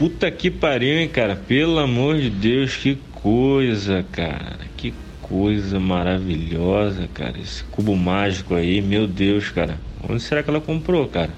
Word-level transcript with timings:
puta 0.00 0.30
que 0.30 0.50
pariu, 0.50 0.98
hein, 0.98 1.08
cara? 1.10 1.36
Pelo 1.36 1.78
amor 1.78 2.16
de 2.16 2.30
Deus, 2.30 2.74
que 2.74 2.96
coisa, 3.12 4.02
cara. 4.10 4.56
Que 4.74 4.94
coisa 5.20 5.78
maravilhosa, 5.78 7.06
cara. 7.12 7.38
Esse 7.38 7.62
cubo 7.64 7.94
mágico 7.94 8.54
aí, 8.54 8.80
meu 8.80 9.06
Deus, 9.06 9.50
cara. 9.50 9.78
Onde 10.08 10.22
será 10.22 10.42
que 10.42 10.48
ela 10.48 10.58
comprou, 10.58 11.06
cara? 11.06 11.28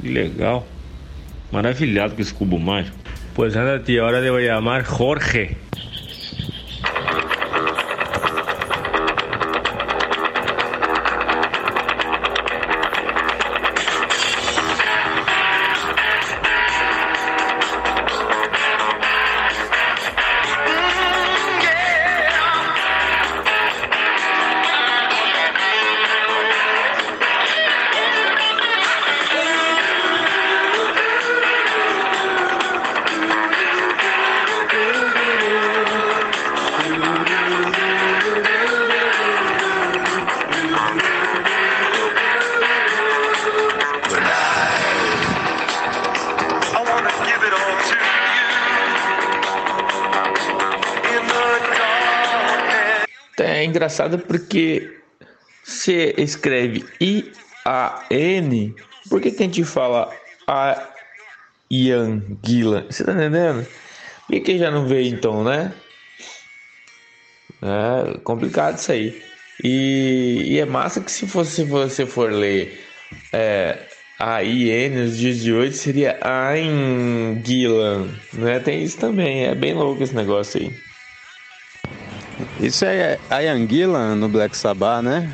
Que 0.00 0.08
legal. 0.08 0.66
Maravilhado 1.52 2.16
com 2.16 2.22
esse 2.22 2.34
cubo 2.34 2.58
mágico. 2.58 2.96
Pues 3.34 3.54
anda, 3.54 3.78
tia, 3.78 4.02
ahora 4.02 4.20
le 4.20 4.30
voy 4.30 4.48
a 4.48 4.54
llamar 4.54 4.82
Jorge. 4.82 5.56
Engraçado 53.76 54.18
porque 54.18 54.98
se 55.62 56.14
escreve 56.16 56.84
I-A-N, 57.00 58.74
por 59.10 59.20
que, 59.20 59.30
que 59.30 59.42
a 59.42 59.46
gente 59.46 59.64
fala 59.64 60.10
a 60.46 60.88
Ian 61.70 62.22
Gillan? 62.44 62.86
Você 62.88 63.04
tá 63.04 63.12
entendendo? 63.12 63.66
Por 64.26 64.32
que, 64.32 64.40
que 64.40 64.58
já 64.58 64.70
não 64.70 64.86
veio 64.86 65.14
então, 65.14 65.44
né? 65.44 65.72
É 67.62 68.18
complicado 68.18 68.78
isso 68.78 68.92
aí. 68.92 69.22
E, 69.62 70.42
e 70.46 70.58
é 70.58 70.64
massa 70.64 71.00
que 71.00 71.10
se 71.10 71.26
fosse 71.26 71.50
se 71.52 71.64
você 71.64 72.06
for 72.06 72.32
ler 72.32 72.80
é, 73.32 73.78
a 74.18 74.42
IN 74.42 74.90
nos 74.90 75.18
dias 75.18 75.40
de 75.40 75.52
hoje 75.52 75.76
seria 75.76 76.18
Ain 76.22 77.42
Gillan, 77.44 78.08
né? 78.32 78.58
Tem 78.60 78.82
isso 78.82 78.98
também, 78.98 79.44
é 79.44 79.54
bem 79.54 79.74
louco 79.74 80.02
esse 80.02 80.14
negócio 80.14 80.60
aí. 80.60 80.85
Isso 82.58 82.86
é 82.86 83.18
a 83.28 83.42
Ian 83.42 83.68
Gillan 83.68 84.14
no 84.16 84.30
Black 84.30 84.56
Sabbath, 84.56 85.02
né? 85.02 85.30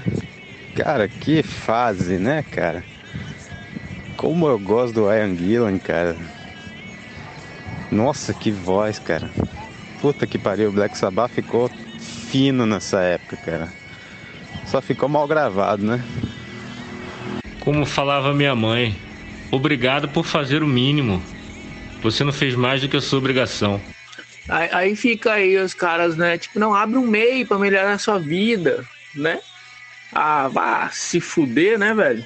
Cara, 0.74 1.06
que 1.06 1.42
fase, 1.42 2.18
né, 2.18 2.42
cara? 2.42 2.84
Como 4.16 4.48
eu 4.48 4.58
gosto 4.58 4.94
do 4.94 5.12
Ian 5.12 5.36
Gillan, 5.36 5.78
cara. 5.78 6.16
Nossa, 7.92 8.34
que 8.34 8.50
voz, 8.50 8.98
cara. 8.98 9.30
Puta 10.00 10.26
que 10.26 10.36
pariu, 10.36 10.70
o 10.70 10.72
Black 10.72 10.98
Sabbath 10.98 11.30
ficou 11.30 11.70
fino 12.00 12.66
nessa 12.66 13.00
época, 13.02 13.36
cara. 13.36 13.68
Só 14.66 14.82
ficou 14.82 15.08
mal 15.08 15.28
gravado, 15.28 15.84
né? 15.84 16.02
Como 17.60 17.86
falava 17.86 18.34
minha 18.34 18.56
mãe, 18.56 18.96
obrigado 19.52 20.08
por 20.08 20.24
fazer 20.24 20.62
o 20.64 20.66
mínimo. 20.66 21.22
Você 22.02 22.24
não 22.24 22.32
fez 22.32 22.56
mais 22.56 22.80
do 22.80 22.88
que 22.88 22.96
a 22.96 23.00
sua 23.00 23.20
obrigação. 23.20 23.80
Aí, 24.48 24.68
aí 24.72 24.96
fica 24.96 25.34
aí 25.34 25.56
os 25.56 25.74
caras, 25.74 26.16
né? 26.16 26.36
Tipo, 26.38 26.58
não, 26.58 26.74
abre 26.74 26.98
um 26.98 27.06
meio 27.06 27.46
pra 27.46 27.58
melhorar 27.58 27.92
a 27.92 27.98
sua 27.98 28.18
vida, 28.18 28.86
né? 29.14 29.40
Ah, 30.12 30.48
vá 30.48 30.90
se 30.90 31.20
fuder, 31.20 31.78
né, 31.78 31.94
velho? 31.94 32.24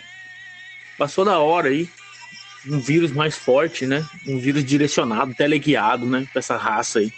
Passou 0.98 1.24
da 1.24 1.38
hora 1.38 1.68
aí. 1.68 1.88
Um 2.66 2.80
vírus 2.80 3.12
mais 3.12 3.36
forte, 3.36 3.86
né? 3.86 4.04
Um 4.26 4.38
vírus 4.38 4.64
direcionado, 4.64 5.34
teleguiado, 5.34 6.06
né? 6.06 6.26
Pra 6.32 6.40
essa 6.40 6.56
raça 6.56 6.98
aí. 6.98 7.12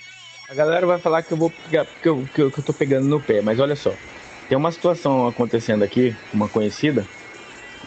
A 0.48 0.54
galera 0.54 0.86
vai 0.86 0.98
falar 0.98 1.22
que 1.22 1.32
eu 1.32 1.36
vou 1.36 1.50
pegar, 1.50 1.86
que 2.02 2.08
eu, 2.08 2.28
que 2.34 2.42
eu, 2.42 2.50
que 2.50 2.58
eu 2.58 2.64
tô 2.64 2.72
pegando 2.72 3.06
no 3.06 3.20
pé, 3.20 3.40
mas 3.40 3.60
olha 3.60 3.76
só. 3.76 3.94
Tem 4.48 4.58
uma 4.58 4.72
situação 4.72 5.26
acontecendo 5.26 5.82
aqui, 5.82 6.14
uma 6.32 6.48
conhecida, 6.48 7.06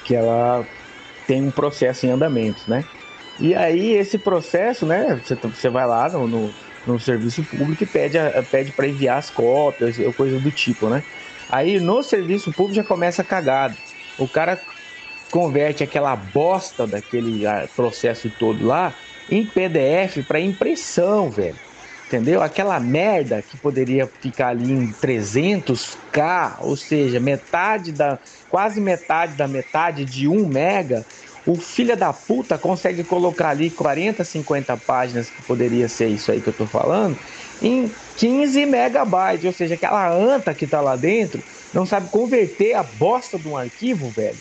que 0.05 0.15
ela 0.15 0.65
tem 1.27 1.41
um 1.41 1.51
processo 1.51 2.05
em 2.05 2.11
andamento, 2.11 2.61
né? 2.67 2.85
E 3.39 3.55
aí 3.55 3.93
esse 3.93 4.17
processo, 4.17 4.85
né? 4.85 5.19
Você, 5.23 5.35
você 5.35 5.69
vai 5.69 5.87
lá 5.87 6.09
no, 6.09 6.27
no, 6.27 6.53
no 6.85 6.99
serviço 6.99 7.43
público 7.43 7.83
e 7.83 7.85
pede, 7.85 8.17
pede 8.49 8.71
para 8.71 8.87
enviar 8.87 9.17
as 9.17 9.29
cópias, 9.29 9.97
ou 9.99 10.13
coisa 10.13 10.39
do 10.39 10.51
tipo, 10.51 10.89
né? 10.89 11.03
Aí 11.49 11.79
no 11.79 12.01
serviço 12.01 12.51
público 12.51 12.75
já 12.75 12.83
começa 12.83 13.23
cagado. 13.23 13.75
O 14.17 14.27
cara 14.27 14.59
converte 15.29 15.83
aquela 15.83 16.15
bosta 16.15 16.85
daquele 16.85 17.45
ah, 17.45 17.67
processo 17.75 18.29
todo 18.37 18.65
lá 18.65 18.93
em 19.29 19.45
PDF 19.45 20.25
para 20.27 20.39
impressão, 20.39 21.29
velho. 21.29 21.55
Entendeu? 22.07 22.41
Aquela 22.43 22.77
merda 22.77 23.41
que 23.41 23.55
poderia 23.55 24.05
ficar 24.05 24.49
ali 24.49 24.69
em 24.69 24.91
300k, 24.91 26.57
ou 26.59 26.75
seja, 26.75 27.21
metade 27.21 27.93
da 27.93 28.19
quase 28.49 28.81
metade 28.81 29.37
da 29.37 29.47
metade 29.47 30.03
de 30.03 30.27
1 30.27 30.45
mega, 30.45 31.05
o 31.45 31.55
filho 31.55 31.97
da 31.97 32.13
puta 32.13 32.57
consegue 32.57 33.03
colocar 33.03 33.49
ali 33.49 33.69
40, 33.69 34.23
50 34.23 34.77
páginas 34.77 35.29
que 35.29 35.41
poderia 35.43 35.87
ser 35.87 36.07
isso 36.07 36.31
aí 36.31 36.39
que 36.39 36.49
eu 36.49 36.53
tô 36.53 36.65
falando, 36.65 37.17
em 37.61 37.91
15 38.17 38.65
megabytes, 38.65 39.45
ou 39.45 39.51
seja, 39.51 39.75
aquela 39.75 40.11
anta 40.11 40.53
que 40.53 40.67
tá 40.67 40.79
lá 40.81 40.95
dentro 40.95 41.41
não 41.73 41.85
sabe 41.85 42.09
converter 42.09 42.75
a 42.75 42.83
bosta 42.83 43.39
de 43.39 43.47
um 43.47 43.57
arquivo, 43.57 44.09
velho, 44.09 44.37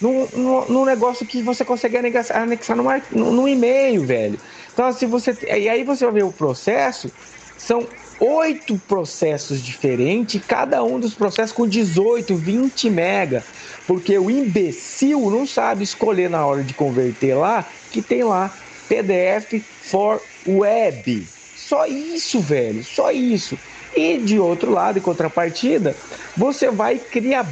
num, 0.00 0.28
num, 0.32 0.64
num 0.66 0.84
negócio 0.84 1.26
que 1.26 1.42
você 1.42 1.64
consegue 1.64 1.96
anexar, 1.96 2.46
num, 2.46 2.84
num, 3.10 3.32
num 3.32 3.48
e-mail, 3.48 4.04
velho. 4.04 4.38
Então, 4.72 4.92
se 4.92 5.06
você. 5.06 5.36
E 5.42 5.68
aí 5.68 5.82
você 5.82 6.04
vai 6.04 6.14
ver 6.14 6.24
o 6.24 6.32
processo, 6.32 7.10
são 7.56 7.86
oito 8.20 8.80
processos 8.88 9.62
diferentes, 9.62 10.40
cada 10.46 10.82
um 10.82 10.98
dos 10.98 11.14
processos 11.14 11.52
com 11.52 11.66
18, 11.66 12.34
20 12.36 12.90
mega. 12.90 13.44
Porque 13.86 14.18
o 14.18 14.30
imbecil 14.30 15.30
não 15.30 15.46
sabe 15.46 15.84
escolher 15.84 16.30
na 16.30 16.44
hora 16.46 16.62
de 16.62 16.74
converter 16.74 17.34
lá, 17.34 17.68
que 17.90 18.00
tem 18.00 18.24
lá 18.24 18.52
PDF 18.88 19.62
for 19.82 20.20
web. 20.46 21.26
Só 21.56 21.86
isso, 21.86 22.40
velho, 22.40 22.84
só 22.84 23.10
isso. 23.10 23.58
E 23.96 24.18
de 24.18 24.38
outro 24.38 24.72
lado, 24.72 24.98
em 24.98 25.02
contrapartida, 25.02 25.96
você 26.36 26.70
vai 26.70 26.98
criar 26.98 27.46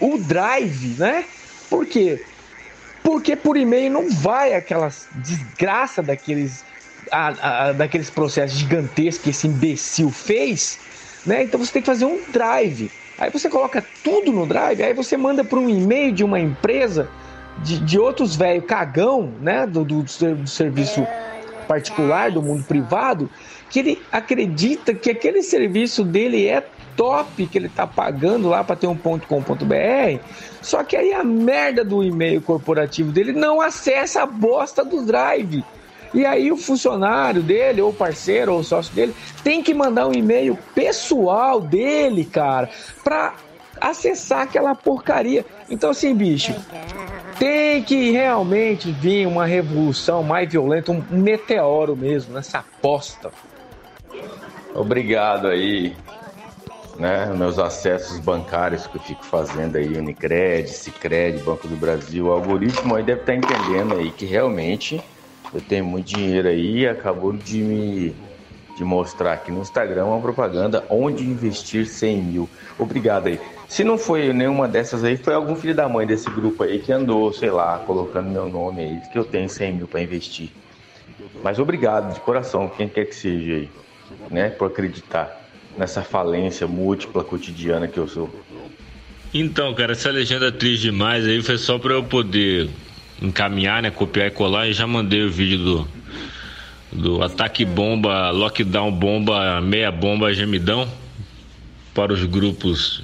o 0.00 0.16
drive, 0.18 0.96
né? 0.98 1.24
Por 1.68 1.86
quê? 1.86 2.24
Porque 3.02 3.36
por 3.36 3.56
e-mail 3.56 3.90
não 3.90 4.10
vai 4.10 4.54
aquelas 4.54 5.06
desgraça 5.14 6.02
daqueles, 6.02 6.64
a- 7.10 7.68
a- 7.68 7.72
daqueles 7.72 8.10
processos 8.10 8.58
gigantescos 8.58 9.22
que 9.24 9.30
esse 9.30 9.46
imbecil 9.46 10.10
fez, 10.10 10.78
né? 11.26 11.42
Então 11.42 11.58
você 11.58 11.72
tem 11.72 11.82
que 11.82 11.86
fazer 11.86 12.04
um 12.04 12.20
drive. 12.30 12.90
Aí 13.18 13.30
você 13.30 13.48
coloca 13.48 13.84
tudo 14.02 14.32
no 14.32 14.46
drive, 14.46 14.82
aí 14.82 14.94
você 14.94 15.16
manda 15.16 15.42
para 15.44 15.58
um 15.58 15.68
e-mail 15.68 16.12
de 16.12 16.22
uma 16.22 16.38
empresa, 16.38 17.08
de, 17.58 17.78
de 17.80 17.98
outros 17.98 18.36
velho 18.36 18.62
cagão, 18.62 19.32
né? 19.40 19.66
Do, 19.66 19.84
do, 19.84 20.02
do 20.02 20.10
ser- 20.10 20.36
do 20.36 20.48
serviço 20.48 21.06
particular, 21.66 22.30
do 22.30 22.40
mundo 22.42 22.64
privado, 22.64 23.28
que 23.68 23.80
ele 23.80 24.02
acredita 24.10 24.94
que 24.94 25.10
aquele 25.10 25.42
serviço 25.42 26.02
dele 26.04 26.46
é 26.46 26.64
top, 26.96 27.46
que 27.46 27.58
ele 27.58 27.68
tá 27.68 27.86
pagando 27.86 28.48
lá 28.48 28.64
para 28.64 28.74
ter 28.74 28.86
um 28.88 28.96
ponto 28.96 29.26
.com.br, 29.28 30.20
só 30.60 30.82
que 30.82 30.96
aí 30.96 31.12
a 31.12 31.22
merda 31.22 31.84
do 31.84 32.02
e-mail 32.02 32.40
corporativo 32.42 33.12
dele 33.12 33.32
não 33.32 33.60
acessa 33.60 34.22
a 34.22 34.26
bosta 34.26 34.84
do 34.84 35.04
drive. 35.04 35.62
E 36.14 36.24
aí 36.24 36.50
o 36.50 36.56
funcionário 36.56 37.42
dele, 37.42 37.82
ou 37.82 37.92
parceiro, 37.92 38.54
ou 38.54 38.64
sócio 38.64 38.94
dele, 38.94 39.14
tem 39.44 39.62
que 39.62 39.74
mandar 39.74 40.06
um 40.06 40.12
e-mail 40.12 40.58
pessoal 40.74 41.60
dele, 41.60 42.24
cara, 42.24 42.70
pra 43.04 43.34
acessar 43.80 44.42
aquela 44.42 44.74
porcaria. 44.74 45.44
Então 45.70 45.90
assim, 45.90 46.14
bicho, 46.14 46.54
tem 47.38 47.82
que 47.82 48.10
realmente 48.10 48.90
vir 48.90 49.26
uma 49.26 49.46
revolução 49.46 50.22
mais 50.22 50.50
violenta, 50.50 50.92
um 50.92 51.02
meteoro 51.10 51.96
mesmo 51.96 52.34
nessa 52.34 52.58
aposta. 52.58 53.30
Obrigado 54.74 55.48
aí, 55.48 55.94
né? 56.98 57.26
Meus 57.36 57.58
acessos 57.58 58.18
bancários 58.18 58.86
que 58.86 58.96
eu 58.96 59.00
fico 59.00 59.24
fazendo 59.24 59.76
aí, 59.76 59.96
Unicred, 59.96 60.68
Cicred, 60.68 61.38
Banco 61.42 61.68
do 61.68 61.76
Brasil, 61.76 62.26
o 62.26 62.32
algoritmo 62.32 62.96
aí 62.96 63.02
deve 63.02 63.20
estar 63.20 63.34
entendendo 63.34 63.94
aí 63.94 64.10
que 64.10 64.24
realmente 64.24 65.02
eu 65.52 65.60
tenho 65.60 65.84
muito 65.84 66.06
dinheiro 66.06 66.48
aí 66.48 66.80
e 66.80 66.88
acabou 66.88 67.32
de 67.32 67.62
me 67.62 68.14
de 68.78 68.84
mostrar 68.84 69.32
aqui 69.32 69.50
no 69.50 69.60
Instagram 69.60 70.04
uma 70.04 70.20
propaganda 70.20 70.84
onde 70.88 71.24
investir 71.24 71.84
100 71.84 72.22
mil. 72.22 72.48
Obrigado 72.78 73.26
aí. 73.26 73.40
Se 73.68 73.82
não 73.82 73.98
foi 73.98 74.32
nenhuma 74.32 74.68
dessas 74.68 75.02
aí, 75.02 75.16
foi 75.16 75.34
algum 75.34 75.56
filho 75.56 75.74
da 75.74 75.88
mãe 75.88 76.06
desse 76.06 76.30
grupo 76.30 76.62
aí 76.62 76.78
que 76.78 76.92
andou, 76.92 77.32
sei 77.32 77.50
lá, 77.50 77.78
colocando 77.78 78.30
meu 78.30 78.48
nome 78.48 78.82
aí, 78.82 79.00
que 79.12 79.18
eu 79.18 79.24
tenho 79.24 79.48
100 79.48 79.72
mil 79.72 79.88
para 79.88 80.00
investir. 80.00 80.50
Mas 81.42 81.58
obrigado 81.58 82.14
de 82.14 82.20
coração, 82.20 82.68
quem 82.68 82.88
quer 82.88 83.06
que 83.06 83.16
seja 83.16 83.54
aí, 83.54 83.68
né, 84.30 84.48
por 84.50 84.66
acreditar 84.66 85.44
nessa 85.76 86.02
falência 86.02 86.66
múltipla 86.68 87.24
cotidiana 87.24 87.88
que 87.88 87.98
eu 87.98 88.06
sou. 88.06 88.30
Então, 89.34 89.74
cara, 89.74 89.92
essa 89.92 90.10
legenda 90.10 90.52
triste 90.52 90.82
demais 90.82 91.26
aí 91.26 91.42
foi 91.42 91.58
só 91.58 91.78
pra 91.78 91.94
eu 91.94 92.04
poder 92.04 92.70
encaminhar, 93.20 93.82
né? 93.82 93.90
Copiar 93.90 94.28
e 94.28 94.30
colar 94.30 94.68
e 94.68 94.72
já 94.72 94.86
mandei 94.86 95.22
o 95.22 95.30
vídeo 95.30 95.58
do, 95.58 95.88
do 96.92 97.22
ataque 97.22 97.64
bomba, 97.64 98.30
lockdown 98.30 98.90
bomba, 98.90 99.60
meia 99.60 99.90
bomba, 99.90 100.32
gemidão 100.32 100.88
para 101.94 102.12
os 102.12 102.24
grupos 102.24 103.02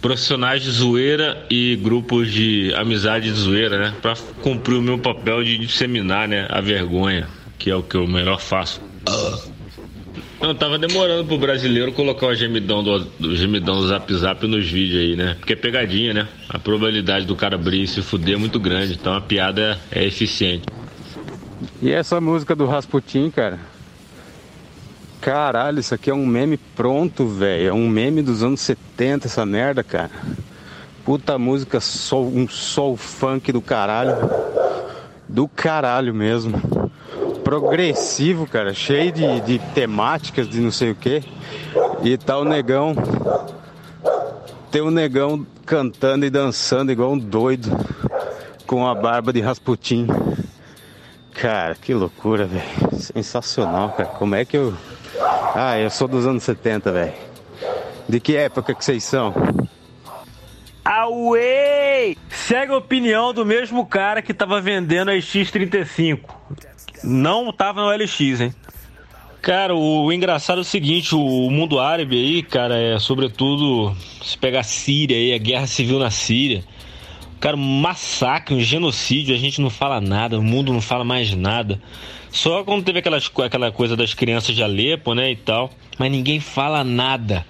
profissionais 0.00 0.62
de 0.62 0.70
zoeira 0.70 1.44
e 1.50 1.76
grupos 1.76 2.32
de 2.32 2.72
amizade 2.74 3.32
de 3.32 3.38
zoeira, 3.38 3.78
né? 3.78 3.94
Pra 4.00 4.14
cumprir 4.42 4.76
o 4.76 4.82
meu 4.82 4.98
papel 4.98 5.42
de 5.42 5.58
disseminar, 5.58 6.28
né? 6.28 6.46
A 6.48 6.60
vergonha, 6.60 7.28
que 7.58 7.70
é 7.70 7.74
o 7.74 7.82
que 7.82 7.96
eu 7.96 8.06
melhor 8.06 8.40
faço. 8.40 8.80
Não, 10.40 10.54
tava 10.54 10.78
demorando 10.78 11.24
pro 11.24 11.36
brasileiro 11.36 11.92
colocar 11.92 12.26
o 12.26 12.34
gemidão 12.34 12.82
do, 12.82 13.00
do 13.00 13.36
gemidão 13.36 13.80
do 13.80 13.88
Zap 13.88 14.14
Zap 14.14 14.46
nos 14.46 14.70
vídeos 14.70 15.00
aí, 15.00 15.16
né? 15.16 15.36
Porque 15.38 15.54
é 15.54 15.56
pegadinha, 15.56 16.14
né? 16.14 16.28
A 16.48 16.60
probabilidade 16.60 17.26
do 17.26 17.34
cara 17.34 17.56
abrir 17.56 17.82
e 17.82 17.88
se 17.88 18.00
fuder 18.02 18.34
é 18.34 18.38
muito 18.38 18.60
grande, 18.60 18.94
então 18.94 19.14
a 19.14 19.20
piada 19.20 19.80
é 19.90 20.04
eficiente. 20.04 20.64
E 21.82 21.90
essa 21.90 22.20
música 22.20 22.54
do 22.54 22.66
Rasputin, 22.66 23.30
cara? 23.30 23.58
Caralho, 25.20 25.80
isso 25.80 25.92
aqui 25.92 26.08
é 26.08 26.14
um 26.14 26.24
meme 26.24 26.56
pronto, 26.56 27.26
velho. 27.26 27.68
É 27.68 27.72
um 27.72 27.88
meme 27.88 28.22
dos 28.22 28.42
anos 28.42 28.60
70, 28.60 29.26
essa 29.26 29.44
merda, 29.44 29.82
cara. 29.82 30.10
Puta 31.04 31.36
música, 31.36 31.80
sol, 31.80 32.26
um 32.32 32.48
soul 32.48 32.96
funk 32.96 33.50
do 33.50 33.60
caralho. 33.60 34.14
Do 35.28 35.48
caralho 35.48 36.14
mesmo. 36.14 36.77
Progressivo, 37.48 38.46
cara. 38.46 38.74
Cheio 38.74 39.10
de, 39.10 39.40
de 39.40 39.58
temáticas 39.72 40.46
de 40.46 40.60
não 40.60 40.70
sei 40.70 40.90
o 40.90 40.94
que. 40.94 41.24
E 42.02 42.18
tá 42.18 42.36
o 42.36 42.44
negão. 42.44 42.94
Tem 44.70 44.82
o 44.82 44.90
negão 44.90 45.46
cantando 45.64 46.26
e 46.26 46.30
dançando 46.30 46.92
igual 46.92 47.12
um 47.12 47.18
doido. 47.18 47.70
Com 48.66 48.86
a 48.86 48.94
barba 48.94 49.32
de 49.32 49.40
Rasputin. 49.40 50.06
Cara, 51.32 51.74
que 51.74 51.94
loucura, 51.94 52.44
velho. 52.44 53.00
Sensacional, 53.00 53.92
cara. 53.92 54.10
Como 54.10 54.34
é 54.34 54.44
que 54.44 54.58
eu. 54.58 54.74
Ah, 55.54 55.78
eu 55.78 55.88
sou 55.88 56.06
dos 56.06 56.26
anos 56.26 56.42
70, 56.42 56.92
velho. 56.92 57.14
De 58.06 58.20
que 58.20 58.36
época 58.36 58.74
que 58.74 58.84
vocês 58.84 59.02
são? 59.04 59.32
Away! 60.84 62.18
Segue 62.28 62.72
a 62.72 62.76
opinião 62.76 63.32
do 63.32 63.46
mesmo 63.46 63.86
cara 63.86 64.20
que 64.20 64.34
tava 64.34 64.60
vendendo 64.60 65.10
a 65.10 65.14
X35. 65.14 66.20
Não 67.02 67.52
tava 67.52 67.82
no 67.82 67.90
LX, 67.90 68.40
hein? 68.40 68.54
Cara, 69.40 69.74
o, 69.74 70.12
engraçado 70.12 70.58
é 70.58 70.60
o 70.62 70.64
seguinte, 70.64 71.14
o 71.14 71.50
mundo 71.50 71.78
árabe 71.78 72.16
aí, 72.16 72.42
cara, 72.42 72.76
é 72.76 72.98
sobretudo 72.98 73.96
se 74.22 74.36
pegar 74.36 74.60
a 74.60 74.64
Síria 74.64 75.16
aí, 75.16 75.32
a 75.32 75.38
guerra 75.38 75.66
civil 75.66 75.98
na 75.98 76.10
Síria. 76.10 76.64
Cara, 77.38 77.56
um 77.56 77.80
massacre, 77.80 78.54
um 78.54 78.60
genocídio, 78.60 79.34
a 79.34 79.38
gente 79.38 79.60
não 79.60 79.70
fala 79.70 80.00
nada, 80.00 80.38
o 80.38 80.42
mundo 80.42 80.72
não 80.72 80.80
fala 80.80 81.04
mais 81.04 81.32
nada. 81.34 81.80
Só 82.30 82.64
quando 82.64 82.84
teve 82.84 82.98
aquelas, 82.98 83.30
aquela 83.44 83.70
coisa 83.70 83.96
das 83.96 84.12
crianças 84.12 84.54
de 84.54 84.62
Alepo, 84.62 85.14
né, 85.14 85.30
e 85.30 85.36
tal. 85.36 85.70
Mas 85.98 86.10
ninguém 86.10 86.40
fala 86.40 86.82
nada. 86.82 87.46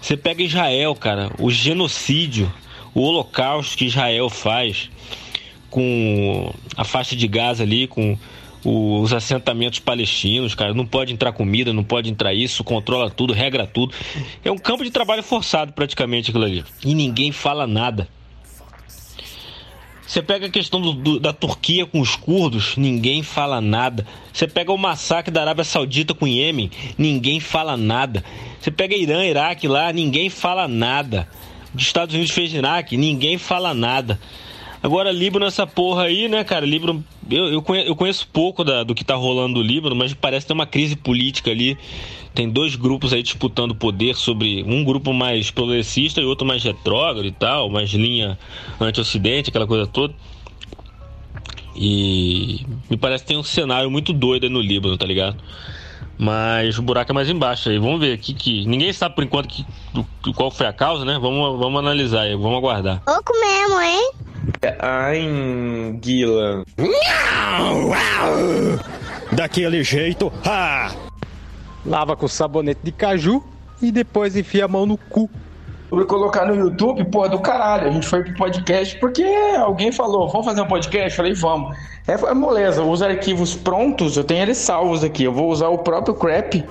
Você 0.00 0.16
pega 0.16 0.42
Israel, 0.42 0.94
cara, 0.94 1.32
o 1.38 1.50
genocídio, 1.50 2.52
o 2.94 3.00
holocausto 3.00 3.76
que 3.76 3.86
Israel 3.86 4.30
faz 4.30 4.88
com 5.68 6.54
a 6.76 6.84
faixa 6.84 7.16
de 7.16 7.26
Gaza 7.26 7.64
ali, 7.64 7.88
com 7.88 8.16
os 8.64 9.12
assentamentos 9.12 9.78
palestinos, 9.78 10.54
cara. 10.54 10.72
Não 10.74 10.86
pode 10.86 11.12
entrar 11.12 11.32
comida, 11.32 11.72
não 11.72 11.84
pode 11.84 12.10
entrar 12.10 12.32
isso, 12.34 12.64
controla 12.64 13.10
tudo, 13.10 13.32
regra 13.32 13.66
tudo. 13.66 13.94
É 14.44 14.50
um 14.50 14.58
campo 14.58 14.82
de 14.84 14.90
trabalho 14.90 15.22
forçado 15.22 15.72
praticamente 15.72 16.30
aquilo 16.30 16.44
ali. 16.44 16.64
E 16.84 16.94
ninguém 16.94 17.30
fala 17.32 17.66
nada. 17.66 18.08
Você 20.06 20.20
pega 20.22 20.46
a 20.46 20.50
questão 20.50 20.80
do- 20.80 20.92
do- 20.92 21.18
da 21.20 21.32
Turquia 21.32 21.86
com 21.86 21.98
os 22.00 22.14
curdos, 22.14 22.76
ninguém 22.76 23.22
fala 23.22 23.60
nada. 23.60 24.06
Você 24.32 24.46
pega 24.46 24.70
o 24.70 24.76
massacre 24.78 25.32
da 25.32 25.40
Arábia 25.40 25.64
Saudita 25.64 26.14
com 26.14 26.26
o 26.26 26.28
Iêmen, 26.28 26.70
ninguém 26.98 27.40
fala 27.40 27.76
nada. 27.76 28.22
Você 28.60 28.70
pega 28.70 28.94
Irã, 28.94 29.24
Iraque 29.24 29.66
lá, 29.66 29.92
ninguém 29.92 30.28
fala 30.28 30.68
nada. 30.68 31.26
Os 31.74 31.82
Estados 31.82 32.14
Unidos 32.14 32.32
fez 32.32 32.52
Iraque, 32.52 32.96
ninguém 32.96 33.38
fala 33.38 33.72
nada. 33.74 34.20
Agora, 34.84 35.10
Líbano, 35.10 35.46
essa 35.46 35.66
porra 35.66 36.02
aí, 36.02 36.28
né, 36.28 36.44
cara? 36.44 36.66
Líbano, 36.66 37.02
eu, 37.30 37.46
eu, 37.46 37.62
conhe- 37.62 37.88
eu 37.88 37.96
conheço 37.96 38.28
pouco 38.30 38.62
da- 38.62 38.82
do 38.84 38.94
que 38.94 39.02
tá 39.02 39.14
rolando 39.14 39.54
no 39.54 39.62
Líbano, 39.66 39.96
mas 39.96 40.12
parece 40.12 40.46
ter 40.46 40.52
uma 40.52 40.66
crise 40.66 40.94
política 40.94 41.50
ali. 41.50 41.78
Tem 42.34 42.50
dois 42.50 42.76
grupos 42.76 43.10
aí 43.14 43.22
disputando 43.22 43.74
poder 43.74 44.14
sobre 44.14 44.62
um 44.62 44.84
grupo 44.84 45.10
mais 45.14 45.50
progressista 45.50 46.20
e 46.20 46.24
outro 46.26 46.46
mais 46.46 46.62
retrógrado 46.62 47.24
e 47.24 47.32
tal, 47.32 47.70
mais 47.70 47.94
linha 47.94 48.38
anti-ocidente, 48.78 49.48
aquela 49.48 49.66
coisa 49.66 49.86
toda. 49.86 50.12
E 51.74 52.66
me 52.90 52.98
parece 52.98 53.24
que 53.24 53.28
tem 53.28 53.38
um 53.38 53.42
cenário 53.42 53.90
muito 53.90 54.12
doido 54.12 54.44
aí 54.44 54.50
no 54.50 54.60
Líbano, 54.60 54.98
tá 54.98 55.06
ligado? 55.06 55.38
Mas 56.18 56.78
o 56.78 56.82
buraco 56.82 57.10
é 57.10 57.14
mais 57.14 57.28
embaixo 57.28 57.68
aí. 57.68 57.78
Vamos 57.78 58.00
ver 58.00 58.12
aqui 58.14 58.32
que. 58.34 58.64
Ninguém 58.66 58.92
sabe 58.92 59.14
por 59.14 59.24
enquanto 59.24 59.48
que, 59.48 59.66
que- 60.22 60.32
qual 60.32 60.50
foi 60.50 60.66
a 60.66 60.72
causa, 60.72 61.04
né? 61.04 61.18
Vamos, 61.20 61.58
vamos 61.58 61.78
analisar 61.80 62.22
aí, 62.22 62.34
vamos 62.36 62.56
aguardar. 62.58 63.02
Louco 63.06 63.32
mesmo, 63.40 63.80
hein? 63.80 64.10
Anguila. 64.80 66.64
Daquele 69.32 69.82
jeito, 69.82 70.32
ha! 70.46 70.92
Lava 71.84 72.16
com 72.16 72.28
sabonete 72.28 72.80
de 72.82 72.92
caju 72.92 73.42
e 73.82 73.90
depois 73.90 74.36
enfia 74.36 74.64
a 74.64 74.68
mão 74.68 74.86
no 74.86 74.96
cu. 74.96 75.28
Colocar 76.06 76.46
no 76.46 76.54
YouTube, 76.54 77.04
porra, 77.04 77.28
do 77.28 77.38
caralho. 77.38 77.88
A 77.88 77.90
gente 77.90 78.06
foi 78.06 78.22
pro 78.24 78.34
podcast 78.34 78.98
porque 78.98 79.24
alguém 79.58 79.92
falou, 79.92 80.28
vamos 80.28 80.46
fazer 80.46 80.62
um 80.62 80.66
podcast? 80.66 81.10
Eu 81.10 81.16
falei, 81.16 81.34
vamos. 81.34 81.76
É, 82.06 82.12
é 82.12 82.34
moleza, 82.34 82.82
os 82.82 83.02
arquivos 83.02 83.54
prontos, 83.54 84.16
eu 84.16 84.24
tenho 84.24 84.42
eles 84.42 84.58
salvos 84.58 85.04
aqui. 85.04 85.24
Eu 85.24 85.32
vou 85.32 85.50
usar 85.50 85.68
o 85.68 85.78
próprio 85.78 86.14
Crap, 86.14 86.64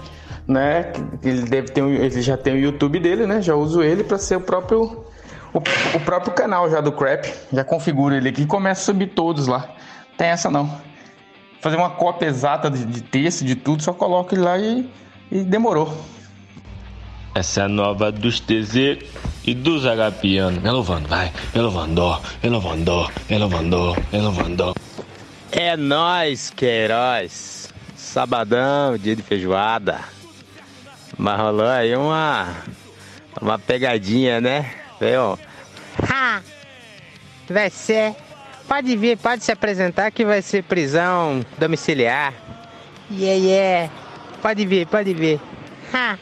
né? 0.47 0.91
Ele 1.23 1.43
deve 1.43 1.69
ter, 1.69 1.83
ele 1.83 2.21
já 2.21 2.37
tem 2.37 2.53
o 2.53 2.57
YouTube 2.57 2.99
dele, 2.99 3.25
né? 3.25 3.41
Já 3.41 3.55
uso 3.55 3.81
ele 3.81 4.03
pra 4.03 4.17
ser 4.17 4.35
o 4.35 4.41
próprio 4.41 5.03
o, 5.53 5.59
o 5.59 5.99
próprio 6.01 6.33
canal 6.33 6.69
já 6.69 6.81
do 6.81 6.91
Crap. 6.91 7.25
Já 7.51 7.63
configuro 7.63 8.15
ele 8.15 8.29
aqui 8.29 8.41
e 8.43 8.45
começa 8.45 8.81
a 8.81 8.85
subir 8.85 9.07
todos 9.07 9.47
lá. 9.47 9.69
Tem 10.17 10.27
essa 10.27 10.49
não. 10.49 10.69
Fazer 11.61 11.77
uma 11.77 11.91
cópia 11.91 12.27
exata 12.27 12.69
de, 12.69 12.85
de 12.85 13.01
texto, 13.01 13.45
de 13.45 13.55
tudo, 13.55 13.81
só 13.81 13.93
coloco 13.93 14.33
ele 14.35 14.41
lá 14.41 14.57
e, 14.57 14.89
e 15.31 15.43
demorou. 15.43 15.93
Essa 17.35 17.61
é 17.61 17.63
a 17.63 17.67
nova 17.67 18.11
dos 18.11 18.39
TZ 18.39 18.99
e 19.43 19.55
dos 19.55 19.87
Agapiano. 19.87 20.61
Elovando, 20.65 21.07
vai. 21.09 21.31
Elovando, 21.55 22.21
elovando, 22.43 23.11
elovando, 23.27 23.95
elovando. 24.13 24.75
É 25.51 25.75
nóis, 25.75 26.51
Queiroz. 26.51 27.73
Sabadão, 27.95 28.97
dia 28.99 29.15
de 29.15 29.23
feijoada. 29.23 30.01
Mas 31.17 31.39
rolou 31.39 31.65
aí 31.65 31.95
uma. 31.95 32.55
Uma 33.41 33.57
pegadinha, 33.57 34.39
né? 34.39 34.71
Veio. 34.99 35.39
Ha! 36.07 36.39
Vai 37.49 37.71
ser. 37.71 38.15
Pode 38.67 38.95
vir, 38.95 39.17
pode 39.17 39.43
se 39.43 39.51
apresentar 39.51 40.11
que 40.11 40.23
vai 40.23 40.43
ser 40.43 40.63
prisão 40.63 41.43
domiciliar. 41.57 42.31
Yeah, 43.11 43.43
yeah. 43.43 43.93
Pode 44.39 44.65
vir, 44.67 44.85
pode 44.85 45.13
vir. 45.15 45.39
Ha! 45.91 46.17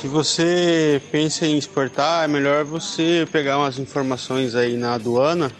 Se 0.00 0.08
você 0.08 0.98
pensa 1.12 1.44
em 1.44 1.58
exportar, 1.58 2.24
é 2.24 2.26
melhor 2.26 2.64
você 2.64 3.28
pegar 3.30 3.58
umas 3.58 3.78
informações 3.78 4.54
aí 4.54 4.74
na 4.74 4.94
aduana 4.94 5.52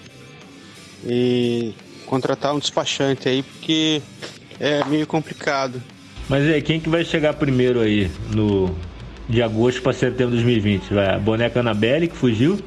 e 1.04 1.75
contratar 2.06 2.54
um 2.54 2.59
despachante 2.59 3.28
aí, 3.28 3.42
porque 3.42 4.00
é 4.59 4.82
meio 4.85 5.06
complicado. 5.06 5.82
Mas 6.26 6.47
e 6.47 6.54
aí, 6.54 6.62
quem 6.62 6.80
que 6.80 6.88
vai 6.88 7.04
chegar 7.04 7.35
primeiro 7.35 7.80
aí 7.80 8.11
no 8.35 8.75
de 9.28 9.42
agosto 9.42 9.82
para 9.82 9.92
setembro 9.92 10.35
de 10.35 10.42
2020? 10.42 10.94
Vai 10.94 11.14
a 11.14 11.18
boneca 11.18 11.61
Anabelle 11.61 12.09
que 12.09 12.16
fugiu? 12.16 12.59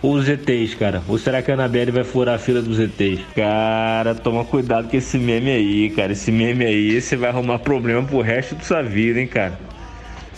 Ou 0.00 0.14
os 0.14 0.26
ETs, 0.26 0.74
cara? 0.74 1.02
Ou 1.06 1.18
será 1.18 1.42
que 1.42 1.50
a 1.50 1.54
Anabelle 1.54 1.90
vai 1.90 2.04
furar 2.04 2.36
a 2.36 2.38
fila 2.38 2.62
dos 2.62 2.78
ETs? 2.78 3.20
Cara, 3.34 4.14
toma 4.14 4.42
cuidado 4.42 4.88
com 4.88 4.96
esse 4.96 5.18
meme 5.18 5.50
aí, 5.50 5.90
cara. 5.90 6.12
Esse 6.12 6.32
meme 6.32 6.64
aí, 6.64 6.98
você 6.98 7.14
vai 7.14 7.28
arrumar 7.28 7.58
problema 7.58 8.02
pro 8.02 8.22
resto 8.22 8.54
da 8.54 8.62
sua 8.62 8.80
vida, 8.80 9.20
hein, 9.20 9.26
cara. 9.26 9.73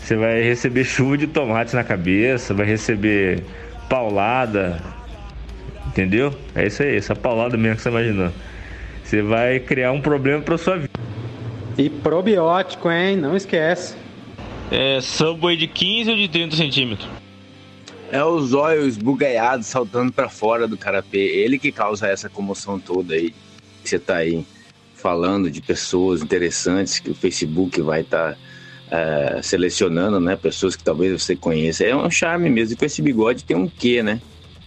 Você 0.06 0.14
vai 0.14 0.40
receber 0.40 0.84
chuva 0.84 1.18
de 1.18 1.26
tomate 1.26 1.74
na 1.74 1.82
cabeça, 1.82 2.54
vai 2.54 2.64
receber 2.64 3.42
paulada. 3.88 4.80
Entendeu? 5.88 6.32
É 6.54 6.64
isso 6.64 6.80
aí, 6.80 6.94
essa 6.94 7.16
paulada 7.16 7.56
mesmo 7.56 7.74
que 7.74 7.82
você 7.82 7.88
imaginou. 7.88 8.30
Você 9.02 9.20
vai 9.20 9.58
criar 9.58 9.90
um 9.90 10.00
problema 10.00 10.40
pra 10.40 10.56
sua 10.56 10.76
vida. 10.76 10.92
E 11.76 11.90
probiótico, 11.90 12.88
hein? 12.88 13.16
Não 13.16 13.36
esquece. 13.36 13.96
É 14.70 15.00
Subway 15.00 15.56
de 15.56 15.66
15 15.66 16.10
ou 16.10 16.16
de 16.16 16.28
30 16.28 16.54
centímetros? 16.54 17.08
É 18.12 18.22
os 18.22 18.54
olhos 18.54 18.86
esbugalhados 18.86 19.66
saltando 19.66 20.12
pra 20.12 20.28
fora 20.28 20.68
do 20.68 20.78
carapê. 20.78 21.18
Ele 21.18 21.58
que 21.58 21.72
causa 21.72 22.06
essa 22.06 22.28
comoção 22.28 22.78
toda 22.78 23.12
aí. 23.12 23.34
Que 23.82 23.90
você 23.90 23.98
tá 23.98 24.18
aí 24.18 24.46
falando 24.94 25.50
de 25.50 25.60
pessoas 25.60 26.22
interessantes 26.22 27.00
que 27.00 27.10
o 27.10 27.14
Facebook 27.14 27.80
vai 27.80 28.02
estar 28.02 28.38
é, 28.90 29.40
selecionando, 29.42 30.20
né? 30.20 30.36
Pessoas 30.36 30.76
que 30.76 30.84
talvez 30.84 31.22
você 31.22 31.34
conheça. 31.34 31.84
É 31.84 31.94
um 31.94 32.10
charme 32.10 32.48
mesmo. 32.48 32.74
E 32.74 32.76
com 32.76 32.84
esse 32.84 33.02
bigode 33.02 33.44
tem 33.44 33.56
um 33.56 33.68
quê, 33.68 34.02
né? 34.02 34.20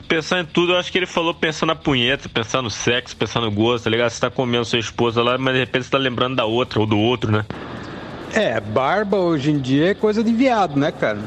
Pensar 0.08 0.42
em 0.42 0.46
tudo, 0.46 0.72
eu 0.72 0.78
acho 0.78 0.92
que 0.92 0.98
ele 0.98 1.06
falou 1.06 1.36
pensando 1.36 1.68
na 1.68 1.76
punheta, 1.76 2.28
pensando 2.28 2.64
no 2.64 2.72
sexo, 2.72 3.16
pensando 3.16 3.46
no 3.46 3.52
gosto, 3.52 3.84
tá 3.84 3.90
ligado? 3.92 4.10
Você 4.10 4.20
tá 4.20 4.32
comendo 4.32 4.66
sua 4.66 4.80
esposa 4.80 5.22
lá, 5.22 5.38
mas 5.38 5.54
de 5.54 5.60
repente 5.60 5.86
você 5.86 5.92
tá 5.92 6.00
lembrando 6.00 6.36
da 6.36 6.46
outra 6.46 6.80
ou 6.80 6.88
do 6.88 6.98
outro, 6.98 7.32
né? 7.32 7.46
É, 8.34 8.60
barba 8.60 9.18
hoje 9.18 9.52
em 9.52 9.60
dia 9.60 9.92
é 9.92 9.94
coisa 9.94 10.24
de 10.24 10.34
viado, 10.34 10.80
né, 10.80 10.92
cara? 10.92 11.20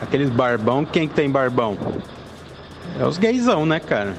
Aqueles 0.00 0.30
barbão, 0.30 0.86
quem 0.86 1.06
que 1.06 1.14
tem 1.14 1.30
barbão? 1.30 1.76
É 2.98 3.06
os 3.06 3.18
gaysão, 3.18 3.66
né, 3.66 3.78
cara? 3.78 4.14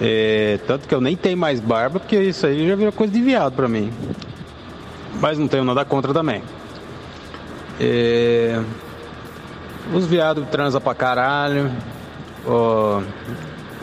É, 0.00 0.58
tanto 0.66 0.86
que 0.86 0.94
eu 0.94 1.00
nem 1.00 1.16
tenho 1.16 1.36
mais 1.36 1.58
barba, 1.58 1.98
porque 1.98 2.16
isso 2.16 2.46
aí 2.46 2.66
já 2.66 2.76
virou 2.76 2.92
coisa 2.92 3.12
de 3.12 3.20
viado 3.20 3.54
pra 3.54 3.66
mim. 3.66 3.92
Mas 5.20 5.38
não 5.38 5.48
tenho 5.48 5.64
nada 5.64 5.84
contra 5.84 6.12
também. 6.12 6.42
É, 7.80 8.60
os 9.94 10.06
viados 10.06 10.46
transam 10.50 10.80
pra 10.80 10.94
caralho. 10.94 11.70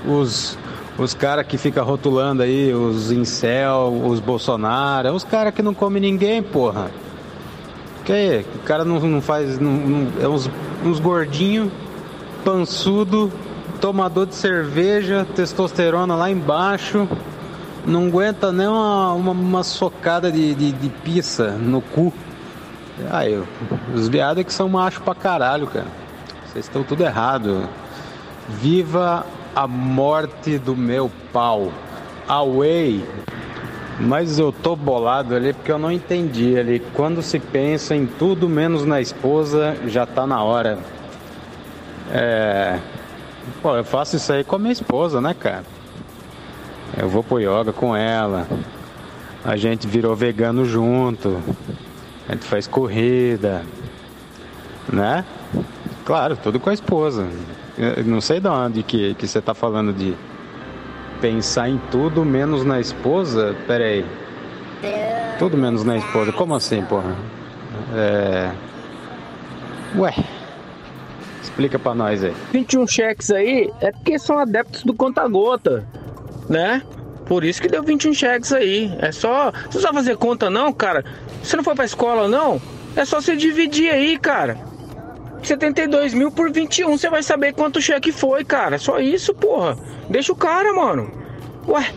Os 0.05 0.57
os 0.97 1.13
caras 1.15 1.47
que 1.47 1.57
ficam 1.57 1.83
rotulando 1.83 2.43
aí, 2.43 2.71
os 2.71 3.11
incel, 3.11 3.99
os 4.05 4.19
Bolsonaro, 4.19 5.07
é 5.07 5.11
os 5.11 5.23
caras 5.23 5.51
que 5.51 5.63
não 5.63 5.73
comem 5.73 5.99
ninguém, 5.99 6.41
porra. 6.43 6.91
Que 8.05 8.45
o 8.55 8.59
cara 8.59 8.85
não, 8.85 8.99
não 8.99 9.21
faz. 9.21 9.57
Não, 9.57 9.71
não- 9.71 10.07
é 10.21 10.27
uns, 10.27 10.47
uns 10.85 10.99
gordinhos, 10.99 11.71
pançudo, 12.45 13.31
tomador 13.81 14.27
de 14.27 14.35
cerveja, 14.35 15.25
testosterona 15.35 16.13
lá 16.15 16.29
embaixo. 16.29 17.07
Não 17.85 18.07
aguenta 18.07 18.51
nem 18.51 18.67
uma, 18.67 19.13
uma, 19.13 19.31
uma 19.31 19.63
socada 19.63 20.31
de, 20.31 20.55
de, 20.55 20.71
de 20.71 20.89
pizza 20.89 21.51
no 21.51 21.81
cu. 21.81 22.13
Aí, 23.11 23.41
os 23.93 24.07
viados 24.07 24.41
é 24.41 24.43
que 24.43 24.53
são 24.53 24.69
macho 24.69 25.01
pra 25.01 25.13
caralho, 25.13 25.67
cara. 25.67 25.87
Vocês 26.45 26.65
estão 26.65 26.83
tudo 26.83 27.03
errado. 27.03 27.67
Viva 28.47 29.25
a 29.55 29.67
morte 29.67 30.57
do 30.57 30.75
meu 30.75 31.11
pau. 31.31 31.71
Away. 32.27 33.03
Mas 33.99 34.39
eu 34.39 34.51
tô 34.51 34.75
bolado 34.75 35.35
ali 35.35 35.53
porque 35.53 35.71
eu 35.71 35.77
não 35.77 35.91
entendi 35.91 36.57
ali. 36.57 36.79
Quando 36.93 37.21
se 37.21 37.39
pensa 37.39 37.95
em 37.95 38.05
tudo 38.05 38.47
menos 38.47 38.85
na 38.85 39.01
esposa, 39.01 39.75
já 39.87 40.05
tá 40.05 40.25
na 40.25 40.41
hora. 40.41 40.79
É. 42.11 42.79
Pô, 43.61 43.75
eu 43.75 43.83
faço 43.83 44.15
isso 44.15 44.31
aí 44.31 44.43
com 44.43 44.55
a 44.55 44.59
minha 44.59 44.71
esposa, 44.71 45.19
né, 45.19 45.33
cara? 45.33 45.63
Eu 46.97 47.09
vou 47.09 47.23
pro 47.23 47.39
yoga 47.39 47.73
com 47.73 47.95
ela. 47.95 48.47
A 49.43 49.55
gente 49.55 49.87
virou 49.87 50.15
vegano 50.15 50.65
junto. 50.65 51.41
A 52.27 52.33
gente 52.33 52.45
faz 52.45 52.67
corrida. 52.67 53.63
Né? 54.91 55.25
Claro, 56.05 56.37
tudo 56.37 56.59
com 56.59 56.69
a 56.69 56.73
esposa. 56.73 57.27
Eu 57.77 58.03
não 58.05 58.21
sei 58.21 58.39
de 58.39 58.47
onde 58.47 58.83
que, 58.83 59.15
que 59.15 59.27
você 59.27 59.41
tá 59.41 59.53
falando 59.53 59.91
de 59.91 60.15
pensar 61.19 61.69
em 61.69 61.79
tudo 61.89 62.23
menos 62.23 62.63
na 62.63 62.79
esposa. 62.79 63.55
Pera 63.65 63.85
aí. 63.85 64.05
Tudo 65.39 65.57
menos 65.57 65.83
na 65.83 65.97
esposa. 65.97 66.31
Como 66.31 66.53
assim, 66.53 66.83
porra? 66.83 67.15
É. 67.95 68.51
Ué. 69.95 70.13
Explica 71.41 71.77
pra 71.77 71.93
nós 71.93 72.23
aí. 72.23 72.33
21 72.51 72.87
cheques 72.87 73.31
aí 73.31 73.71
é 73.81 73.91
porque 73.91 74.17
são 74.17 74.39
adeptos 74.39 74.83
do 74.83 74.93
conta-gota, 74.93 75.85
né? 76.49 76.81
Por 77.25 77.43
isso 77.43 77.61
que 77.61 77.67
deu 77.67 77.83
21 77.83 78.13
cheques 78.13 78.51
aí. 78.51 78.93
É 78.99 79.11
só. 79.11 79.51
Não 79.73 79.93
fazer 79.93 80.17
conta, 80.17 80.49
não, 80.49 80.73
cara. 80.73 81.03
Você 81.41 81.55
não 81.55 81.63
foi 81.63 81.75
pra 81.75 81.85
escola, 81.85 82.27
não? 82.27 82.61
É 82.95 83.05
só 83.05 83.21
você 83.21 83.35
dividir 83.35 83.89
aí, 83.89 84.17
cara. 84.17 84.57
72 85.41 86.13
mil 86.13 86.31
por 86.31 86.51
21, 86.51 86.97
você 86.97 87.09
vai 87.09 87.21
saber 87.21 87.53
quanto 87.53 87.81
cheque 87.81 88.11
foi, 88.11 88.43
cara. 88.45 88.77
Só 88.77 88.99
isso, 88.99 89.33
porra. 89.33 89.77
Deixa 90.09 90.31
o 90.31 90.35
cara, 90.35 90.73
mano. 90.73 91.11
Ué. 91.67 91.91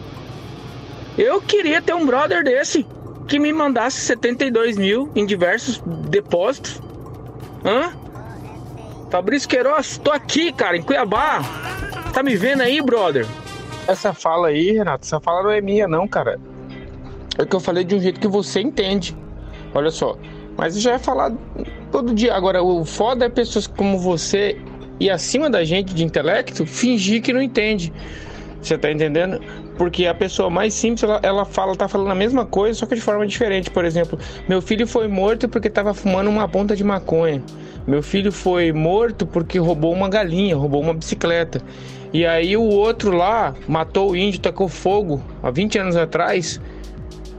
Eu 1.17 1.41
queria 1.41 1.81
ter 1.81 1.95
um 1.95 2.05
brother 2.05 2.45
desse 2.45 2.87
que 3.27 3.39
me 3.39 3.53
mandasse 3.53 4.01
72 4.01 4.77
mil 4.77 5.11
em 5.15 5.25
diversos 5.25 5.83
depósitos. 5.85 6.81
Hã? 7.65 7.93
Fabrício 9.11 9.49
Queiroz, 9.49 9.99
tô 9.99 10.11
aqui, 10.11 10.53
cara, 10.53 10.77
em 10.77 10.83
Cuiabá. 10.83 11.41
Tá 12.13 12.23
me 12.23 12.37
vendo 12.37 12.63
aí, 12.63 12.81
brother? 12.83 13.27
Essa 13.87 14.13
fala 14.13 14.49
aí, 14.49 14.73
Renato, 14.73 15.07
essa 15.07 15.21
fala 15.21 15.45
não 15.45 15.51
é 15.51 15.61
minha, 15.61 15.87
não, 15.87 16.09
cara. 16.09 16.39
É 17.39 17.45
que 17.45 17.55
eu 17.55 17.61
falei 17.61 17.85
de 17.85 17.95
um 17.95 18.01
jeito 18.01 18.19
que 18.19 18.29
você 18.29 18.61
entende. 18.61 19.17
Olha 19.75 19.91
só. 19.91 20.17
Mas 20.57 20.81
já 20.81 20.95
é 20.95 20.99
falar 20.99 21.33
todo 21.93 22.15
dia. 22.15 22.35
Agora, 22.35 22.63
o 22.63 22.85
foda 22.85 23.27
é 23.27 23.29
pessoas 23.29 23.67
como 23.67 23.99
você 23.99 24.59
e 24.99 25.11
acima 25.11 25.51
da 25.51 25.63
gente 25.65 25.95
de 25.95 26.05
intelecto 26.05 26.65
fingir 26.65 27.23
que 27.23 27.33
não 27.33 27.43
entende. 27.43 27.93
Você 28.61 28.77
tá 28.77 28.91
entendendo? 28.91 29.41
Porque 29.77 30.07
a 30.07 30.15
pessoa 30.15 30.51
mais 30.51 30.75
simples, 30.75 31.05
ela, 31.05 31.21
ela 31.23 31.45
fala, 31.45 31.77
tá 31.77 31.87
falando 31.87 32.11
a 32.11 32.15
mesma 32.15 32.45
coisa, 32.47 32.79
só 32.79 32.87
que 32.87 32.95
de 32.95 33.01
forma 33.01 33.27
diferente. 33.27 33.71
Por 33.71 33.85
exemplo, 33.85 34.19
meu 34.49 34.63
filho 34.63 34.87
foi 34.87 35.07
morto 35.07 35.49
porque 35.49 35.69
tava 35.69 35.93
fumando 35.95 36.29
uma 36.29 36.49
ponta 36.49 36.75
de 36.75 36.83
maconha. 36.83 37.43
Meu 37.87 38.03
filho 38.03 38.33
foi 38.33 38.73
morto 38.73 39.27
porque 39.27 39.59
roubou 39.59 39.93
uma 39.93 40.09
galinha, 40.09 40.57
roubou 40.57 40.83
uma 40.83 40.95
bicicleta. 40.95 41.63
E 42.13 42.25
aí 42.25 42.57
o 42.57 42.63
outro 42.63 43.11
lá 43.11 43.55
matou 43.69 44.13
o 44.13 44.17
índio, 44.17 44.41
tacou 44.41 44.69
fogo 44.69 45.23
há 45.43 45.51
20 45.51 45.79
anos 45.79 45.97
atrás, 45.97 46.61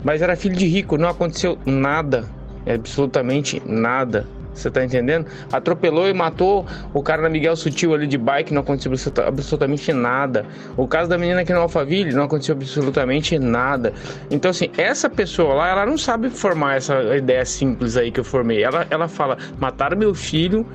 mas 0.04 0.22
era 0.22 0.36
filho 0.36 0.56
de 0.56 0.68
rico, 0.68 0.98
não 0.98 1.10
aconteceu 1.10 1.58
nada, 1.66 2.30
absolutamente 2.66 3.62
nada. 3.66 4.28
Você 4.58 4.72
tá 4.72 4.84
entendendo? 4.84 5.28
Atropelou 5.52 6.10
e 6.10 6.14
matou 6.14 6.66
o 6.92 7.04
cara 7.04 7.22
na 7.22 7.30
Miguel 7.30 7.56
Sutil 7.56 7.94
ali 7.94 8.08
de 8.08 8.18
bike, 8.18 8.52
não 8.52 8.62
aconteceu 8.62 8.92
absoluta- 8.92 9.28
absolutamente 9.28 9.94
nada. 9.94 10.46
O 10.76 10.88
caso 10.88 11.08
da 11.08 11.18
menina 11.18 11.42
aqui 11.42 11.54
no 11.54 11.60
Alphaville, 11.60 12.12
não 12.12 12.24
aconteceu 12.24 12.56
absolutamente 12.56 13.38
nada. 13.38 13.94
Então, 14.32 14.50
assim, 14.50 14.72
essa 14.76 15.10
pessoa 15.10 15.54
lá, 15.54 15.70
ela 15.70 15.86
não 15.86 15.98
sabe 15.98 16.32
formar 16.32 16.78
essa 16.78 17.16
ideia 17.16 17.46
simples 17.46 17.96
aí 17.96 18.12
que 18.12 18.20
eu 18.20 18.24
formei. 18.24 18.64
Ela, 18.64 18.88
ela 18.90 19.08
fala, 19.08 19.38
mataram 19.60 19.96
meu 19.96 20.16
filho 20.16 20.66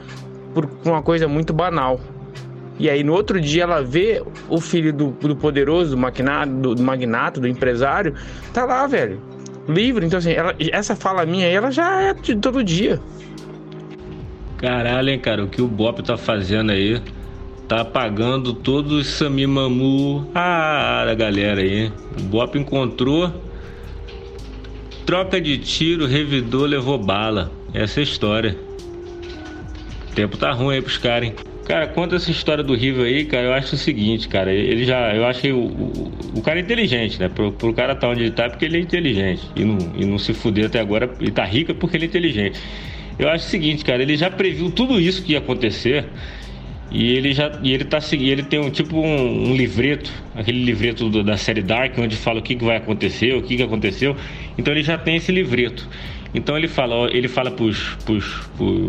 por 0.55 0.69
uma 0.85 1.03
coisa 1.03 1.27
muito 1.27 1.53
banal. 1.53 1.99
E 2.79 2.89
aí 2.91 3.05
no 3.05 3.13
outro 3.13 3.41
dia 3.41 3.65
ela 3.65 3.83
vê 3.83 4.23
o 4.49 4.61
filho 4.61 4.93
do, 4.93 5.11
do 5.13 5.37
poderoso, 5.37 5.91
do 5.97 5.99
magnata, 5.99 7.41
do, 7.41 7.43
do 7.43 7.49
empresário, 7.49 8.15
tá 8.53 8.65
lá, 8.65 8.87
velho. 8.87 9.21
Livre. 9.69 10.05
Então, 10.05 10.19
assim, 10.19 10.33
ela- 10.33 10.55
essa 10.59 10.97
fala 10.97 11.25
minha 11.25 11.47
aí, 11.47 11.55
ela 11.55 11.71
já 11.71 12.03
é 12.03 12.15
de 12.15 12.35
todo 12.37 12.65
dia. 12.65 13.01
Caralho, 14.59 15.11
hein, 15.11 15.19
cara, 15.19 15.45
o 15.45 15.49
que 15.49 15.61
o 15.61 15.67
Bop 15.69 16.03
tá 16.03 16.17
fazendo 16.17 16.71
aí? 16.73 17.01
Tá 17.69 17.81
apagando 17.81 18.53
todos 18.53 18.93
os 18.93 19.07
Sami 19.07 19.47
Mamu 19.47 20.29
ah, 20.35 21.05
da 21.07 21.15
galera 21.15 21.61
aí. 21.61 21.93
O 22.19 22.23
Bop 22.25 22.59
encontrou, 22.59 23.33
troca 25.07 25.41
de 25.41 25.59
tiro, 25.59 26.07
revidou, 26.07 26.67
levou 26.67 26.99
bala. 26.99 27.51
Essa 27.73 28.01
é 28.01 28.03
a 28.03 28.05
história. 28.05 28.57
O 30.11 30.15
tempo 30.15 30.37
tá 30.37 30.53
ruim 30.53 30.75
aí 30.75 30.83
pros 30.83 30.99
caras, 30.99 31.29
hein? 31.29 31.35
Cara, 31.65 31.87
conta 31.87 32.17
essa 32.17 32.31
história 32.31 32.63
do 32.65 32.75
River 32.75 33.07
aí, 33.07 33.25
cara. 33.25 33.45
Eu 33.47 33.53
acho 33.53 33.77
o 33.77 33.79
seguinte, 33.79 34.29
cara. 34.29 34.53
Ele 34.53 34.85
já. 34.85 35.15
Eu 35.15 35.25
acho 35.25 35.41
que 35.41 35.53
o, 35.53 35.59
o, 35.61 36.39
o 36.39 36.43
cara 36.43 36.59
é 36.59 36.63
inteligente, 36.63 37.21
né? 37.21 37.29
Pro, 37.29 37.53
pro 37.53 37.73
cara 37.73 37.95
tá 37.95 38.09
onde 38.09 38.23
ele 38.23 38.33
tá 38.33 38.45
é 38.45 38.49
porque 38.49 38.65
ele 38.65 38.79
é 38.79 38.81
inteligente. 38.81 39.53
E 39.55 39.65
não, 39.65 39.93
e 39.95 40.05
não 40.05 40.19
se 40.19 40.35
fuder 40.35 40.67
até 40.67 40.81
agora. 40.81 41.15
Ele 41.21 41.31
tá 41.31 41.45
rico 41.45 41.71
é 41.71 41.75
porque 41.75 41.97
ele 41.97 42.07
é 42.07 42.09
inteligente. 42.09 42.59
Eu 43.17 43.29
acho 43.29 43.47
o 43.47 43.49
seguinte, 43.49 43.85
cara. 43.85 44.03
Ele 44.03 44.17
já 44.17 44.29
previu 44.31 44.73
tudo 44.73 45.01
isso 45.01 45.23
que 45.23 45.33
ia 45.33 45.39
acontecer. 45.39 46.11
E 46.91 47.13
ele 47.13 47.33
já. 47.33 47.59
E 47.63 47.73
ele 47.73 47.85
tá 47.85 48.01
seguindo. 48.01 48.31
Ele 48.33 48.43
tem 48.43 48.59
um 48.61 48.71
tipo 48.71 48.99
um, 49.01 49.51
um 49.51 49.57
livreto. 49.57 50.13
Aquele 50.35 50.65
livreto 50.65 51.09
do- 51.09 51.23
da 51.25 51.37
série 51.37 51.63
Dark, 51.63 51.97
onde 51.99 52.17
fala 52.17 52.41
o 52.41 52.43
que, 52.43 52.57
que 52.57 52.65
vai 52.65 52.77
acontecer, 52.77 53.35
o 53.35 53.43
que, 53.43 53.57
que 53.57 53.63
aconteceu. 53.63 54.17
Então 54.59 54.75
ele 54.75 54.83
já 54.83 54.99
tem 54.99 55.17
esse 55.17 55.31
livreto. 55.33 55.89
Então 56.35 56.57
ele 56.57 56.69
fala, 56.69 57.11
ele 57.11 57.29
fala 57.29 57.51
pros, 57.51 57.97
pros, 58.07 58.25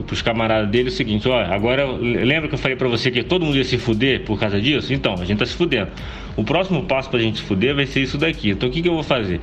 pros, 0.07 0.21
camaradas 0.21 0.69
dele 0.69 0.88
o 0.88 0.91
seguinte, 0.91 1.27
ó, 1.27 1.39
agora 1.41 1.85
lembra 1.85 2.47
que 2.47 2.55
eu 2.55 2.59
falei 2.59 2.77
pra 2.77 2.88
você 2.88 3.12
que 3.12 3.21
todo 3.21 3.45
mundo 3.45 3.57
ia 3.57 3.65
se 3.65 3.77
fuder 3.77 4.21
por 4.21 4.39
causa 4.39 4.62
disso? 4.62 4.93
Então, 4.93 5.15
a 5.19 5.25
gente 5.25 5.39
tá 5.39 5.45
se 5.45 5.53
fudendo. 5.53 5.89
O 6.38 6.43
próximo 6.43 6.83
passo 6.83 7.09
pra 7.09 7.19
gente 7.19 7.39
se 7.39 7.43
fuder 7.43 7.75
vai 7.75 7.85
ser 7.85 8.01
isso 8.01 8.17
daqui. 8.17 8.51
Então 8.51 8.69
o 8.69 8.71
que, 8.71 8.81
que 8.81 8.88
eu 8.88 8.93
vou 8.93 9.03
fazer? 9.03 9.41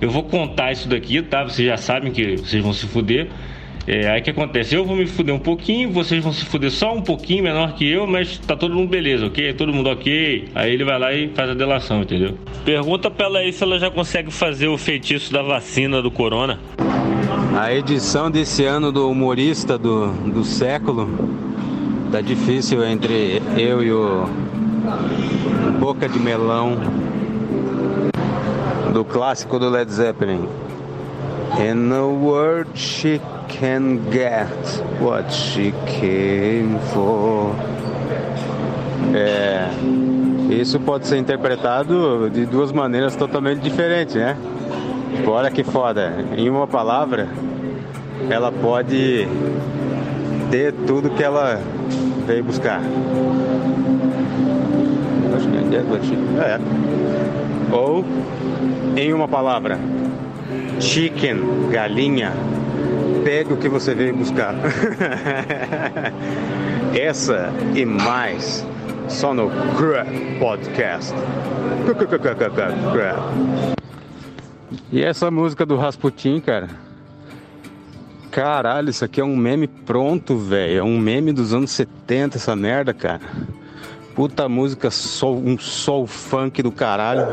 Eu 0.00 0.10
vou 0.10 0.22
contar 0.22 0.72
isso 0.72 0.88
daqui, 0.88 1.20
tá? 1.22 1.42
Vocês 1.42 1.66
já 1.66 1.76
sabem 1.76 2.12
que 2.12 2.36
vocês 2.36 2.62
vão 2.62 2.72
se 2.72 2.86
fuder. 2.86 3.28
É, 3.86 4.06
aí 4.10 4.20
que 4.20 4.28
acontece? 4.28 4.74
Eu 4.74 4.84
vou 4.84 4.94
me 4.94 5.06
fuder 5.06 5.34
um 5.34 5.38
pouquinho, 5.38 5.90
vocês 5.90 6.22
vão 6.22 6.30
se 6.30 6.44
fuder 6.44 6.70
só 6.70 6.94
um 6.94 7.00
pouquinho, 7.00 7.42
menor 7.42 7.72
que 7.74 7.90
eu, 7.90 8.06
mas 8.06 8.36
tá 8.36 8.54
todo 8.54 8.74
mundo 8.74 8.90
beleza, 8.90 9.26
ok? 9.26 9.54
Todo 9.54 9.72
mundo 9.72 9.88
ok. 9.88 10.44
Aí 10.54 10.74
ele 10.74 10.84
vai 10.84 10.98
lá 10.98 11.14
e 11.14 11.28
faz 11.28 11.48
a 11.48 11.54
delação, 11.54 12.02
entendeu? 12.02 12.36
Pergunta 12.66 13.10
pra 13.10 13.26
ela 13.26 13.38
aí 13.38 13.50
se 13.50 13.64
ela 13.64 13.78
já 13.78 13.90
consegue 13.90 14.30
fazer 14.30 14.68
o 14.68 14.76
feitiço 14.76 15.32
da 15.32 15.40
vacina 15.40 16.02
do 16.02 16.10
corona. 16.10 16.60
A 17.60 17.74
edição 17.74 18.30
desse 18.30 18.64
ano 18.64 18.92
do 18.92 19.10
humorista 19.10 19.76
do, 19.76 20.12
do 20.30 20.44
século 20.44 21.10
tá 22.12 22.20
difícil 22.20 22.84
entre 22.84 23.42
eu 23.56 23.82
e 23.82 23.92
o 23.92 24.28
Boca 25.80 26.08
de 26.08 26.20
Melão 26.20 26.76
do 28.92 29.04
clássico 29.04 29.58
do 29.58 29.68
Led 29.68 29.92
Zeppelin. 29.92 30.48
In 31.58 31.92
a 31.92 32.06
world 32.06 32.70
she 32.78 33.20
can 33.48 33.98
get 34.12 34.48
what 35.00 35.28
she 35.34 35.74
came 35.98 36.78
for. 36.94 37.52
É, 39.12 39.68
isso 40.48 40.78
pode 40.78 41.08
ser 41.08 41.16
interpretado 41.16 42.30
de 42.30 42.46
duas 42.46 42.70
maneiras 42.70 43.16
totalmente 43.16 43.58
diferentes, 43.58 44.14
né? 44.14 44.36
Tipo, 45.16 45.30
olha 45.30 45.50
que 45.50 45.64
foda. 45.64 46.12
Em 46.36 46.48
uma 46.48 46.66
palavra, 46.66 47.28
ela 48.30 48.52
pode 48.52 49.26
ter 50.50 50.72
tudo 50.86 51.10
que 51.10 51.22
ela 51.22 51.60
veio 52.26 52.42
buscar. 52.44 52.80
Acho 55.36 55.48
que 55.48 55.76
é 55.76 55.82
É. 56.42 56.58
Ou, 57.72 58.04
em 58.96 59.12
uma 59.12 59.28
palavra, 59.28 59.78
chicken, 60.80 61.68
galinha, 61.70 62.32
pega 63.24 63.54
o 63.54 63.56
que 63.56 63.68
você 63.68 63.94
veio 63.94 64.16
buscar. 64.16 64.54
Essa 66.94 67.52
e 67.74 67.84
mais 67.84 68.64
só 69.08 69.34
no 69.34 69.50
Crap 69.76 70.08
Podcast. 70.38 71.14
Crap. 72.92 73.77
E 74.92 75.02
essa 75.02 75.30
música 75.30 75.64
do 75.64 75.76
Rasputin, 75.76 76.40
cara? 76.40 76.68
Caralho, 78.30 78.90
isso 78.90 79.04
aqui 79.04 79.20
é 79.20 79.24
um 79.24 79.36
meme 79.36 79.66
pronto, 79.66 80.36
velho. 80.36 80.78
É 80.78 80.82
um 80.82 80.98
meme 80.98 81.32
dos 81.32 81.54
anos 81.54 81.70
70, 81.70 82.36
essa 82.36 82.54
merda, 82.54 82.92
cara. 82.92 83.20
Puta 84.14 84.48
música, 84.48 84.90
sol, 84.90 85.36
um 85.36 85.58
soul 85.58 86.06
funk 86.06 86.62
do 86.62 86.70
caralho. 86.70 87.26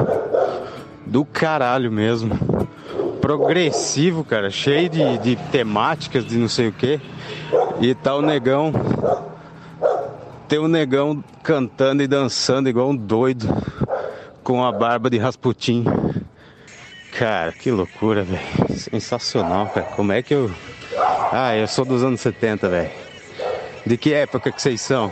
Do 1.06 1.25
caralho 1.25 1.92
mesmo. 1.92 2.38
Progressivo, 3.20 4.24
cara. 4.24 4.50
Cheio 4.50 4.89
de, 4.89 5.18
de 5.18 5.36
temáticas 5.51 6.25
de 6.25 6.38
não 6.38 6.48
sei 6.48 6.70
o 6.70 6.72
que. 6.72 7.01
E 7.82 7.94
tá 7.94 8.15
o 8.15 8.22
negão. 8.22 8.72
Tem 10.48 10.60
o 10.60 10.68
negão 10.68 11.24
cantando 11.44 12.01
e 12.01 12.08
dançando 12.08 12.70
igual 12.70 12.89
um 12.89 12.96
doido. 12.96 13.48
Com 14.44 14.63
a 14.63 14.72
barba 14.72 15.10
de 15.10 15.18
Rasputin. 15.18 15.84
Cara, 17.17 17.53
que 17.53 17.72
loucura, 17.72 18.24
velho. 18.24 18.41
Sensacional, 18.69 19.67
cara. 19.69 19.88
Como 19.95 20.12
é 20.12 20.22
que 20.22 20.34
eu. 20.34 20.51
Ah, 21.31 21.55
eu 21.55 21.67
sou 21.67 21.86
dos 21.86 22.03
anos 22.03 22.19
70, 22.19 22.67
velho. 22.67 22.91
De 23.86 23.98
que 23.98 24.13
época 24.13 24.51
que 24.51 24.62
vocês 24.62 24.81
são? 24.81 25.10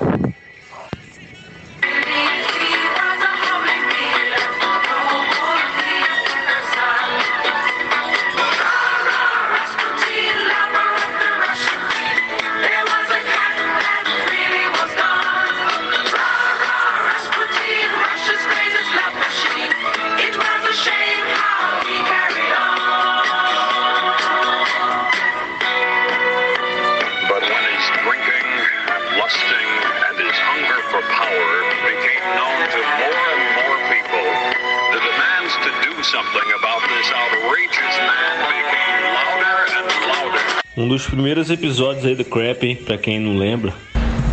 Episódios 41.53 42.05
aí 42.05 42.15
do 42.15 42.25
Crap, 42.25 42.63
hein? 42.63 42.75
Pra 42.75 42.97
quem 42.97 43.19
não 43.19 43.37
lembra. 43.37 43.73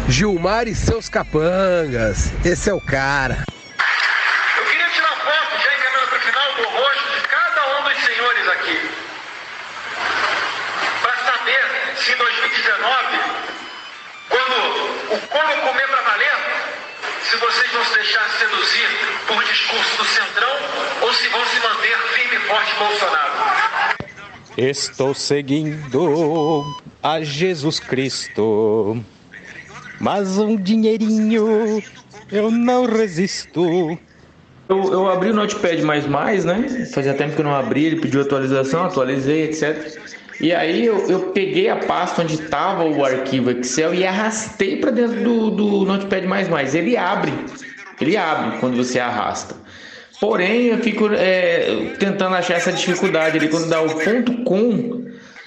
Gilmar 0.08 0.66
e 0.66 0.74
seus 0.74 1.08
capangas. 1.08 2.32
Esse 2.44 2.68
é 2.70 2.74
o 2.74 2.80
cara. 2.80 3.44
Eu 4.58 4.64
queria 4.64 4.88
tirar 4.90 5.16
foto, 5.16 5.62
já 5.62 5.74
encaminhando 5.74 6.08
para 6.08 6.18
o 6.18 6.20
final, 6.20 6.54
do 6.56 6.62
rosto 6.62 7.14
de 7.14 7.28
cada 7.28 7.78
um 7.78 7.84
dos 7.84 8.04
senhores 8.04 8.48
aqui. 8.48 8.90
Para 11.02 11.16
saber 11.16 11.60
se 11.96 12.12
em 12.12 12.16
2019, 12.16 13.18
quando 14.28 15.14
o 15.14 15.18
como 15.28 15.62
comer 15.68 15.86
para 15.88 16.02
valer, 16.02 16.36
se 17.22 17.36
vocês 17.36 17.70
vão 17.72 17.84
se 17.84 17.94
deixar 17.94 18.28
seduzir 18.30 18.88
por 19.28 19.44
discurso 19.44 19.96
do 19.96 20.04
Centrão 20.04 20.56
ou 21.02 21.12
se 21.12 21.28
vão 21.28 21.44
se 21.46 21.60
manter 21.60 21.98
firme 22.14 22.36
e 22.36 22.40
forte 22.48 22.74
Bolsonaro. 22.74 23.30
Estou 24.56 25.14
seguindo 25.14 26.79
a 27.02 27.22
Jesus 27.22 27.80
Cristo. 27.80 29.02
Mas 30.00 30.38
um 30.38 30.56
dinheirinho 30.56 31.82
eu 32.32 32.50
não 32.50 32.86
resisto. 32.86 33.98
Eu, 34.68 34.92
eu 34.92 35.10
abri 35.10 35.30
o 35.30 35.34
Notepad++, 35.34 35.82
né? 35.82 36.86
Fazia 36.92 37.12
tempo 37.14 37.34
que 37.34 37.40
eu 37.40 37.44
não 37.44 37.54
abri, 37.54 37.86
ele 37.86 38.00
pediu 38.00 38.20
atualização, 38.20 38.84
atualizei, 38.84 39.44
etc. 39.44 39.98
E 40.40 40.54
aí 40.54 40.86
eu, 40.86 41.06
eu 41.08 41.20
peguei 41.32 41.68
a 41.68 41.76
pasta 41.76 42.22
onde 42.22 42.34
estava 42.34 42.84
o 42.84 43.04
arquivo 43.04 43.50
Excel 43.50 43.94
e 43.94 44.06
arrastei 44.06 44.76
para 44.76 44.90
dentro 44.90 45.20
do, 45.22 45.50
do 45.50 45.84
Notepad++. 45.84 46.22
Ele 46.72 46.96
abre, 46.96 47.32
ele 48.00 48.16
abre 48.16 48.58
quando 48.58 48.76
você 48.76 48.98
arrasta. 48.98 49.54
Porém, 50.20 50.66
eu 50.66 50.78
fico 50.78 51.10
é, 51.12 51.94
tentando 51.98 52.36
achar 52.36 52.54
essa 52.54 52.72
dificuldade 52.72 53.38
ali 53.38 53.48
quando 53.48 53.68
dá 53.68 53.82
o 53.82 53.88
ponto 53.88 54.44
.com, 54.44 55.04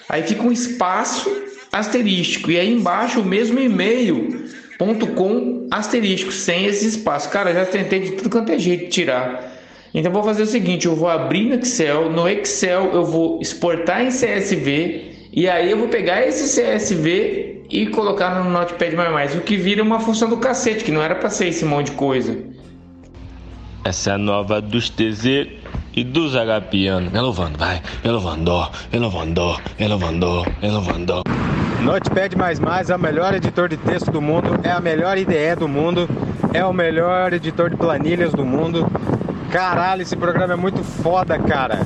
aí 0.09 0.23
fica 0.23 0.43
um 0.43 0.51
espaço 0.51 1.42
asterístico 1.73 2.51
e 2.51 2.59
aí 2.59 2.71
embaixo 2.71 3.19
o 3.19 3.25
mesmo 3.25 3.59
e-mail 3.59 4.45
ponto 4.77 5.07
.com 5.07 5.67
asterístico 5.71 6.31
sem 6.31 6.65
esse 6.65 6.87
espaço. 6.87 7.29
Cara, 7.29 7.53
já 7.53 7.65
tentei 7.65 7.99
de 7.99 8.11
tudo 8.11 8.29
quanto 8.29 8.51
é 8.51 8.59
jeito 8.59 8.89
tirar. 8.89 9.51
Então 9.93 10.11
vou 10.11 10.23
fazer 10.23 10.43
o 10.43 10.47
seguinte, 10.47 10.87
eu 10.87 10.95
vou 10.95 11.07
abrir 11.07 11.45
no 11.45 11.55
Excel, 11.55 12.09
no 12.09 12.27
Excel 12.27 12.91
eu 12.93 13.05
vou 13.05 13.39
exportar 13.41 14.01
em 14.03 14.09
CSV 14.09 15.29
e 15.31 15.47
aí 15.47 15.69
eu 15.69 15.77
vou 15.77 15.87
pegar 15.87 16.25
esse 16.25 16.61
CSV 16.61 17.65
e 17.69 17.87
colocar 17.87 18.43
no 18.43 18.49
Notepad++, 18.49 18.95
o 19.37 19.41
que 19.41 19.55
vira 19.55 19.81
uma 19.81 19.99
função 19.99 20.29
do 20.29 20.37
cacete, 20.37 20.83
que 20.83 20.91
não 20.91 21.01
era 21.01 21.15
para 21.15 21.29
ser 21.29 21.47
esse 21.47 21.63
monte 21.65 21.87
de 21.87 21.93
coisa. 21.93 22.37
Essa 23.83 24.11
é 24.11 24.13
a 24.13 24.17
nova 24.17 24.61
dos 24.61 24.89
TZ 24.89 25.47
e 25.95 26.03
dos 26.03 26.35
Agapiano. 26.35 27.09
Elovando, 27.15 27.57
vai. 27.57 27.81
Elovando, 28.03 28.67
elovando, 28.91 29.57
elovando, 29.79 30.45
elovando. 30.61 31.23
Notepad++ 31.81 32.29
é 32.89 32.95
o 32.95 32.99
melhor 32.99 33.33
editor 33.33 33.67
de 33.67 33.77
texto 33.77 34.09
do 34.09 34.21
mundo, 34.21 34.59
é 34.63 34.71
a 34.71 34.79
melhor 34.79 35.17
IDE 35.17 35.55
do 35.57 35.67
mundo, 35.67 36.09
é 36.53 36.65
o 36.65 36.71
melhor 36.71 37.33
editor 37.33 37.69
de 37.69 37.75
planilhas 37.75 38.31
do 38.31 38.45
mundo. 38.45 38.87
Caralho, 39.51 40.01
esse 40.01 40.15
programa 40.15 40.53
é 40.53 40.55
muito 40.55 40.83
foda, 40.83 41.37
cara. 41.37 41.81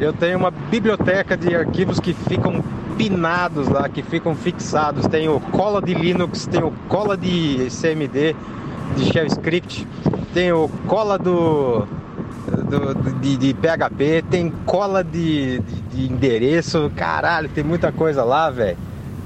Eu 0.00 0.12
tenho 0.12 0.38
uma 0.38 0.50
biblioteca 0.50 1.36
de 1.36 1.54
arquivos 1.54 1.98
que 1.98 2.12
ficam 2.12 2.62
pinados 2.96 3.68
lá, 3.68 3.88
que 3.88 4.02
ficam 4.02 4.34
fixados. 4.34 5.06
Tem 5.06 5.28
o 5.28 5.40
cola 5.40 5.80
de 5.80 5.94
Linux, 5.94 6.46
tem 6.46 6.62
o 6.62 6.70
cola 6.88 7.16
de 7.16 7.68
CMD, 7.70 8.36
de 8.96 9.04
Shell 9.06 9.26
Script, 9.26 9.86
cola 10.86 11.18
do, 11.18 11.86
do- 12.50 13.12
de, 13.20 13.36
de 13.36 13.54
PHP, 13.54 14.24
tem 14.30 14.50
cola 14.66 15.02
de, 15.04 15.58
de- 15.60 15.80
de 16.06 16.12
endereço. 16.12 16.90
Caralho, 16.96 17.48
tem 17.48 17.62
muita 17.64 17.90
coisa 17.92 18.24
lá, 18.24 18.50
velho. 18.50 18.76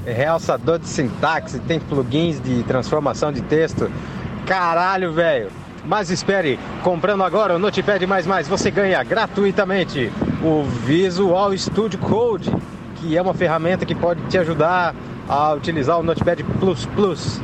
Realçador 0.05 0.79
de 0.79 0.89
sintaxe, 0.89 1.59
tem 1.61 1.79
plugins 1.79 2.41
de 2.41 2.63
transformação 2.65 3.33
de 3.33 3.41
texto. 3.43 3.91
Caralho, 4.47 5.13
velho. 5.13 5.49
Mas 5.85 6.11
espere, 6.11 6.59
comprando 6.83 7.23
agora 7.25 7.57
o 7.57 7.59
Notepad++, 7.59 7.99
você 8.49 8.71
ganha 8.71 9.03
gratuitamente 9.03 10.13
o 10.43 10.63
Visual 10.65 11.57
Studio 11.57 11.99
Code, 11.99 12.53
que 12.97 13.17
é 13.17 13.23
uma 13.23 13.35
ferramenta 13.35 13.85
que 13.85 13.95
pode 13.95 14.21
te 14.29 14.39
ajudar 14.39 14.95
a 15.29 15.53
utilizar 15.55 15.99
o 15.99 16.03
Notepad++. 16.03 16.43
Plus 16.61 16.87
Plus. 16.87 17.41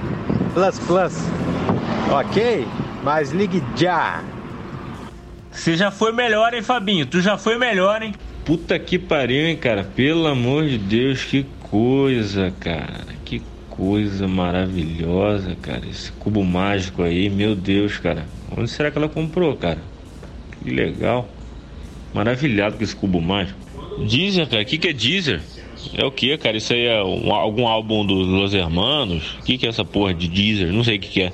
Plus 0.55 0.79
Plus. 0.81 1.19
Ok? 2.13 2.67
Mas 3.05 3.31
ligue 3.31 3.63
já. 3.77 4.21
Você 5.59 5.77
já 5.77 5.91
foi 5.91 6.13
melhor, 6.13 6.55
hein, 6.55 6.63
Fabinho? 6.63 7.05
Tu 7.05 7.21
já 7.21 7.37
foi 7.37 7.59
melhor, 7.59 8.01
hein? 8.01 8.15
Puta 8.45 8.79
que 8.79 8.97
pariu, 8.97 9.45
hein, 9.45 9.57
cara? 9.57 9.83
Pelo 9.83 10.29
amor 10.29 10.65
de 10.69 10.79
Deus, 10.79 11.25
que 11.25 11.45
coisa, 11.61 12.55
cara. 12.61 13.05
Que 13.25 13.43
coisa 13.69 14.29
maravilhosa, 14.29 15.57
cara. 15.61 15.83
Esse 15.91 16.13
cubo 16.13 16.45
mágico 16.45 17.03
aí, 17.03 17.29
meu 17.29 17.57
Deus, 17.57 17.99
cara. 17.99 18.25
Onde 18.57 18.71
será 18.71 18.89
que 18.91 18.99
ela 18.99 19.09
comprou, 19.09 19.57
cara? 19.57 19.81
Que 20.63 20.71
legal. 20.71 21.29
Maravilhado 22.15 22.77
com 22.77 22.85
esse 22.85 22.95
cubo 22.95 23.21
mágico. 23.21 23.59
Deezer, 24.09 24.47
cara. 24.49 24.63
O 24.63 24.65
que, 24.65 24.79
que 24.79 24.89
é 24.89 24.93
Deezer? 24.93 25.41
É 25.93 26.05
o 26.05 26.11
que, 26.13 26.39
cara? 26.39 26.57
Isso 26.57 26.73
aí 26.73 26.87
é 26.87 27.03
um- 27.03 27.35
algum 27.35 27.67
álbum 27.67 28.07
dos 28.07 28.29
Los 28.29 28.55
Hermanos? 28.55 29.37
O 29.41 29.43
que, 29.43 29.59
que 29.59 29.67
é 29.67 29.69
essa 29.69 29.85
porra 29.85 30.15
de 30.15 30.29
Deezer? 30.29 30.73
Não 30.73 30.85
sei 30.85 30.99
o 30.99 31.01
que, 31.01 31.09
que 31.09 31.23
é. 31.23 31.33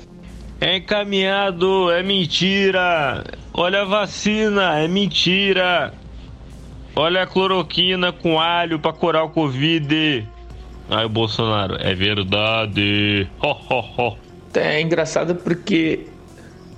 É 0.59 0.77
encaminhado, 0.77 1.91
é 1.91 2.01
mentira. 2.01 3.23
Olha 3.57 3.83
a 3.83 3.85
vacina, 3.85 4.79
é 4.79 4.85
mentira. 4.85 5.93
Olha 6.93 7.23
a 7.23 7.25
cloroquina 7.25 8.11
com 8.11 8.37
alho 8.37 8.77
pra 8.77 8.91
curar 8.91 9.23
o 9.23 9.29
Covid. 9.29 10.27
Aí 10.89 11.05
o 11.05 11.09
Bolsonaro, 11.09 11.77
é 11.79 11.95
verdade. 11.95 13.29
Ho, 13.41 13.51
ho, 13.51 13.79
ho. 13.97 14.17
É 14.53 14.81
engraçado 14.81 15.35
porque 15.35 16.05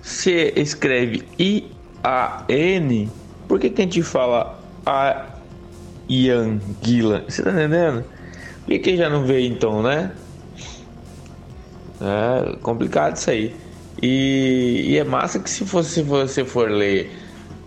se 0.04 0.54
escreve 0.56 1.24
I-A-N, 1.40 3.10
por 3.48 3.60
que, 3.60 3.72
que 3.72 3.82
a 3.82 3.84
gente 3.86 4.04
fala 4.04 4.60
a 4.86 5.26
Ian 6.08 6.60
Gillan? 6.84 7.24
Você 7.28 7.42
tá 7.42 7.50
entendendo? 7.50 8.06
Por 8.60 8.68
que, 8.68 8.80
que 8.80 8.98
já 8.98 9.10
não 9.10 9.26
vê 9.26 9.48
então, 9.48 9.82
né? 9.82 10.12
É 12.00 12.56
complicado 12.58 13.16
isso 13.16 13.32
aí. 13.32 13.67
E, 14.02 14.86
e 14.90 14.98
é 14.98 15.04
massa 15.04 15.40
que 15.40 15.50
se 15.50 15.66
fosse 15.66 15.90
se 15.92 16.02
você 16.02 16.46
for 16.46 16.70
ler 16.70 17.12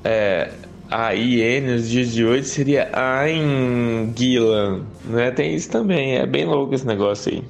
é, 0.05 0.51
a 0.91 1.15
IN 1.15 1.61
nos 1.61 1.89
dias 1.89 2.13
de 2.13 2.25
hoje 2.25 2.45
seria 2.45 2.91
Ain 2.93 4.13
Gillan, 4.17 4.83
né? 5.05 5.31
Tem 5.31 5.55
isso 5.55 5.71
também, 5.71 6.17
é 6.17 6.27
bem 6.27 6.45
louco 6.45 6.75
esse 6.75 6.87
negócio 6.87 7.33
aí. 7.33 7.43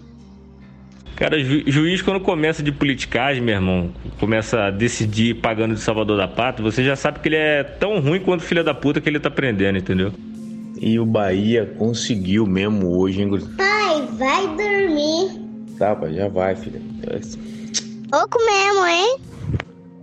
Cara, 1.17 1.39
ju 1.39 1.63
juiz 1.67 2.01
quando 2.01 2.21
começa 2.21 2.63
de 2.63 2.73
politicagem, 2.73 3.43
meu 3.43 3.55
irmão, 3.55 3.91
começa 4.19 4.65
a 4.65 4.71
decidir 4.71 5.37
pagando 5.37 5.75
de 5.75 5.81
Salvador 5.81 6.17
da 6.17 6.27
Pátria, 6.27 6.71
você 6.71 6.83
já 6.83 6.97
sabe 6.97 7.21
que 7.21 7.29
ele 7.29 7.37
é 7.37 7.63
tão 7.63 8.01
ruim 8.01 8.21
quanto 8.21 8.43
filho 8.43 8.65
da 8.65 8.73
puta 8.73 9.01
que 9.01 9.09
ele 9.09 9.21
tá 9.21 9.31
prendendo, 9.31 9.77
entendeu? 9.77 10.13
E 10.81 10.99
o 10.99 11.05
Bahia 11.05 11.67
conseguiu 11.77 12.47
mesmo 12.47 12.97
hoje, 12.97 13.21
hein? 13.21 13.31
Pai, 13.57 14.07
vai 14.13 14.47
dormir. 14.49 15.41
Tá, 15.79 15.95
pai, 15.95 16.15
já 16.15 16.29
vai, 16.29 16.57
filha. 16.57 16.81
Oco 18.13 18.45
mesmo, 18.45 18.87
hein? 18.87 19.19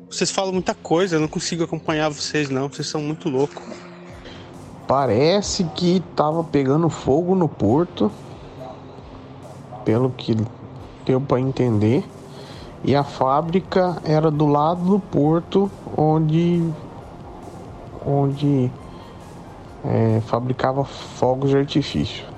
Vocês 0.10 0.32
falam 0.32 0.54
muita 0.54 0.74
coisa, 0.74 1.17
eu 1.17 1.20
não 1.20 1.28
consigo 1.28 1.65
acompanhar 1.65 2.08
vocês 2.08 2.50
não, 2.50 2.70
vocês 2.70 2.88
são 2.88 3.02
muito 3.02 3.28
loucos. 3.28 3.62
Parece 4.88 5.65
que 5.76 6.02
tava 6.15 6.41
pegando 6.41 6.89
fogo 6.89 7.36
no 7.36 7.50
porto, 7.50 8.10
pelo 9.84 10.10
que 10.12 10.38
deu 11.06 11.20
para 11.20 11.41
entender, 11.41 12.06
e 12.82 12.96
a 12.96 13.04
fábrica 13.04 14.02
era 14.06 14.32
do 14.32 14.48
lado 14.48 14.86
do 14.86 15.00
porto 15.02 15.70
onde 15.98 16.63
onde 18.06 18.72
é, 19.84 20.22
fabricava 20.22 20.86
fogos 20.86 21.50
de 21.50 21.58
artifício. 21.58 22.37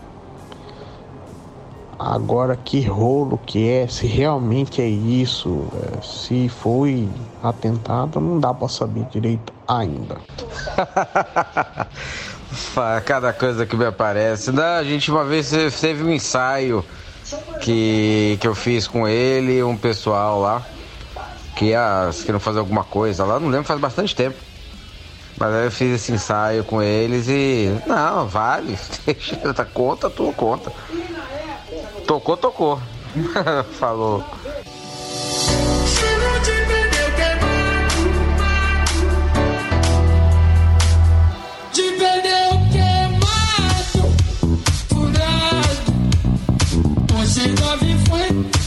Agora 2.00 2.56
que 2.56 2.80
rolo 2.88 3.38
que 3.46 3.70
é, 3.70 3.86
se 3.86 4.08
realmente 4.08 4.82
é 4.82 4.88
isso, 4.88 5.68
é, 5.74 6.02
se 6.02 6.48
foi 6.48 7.10
atentado, 7.44 8.22
não 8.22 8.40
dá 8.40 8.54
para 8.54 8.70
saber 8.70 9.04
direito 9.12 9.52
ainda. 9.68 10.16
Cada 13.06 13.34
coisa 13.34 13.66
que 13.66 13.76
me 13.76 13.86
aparece. 13.86 14.50
Não, 14.50 14.64
a 14.64 14.84
gente 14.84 15.12
uma 15.12 15.26
vez 15.26 15.52
teve 15.82 16.02
um 16.04 16.10
ensaio 16.10 16.86
que, 17.62 18.38
que 18.40 18.48
eu 18.48 18.56
fiz 18.56 18.88
com 18.88 19.06
ele 19.06 19.58
e 19.58 19.64
um 19.64 19.76
pessoal 19.76 20.40
lá 20.40 20.66
que 21.58 21.66
ia, 21.66 22.10
queriam 22.22 22.40
fazer 22.40 22.60
alguma 22.60 22.86
coisa 22.86 23.26
lá, 23.26 23.38
não 23.38 23.50
lembro, 23.50 23.66
faz 23.66 23.80
bastante 23.80 24.16
tempo. 24.16 24.38
Mas 25.38 25.54
aí 25.54 25.66
eu 25.66 25.72
fiz 25.72 25.96
esse 25.96 26.12
ensaio 26.14 26.64
com 26.64 26.82
eles 26.82 27.28
e. 27.28 27.70
Não, 27.86 28.26
vale. 28.26 28.78
Deixa, 29.06 29.38
conta, 29.74 30.10
tua 30.10 30.32
conta. 30.34 30.72
Tocou, 32.10 32.36
tocou. 32.36 32.82
Falou. 33.78 34.26
Hoje 47.14 47.48
nove 47.62 47.96
foi 48.08 48.59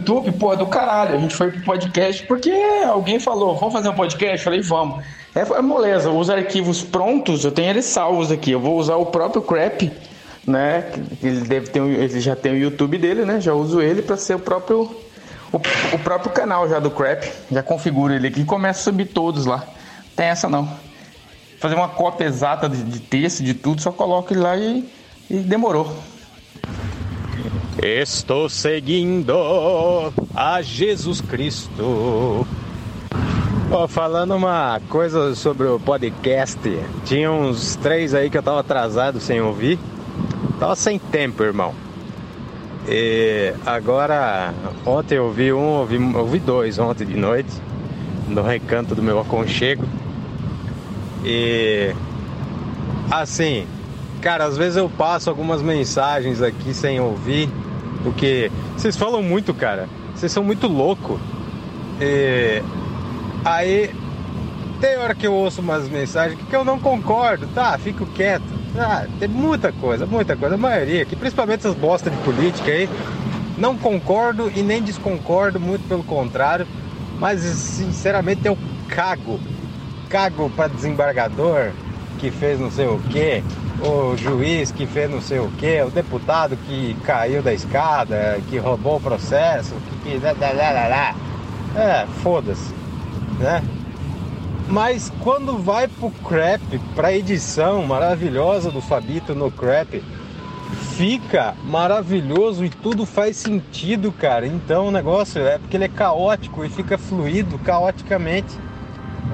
YouTube, 0.00 0.32
pô, 0.32 0.56
do 0.56 0.66
caralho. 0.66 1.16
A 1.16 1.18
gente 1.20 1.34
foi 1.34 1.50
pro 1.50 1.62
podcast 1.62 2.26
porque 2.26 2.50
alguém 2.86 3.20
falou, 3.20 3.56
vamos 3.56 3.72
fazer 3.72 3.88
um 3.88 3.94
podcast? 3.94 4.38
Eu 4.38 4.44
falei, 4.44 4.60
vamos. 4.62 5.04
É, 5.34 5.40
é 5.40 5.62
moleza, 5.62 6.10
os 6.10 6.28
arquivos 6.28 6.82
prontos, 6.82 7.44
eu 7.44 7.52
tenho 7.52 7.70
eles 7.70 7.84
salvos 7.84 8.32
aqui. 8.32 8.50
Eu 8.50 8.60
vou 8.60 8.76
usar 8.78 8.96
o 8.96 9.06
próprio 9.06 9.40
Crap, 9.42 9.90
né? 10.46 10.90
Ele 11.22 11.40
deve 11.42 11.68
ter, 11.68 11.80
um- 11.80 11.88
ele 11.92 12.20
já 12.20 12.34
tem 12.34 12.52
o 12.52 12.56
YouTube 12.56 12.98
dele, 12.98 13.24
né? 13.24 13.40
Já 13.40 13.52
uso 13.54 13.80
ele 13.80 14.02
para 14.02 14.16
ser 14.16 14.34
o 14.34 14.40
próprio 14.40 14.90
o, 15.52 15.56
o 15.56 15.98
próprio 15.98 16.32
canal 16.32 16.68
já 16.68 16.78
do 16.78 16.90
Crap. 16.90 17.24
Já 17.50 17.62
configuro 17.62 18.12
ele 18.12 18.26
aqui 18.28 18.40
e 18.40 18.44
começa 18.44 18.80
a 18.80 18.84
subir 18.84 19.06
todos 19.06 19.46
lá. 19.46 19.64
Tem 20.16 20.26
essa 20.26 20.48
não. 20.48 20.68
Fazer 21.60 21.74
uma 21.74 21.88
cópia 21.88 22.24
exata 22.24 22.68
de, 22.68 22.82
de 22.82 23.00
texto, 23.00 23.42
de 23.44 23.54
tudo, 23.54 23.80
só 23.82 23.92
coloco 23.92 24.32
ele 24.32 24.40
lá 24.40 24.56
e, 24.56 24.88
e 25.28 25.36
demorou. 25.38 25.92
Estou 27.82 28.46
seguindo 28.50 29.32
a 30.34 30.60
Jesus 30.60 31.22
Cristo. 31.22 32.46
Ó, 33.70 33.88
falando 33.88 34.36
uma 34.36 34.78
coisa 34.90 35.34
sobre 35.34 35.66
o 35.66 35.80
podcast, 35.80 36.60
tinha 37.06 37.32
uns 37.32 37.76
três 37.76 38.12
aí 38.12 38.28
que 38.28 38.36
eu 38.36 38.42
tava 38.42 38.60
atrasado 38.60 39.18
sem 39.18 39.40
ouvir. 39.40 39.78
Tava 40.58 40.76
sem 40.76 40.98
tempo, 40.98 41.42
irmão. 41.42 41.72
E 42.86 43.54
agora, 43.64 44.52
ontem 44.84 45.14
eu 45.14 45.24
ouvi 45.24 45.50
um, 45.50 45.78
ouvi, 45.78 45.96
ouvi 46.14 46.38
dois 46.38 46.78
ontem 46.78 47.06
de 47.06 47.16
noite, 47.16 47.50
no 48.28 48.42
recanto 48.42 48.94
do 48.94 49.02
meu 49.02 49.18
aconchego. 49.18 49.86
E 51.24 51.94
assim, 53.10 53.66
cara, 54.20 54.44
às 54.44 54.58
vezes 54.58 54.76
eu 54.76 54.90
passo 54.90 55.30
algumas 55.30 55.62
mensagens 55.62 56.42
aqui 56.42 56.74
sem 56.74 57.00
ouvir, 57.00 57.48
porque 58.02 58.50
vocês 58.76 58.96
falam 58.96 59.22
muito, 59.22 59.52
cara. 59.54 59.88
Vocês 60.14 60.32
são 60.32 60.42
muito 60.42 60.66
louco. 60.66 61.20
E 62.00 62.62
aí 63.44 63.90
tem 64.80 64.96
hora 64.96 65.14
que 65.14 65.26
eu 65.26 65.34
ouço 65.34 65.60
umas 65.60 65.88
mensagens 65.88 66.38
que 66.48 66.56
eu 66.56 66.64
não 66.64 66.78
concordo, 66.78 67.46
tá? 67.54 67.76
Fico 67.78 68.06
quieto. 68.06 68.44
Ah, 68.76 69.06
tem 69.18 69.28
muita 69.28 69.72
coisa, 69.72 70.06
muita 70.06 70.36
coisa. 70.36 70.54
A 70.54 70.58
maioria 70.58 71.02
aqui, 71.02 71.14
principalmente 71.16 71.60
essas 71.60 71.74
bosta 71.74 72.08
de 72.08 72.16
política 72.18 72.70
aí, 72.70 72.88
não 73.58 73.76
concordo 73.76 74.50
e 74.54 74.62
nem 74.62 74.82
desconcordo, 74.82 75.60
muito 75.60 75.86
pelo 75.86 76.02
contrário. 76.02 76.66
Mas 77.18 77.40
sinceramente 77.40 78.46
eu 78.46 78.56
cago. 78.88 79.38
Cago 80.08 80.50
pra 80.50 80.66
desembargador, 80.66 81.70
que 82.20 82.30
fez 82.30 82.60
não 82.60 82.70
sei 82.70 82.86
o 82.86 83.00
quê, 83.10 83.42
o 83.82 84.16
juiz 84.16 84.70
que 84.70 84.86
fez 84.86 85.10
não 85.10 85.20
sei 85.20 85.38
o 85.38 85.50
quê, 85.58 85.82
o 85.82 85.90
deputado 85.90 86.56
que 86.66 86.94
caiu 87.04 87.42
da 87.42 87.52
escada, 87.52 88.38
que 88.48 88.58
roubou 88.58 88.96
o 88.96 89.00
processo, 89.00 89.74
que. 90.02 90.10
que. 90.10 90.20
É, 91.74 92.06
foda-se, 92.22 92.74
né? 93.38 93.62
Mas 94.68 95.10
quando 95.20 95.58
vai 95.58 95.88
pro 95.88 96.10
crap, 96.10 96.60
pra 96.94 97.12
edição 97.12 97.82
maravilhosa 97.84 98.70
do 98.70 98.80
Fabito 98.80 99.34
no 99.34 99.50
crap, 99.50 100.00
fica 100.96 101.54
maravilhoso 101.64 102.64
e 102.64 102.70
tudo 102.70 103.04
faz 103.04 103.36
sentido, 103.36 104.12
cara. 104.12 104.46
Então 104.46 104.88
o 104.88 104.90
negócio 104.90 105.42
é 105.42 105.58
porque 105.58 105.76
ele 105.76 105.84
é 105.84 105.88
caótico 105.88 106.64
e 106.64 106.68
fica 106.68 106.96
fluido 106.96 107.58
caoticamente. 107.58 108.56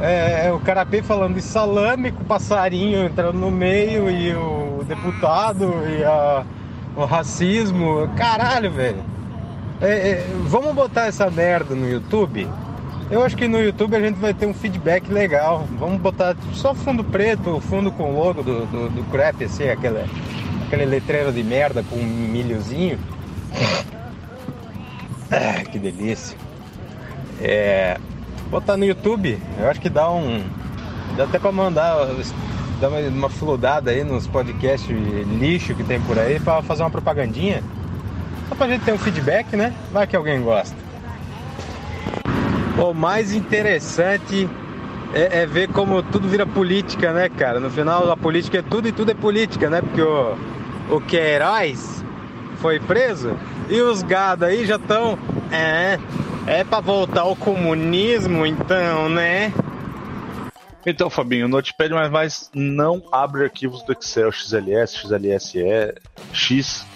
É, 0.00 0.52
o 0.52 0.60
Carapê 0.60 1.02
falando 1.02 1.34
de 1.34 1.42
salame 1.42 2.12
com 2.12 2.22
o 2.22 2.26
passarinho 2.26 3.04
entrando 3.04 3.38
no 3.38 3.50
meio 3.50 4.10
e 4.10 4.34
o 4.34 4.84
deputado 4.84 5.72
e 5.88 6.04
a, 6.04 6.44
o 6.94 7.04
racismo. 7.04 8.08
Caralho, 8.16 8.70
velho. 8.70 9.02
É, 9.80 9.86
é, 9.88 10.26
vamos 10.44 10.74
botar 10.74 11.06
essa 11.06 11.30
merda 11.30 11.74
no 11.74 11.88
YouTube? 11.88 12.46
Eu 13.10 13.22
acho 13.24 13.36
que 13.36 13.46
no 13.46 13.60
YouTube 13.60 13.94
a 13.94 14.00
gente 14.00 14.16
vai 14.16 14.34
ter 14.34 14.46
um 14.46 14.54
feedback 14.54 15.08
legal. 15.08 15.66
Vamos 15.78 16.00
botar 16.00 16.36
só 16.52 16.74
fundo 16.74 17.04
preto, 17.04 17.60
fundo 17.60 17.90
com 17.92 18.12
logo 18.12 18.42
do, 18.42 18.66
do, 18.66 18.90
do 18.90 19.04
crap, 19.10 19.44
assim, 19.44 19.68
aquele, 19.68 20.04
aquele 20.66 20.84
letreiro 20.84 21.32
de 21.32 21.42
merda 21.42 21.82
com 21.82 21.96
um 21.96 22.04
milhozinho. 22.04 22.98
Ah, 25.28 25.64
que 25.64 25.76
delícia. 25.76 26.38
É, 27.40 27.98
botar 28.50 28.76
no 28.76 28.84
YouTube, 28.84 29.38
eu 29.58 29.68
acho 29.68 29.80
que 29.80 29.88
dá 29.88 30.10
um. 30.10 30.42
Dá 31.16 31.24
até 31.24 31.38
pra 31.38 31.50
mandar, 31.52 31.96
dar 32.80 32.88
uma, 32.88 33.00
uma 33.00 33.28
fludada 33.28 33.90
aí 33.90 34.04
nos 34.04 34.26
podcasts 34.26 34.88
lixo 35.38 35.74
que 35.74 35.84
tem 35.84 36.00
por 36.00 36.18
aí 36.18 36.38
pra 36.40 36.62
fazer 36.62 36.82
uma 36.82 36.90
propagandinha. 36.90 37.62
Só 38.48 38.54
pra 38.54 38.68
gente 38.68 38.84
ter 38.84 38.92
um 38.92 38.98
feedback, 38.98 39.56
né? 39.56 39.74
Vai 39.92 40.06
que 40.06 40.14
alguém 40.14 40.40
gosta. 40.42 40.76
O 42.78 42.92
mais 42.92 43.32
interessante 43.32 44.48
é, 45.14 45.42
é, 45.42 45.46
ver 45.46 45.68
como 45.68 46.02
tudo 46.02 46.28
vira 46.28 46.46
política, 46.46 47.12
né, 47.12 47.28
cara? 47.28 47.58
No 47.58 47.70
final 47.70 48.10
a 48.10 48.16
política 48.16 48.58
é 48.58 48.62
tudo 48.62 48.86
e 48.86 48.92
tudo 48.92 49.10
é 49.10 49.14
política, 49.14 49.70
né? 49.70 49.80
Porque 49.80 50.02
o, 50.02 50.36
o 50.90 51.00
Queiroz 51.00 52.04
foi 52.58 52.78
preso 52.78 53.36
e 53.68 53.80
os 53.80 54.02
gado 54.02 54.44
aí 54.44 54.66
já 54.66 54.76
estão. 54.76 55.18
É, 55.50 55.98
é 56.46 56.64
pra 56.64 56.80
voltar 56.80 57.22
ao 57.22 57.36
comunismo, 57.36 58.46
então, 58.46 59.08
né? 59.08 59.52
Então, 60.84 61.10
Fabinho, 61.10 61.46
o 61.46 61.48
Notepad 61.48 61.90
não 62.54 63.02
abre 63.10 63.44
arquivos 63.44 63.82
do 63.82 63.92
Excel 63.92 64.30
XLS, 64.30 64.96
XLSE, 64.96 65.94
X. 66.32 66.86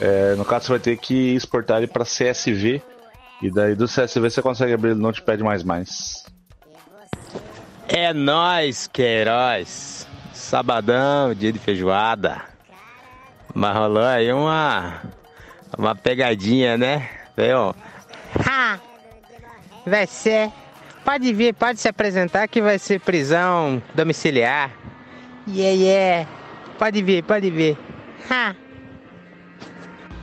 É, 0.00 0.34
no 0.34 0.44
caso, 0.44 0.66
você 0.66 0.72
vai 0.72 0.80
ter 0.80 0.96
que 0.96 1.34
exportar 1.34 1.78
ele 1.78 1.86
para 1.86 2.04
CSV 2.04 2.82
e 3.40 3.50
daí 3.50 3.74
do 3.76 3.86
CSV 3.86 4.30
você 4.30 4.42
consegue 4.42 4.72
abrir 4.72 4.92
o 4.92 4.96
Notepad. 4.96 5.40
É 7.86 8.12
nóis, 8.12 8.88
Queiroz. 8.88 10.08
Sabadão, 10.32 11.32
dia 11.34 11.52
de 11.52 11.58
feijoada. 11.58 12.42
Mas 13.54 13.76
rolou 13.76 14.02
aí 14.02 14.32
uma. 14.32 15.02
Uma 15.78 15.94
pegadinha, 15.94 16.76
né? 16.76 17.08
Veio. 17.36 17.74
Vai 19.86 20.06
ser. 20.06 20.50
Pode 21.04 21.32
vir, 21.32 21.54
pode 21.54 21.80
se 21.80 21.88
apresentar 21.88 22.46
que 22.46 22.60
vai 22.60 22.78
ser 22.78 23.00
prisão 23.00 23.82
domiciliar. 23.94 24.70
Yeah, 25.48 25.74
yeah. 25.74 26.28
Pode 26.78 27.02
vir, 27.02 27.24
pode 27.24 27.50
vir. 27.50 27.76
Ha! 28.30 28.54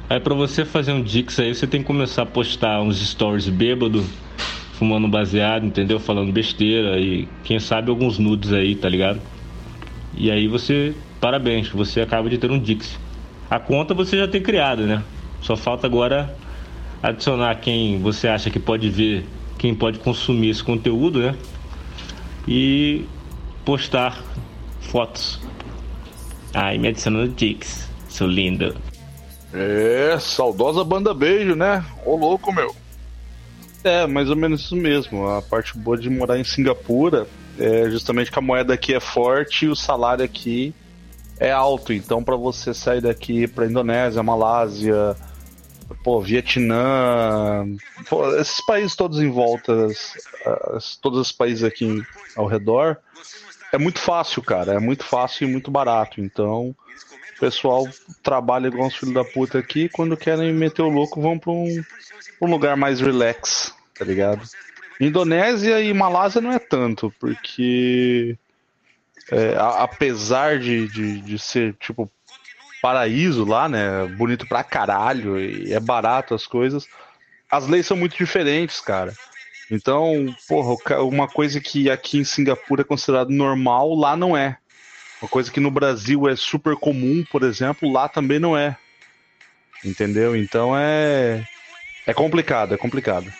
Aí 0.09 0.19
pra 0.19 0.33
você 0.33 0.63
fazer 0.63 0.93
um 0.93 1.01
Dix 1.01 1.39
aí, 1.39 1.53
você 1.53 1.67
tem 1.67 1.81
que 1.81 1.87
começar 1.87 2.21
a 2.21 2.25
postar 2.25 2.81
uns 2.81 3.05
stories 3.05 3.49
bêbado, 3.49 4.05
fumando 4.73 5.07
baseado, 5.07 5.65
entendeu? 5.65 5.99
Falando 5.99 6.31
besteira 6.31 6.97
e 6.99 7.27
quem 7.43 7.59
sabe 7.59 7.89
alguns 7.89 8.17
nudes 8.17 8.53
aí, 8.53 8.75
tá 8.75 8.87
ligado? 8.87 9.19
E 10.15 10.31
aí 10.31 10.47
você, 10.47 10.95
parabéns, 11.19 11.69
você 11.69 11.99
acaba 11.99 12.29
de 12.29 12.37
ter 12.37 12.49
um 12.49 12.59
Dix. 12.59 12.97
A 13.49 13.59
conta 13.59 13.93
você 13.93 14.17
já 14.17 14.27
tem 14.27 14.41
criado, 14.41 14.83
né? 14.83 15.03
Só 15.41 15.57
falta 15.57 15.85
agora 15.85 16.33
adicionar 17.01 17.55
quem 17.55 17.99
você 17.99 18.27
acha 18.27 18.49
que 18.49 18.59
pode 18.59 18.89
ver, 18.89 19.25
quem 19.57 19.73
pode 19.73 19.99
consumir 19.99 20.49
esse 20.49 20.63
conteúdo, 20.63 21.19
né? 21.19 21.35
E 22.47 23.05
postar 23.65 24.21
fotos. 24.81 25.39
Ai, 26.53 26.77
me 26.77 26.87
adiciona 26.87 27.19
no 27.19 27.27
Dix, 27.27 27.89
seu 28.07 28.27
lindo. 28.27 28.75
É, 29.53 30.17
saudosa 30.19 30.83
banda 30.83 31.13
beijo, 31.13 31.55
né? 31.55 31.83
Ô 32.05 32.15
louco, 32.15 32.53
meu. 32.53 32.75
É, 33.83 34.05
mais 34.07 34.29
ou 34.29 34.35
menos 34.35 34.61
isso 34.61 34.75
mesmo. 34.75 35.27
A 35.27 35.41
parte 35.41 35.77
boa 35.77 35.97
de 35.97 36.09
morar 36.09 36.39
em 36.39 36.43
Singapura 36.43 37.27
é 37.59 37.89
justamente 37.89 38.31
que 38.31 38.39
a 38.39 38.41
moeda 38.41 38.73
aqui 38.73 38.93
é 38.93 38.99
forte 38.99 39.65
e 39.65 39.69
o 39.69 39.75
salário 39.75 40.23
aqui 40.23 40.73
é 41.39 41.51
alto. 41.51 41.93
Então, 41.93 42.23
para 42.23 42.35
você 42.35 42.73
sair 42.73 43.01
daqui 43.01 43.47
para 43.47 43.65
Indonésia, 43.65 44.21
Malásia, 44.23 45.15
pô, 46.03 46.21
Vietnã, 46.21 47.65
pô, 48.09 48.35
esses 48.35 48.63
países 48.65 48.95
todos 48.95 49.19
em 49.19 49.29
volta, 49.29 49.87
todos 51.01 51.19
os 51.19 51.31
países 51.31 51.63
aqui 51.63 52.03
ao 52.35 52.45
redor, 52.45 52.97
é 53.71 53.77
muito 53.77 53.99
fácil, 53.99 54.41
cara. 54.41 54.73
É 54.73 54.79
muito 54.79 55.03
fácil 55.03 55.47
e 55.47 55.51
muito 55.51 55.69
barato. 55.69 56.21
Então, 56.21 56.75
o 57.35 57.39
pessoal 57.39 57.87
trabalha 58.23 58.67
igual 58.67 58.87
os 58.87 58.95
filhos 58.95 59.13
da 59.13 59.23
puta 59.23 59.59
aqui, 59.59 59.89
quando 59.89 60.17
querem 60.17 60.53
meter 60.53 60.81
o 60.81 60.89
louco, 60.89 61.21
vão 61.21 61.37
pra 61.37 61.51
um, 61.51 61.83
um 62.41 62.49
lugar 62.49 62.75
mais 62.75 62.99
relax, 62.99 63.73
tá 63.97 64.05
ligado? 64.05 64.41
Indonésia 64.99 65.81
e 65.81 65.93
Malásia 65.93 66.41
não 66.41 66.51
é 66.51 66.59
tanto, 66.59 67.13
porque 67.19 68.35
é, 69.31 69.55
apesar 69.57 70.59
de, 70.59 70.87
de, 70.87 71.21
de 71.21 71.37
ser 71.37 71.75
tipo 71.75 72.09
paraíso 72.81 73.45
lá, 73.45 73.67
né? 73.67 74.05
Bonito 74.17 74.47
pra 74.47 74.63
caralho 74.63 75.39
e 75.39 75.73
é 75.73 75.79
barato 75.79 76.33
as 76.33 76.45
coisas. 76.45 76.87
As 77.49 77.67
leis 77.67 77.85
são 77.85 77.97
muito 77.97 78.17
diferentes, 78.17 78.79
cara. 78.79 79.13
Então, 79.69 80.33
porra, 80.47 81.01
uma 81.03 81.27
coisa 81.27 81.59
que 81.59 81.89
aqui 81.89 82.19
em 82.19 82.23
Singapura 82.23 82.81
é 82.81 82.85
considerado 82.85 83.29
normal, 83.29 83.93
lá 83.95 84.15
não 84.15 84.35
é. 84.35 84.57
Uma 85.21 85.29
coisa 85.29 85.51
que 85.51 85.59
no 85.59 85.71
Brasil 85.71 86.27
é 86.27 86.35
super 86.35 86.75
comum, 86.75 87.23
por 87.29 87.43
exemplo, 87.43 87.91
lá 87.91 88.07
também 88.07 88.39
não 88.39 88.57
é. 88.57 88.77
Entendeu? 89.83 90.35
Então 90.35 90.77
é. 90.77 91.45
É 92.05 92.13
complicado, 92.13 92.73
é 92.73 92.77
complicado. 92.77 93.31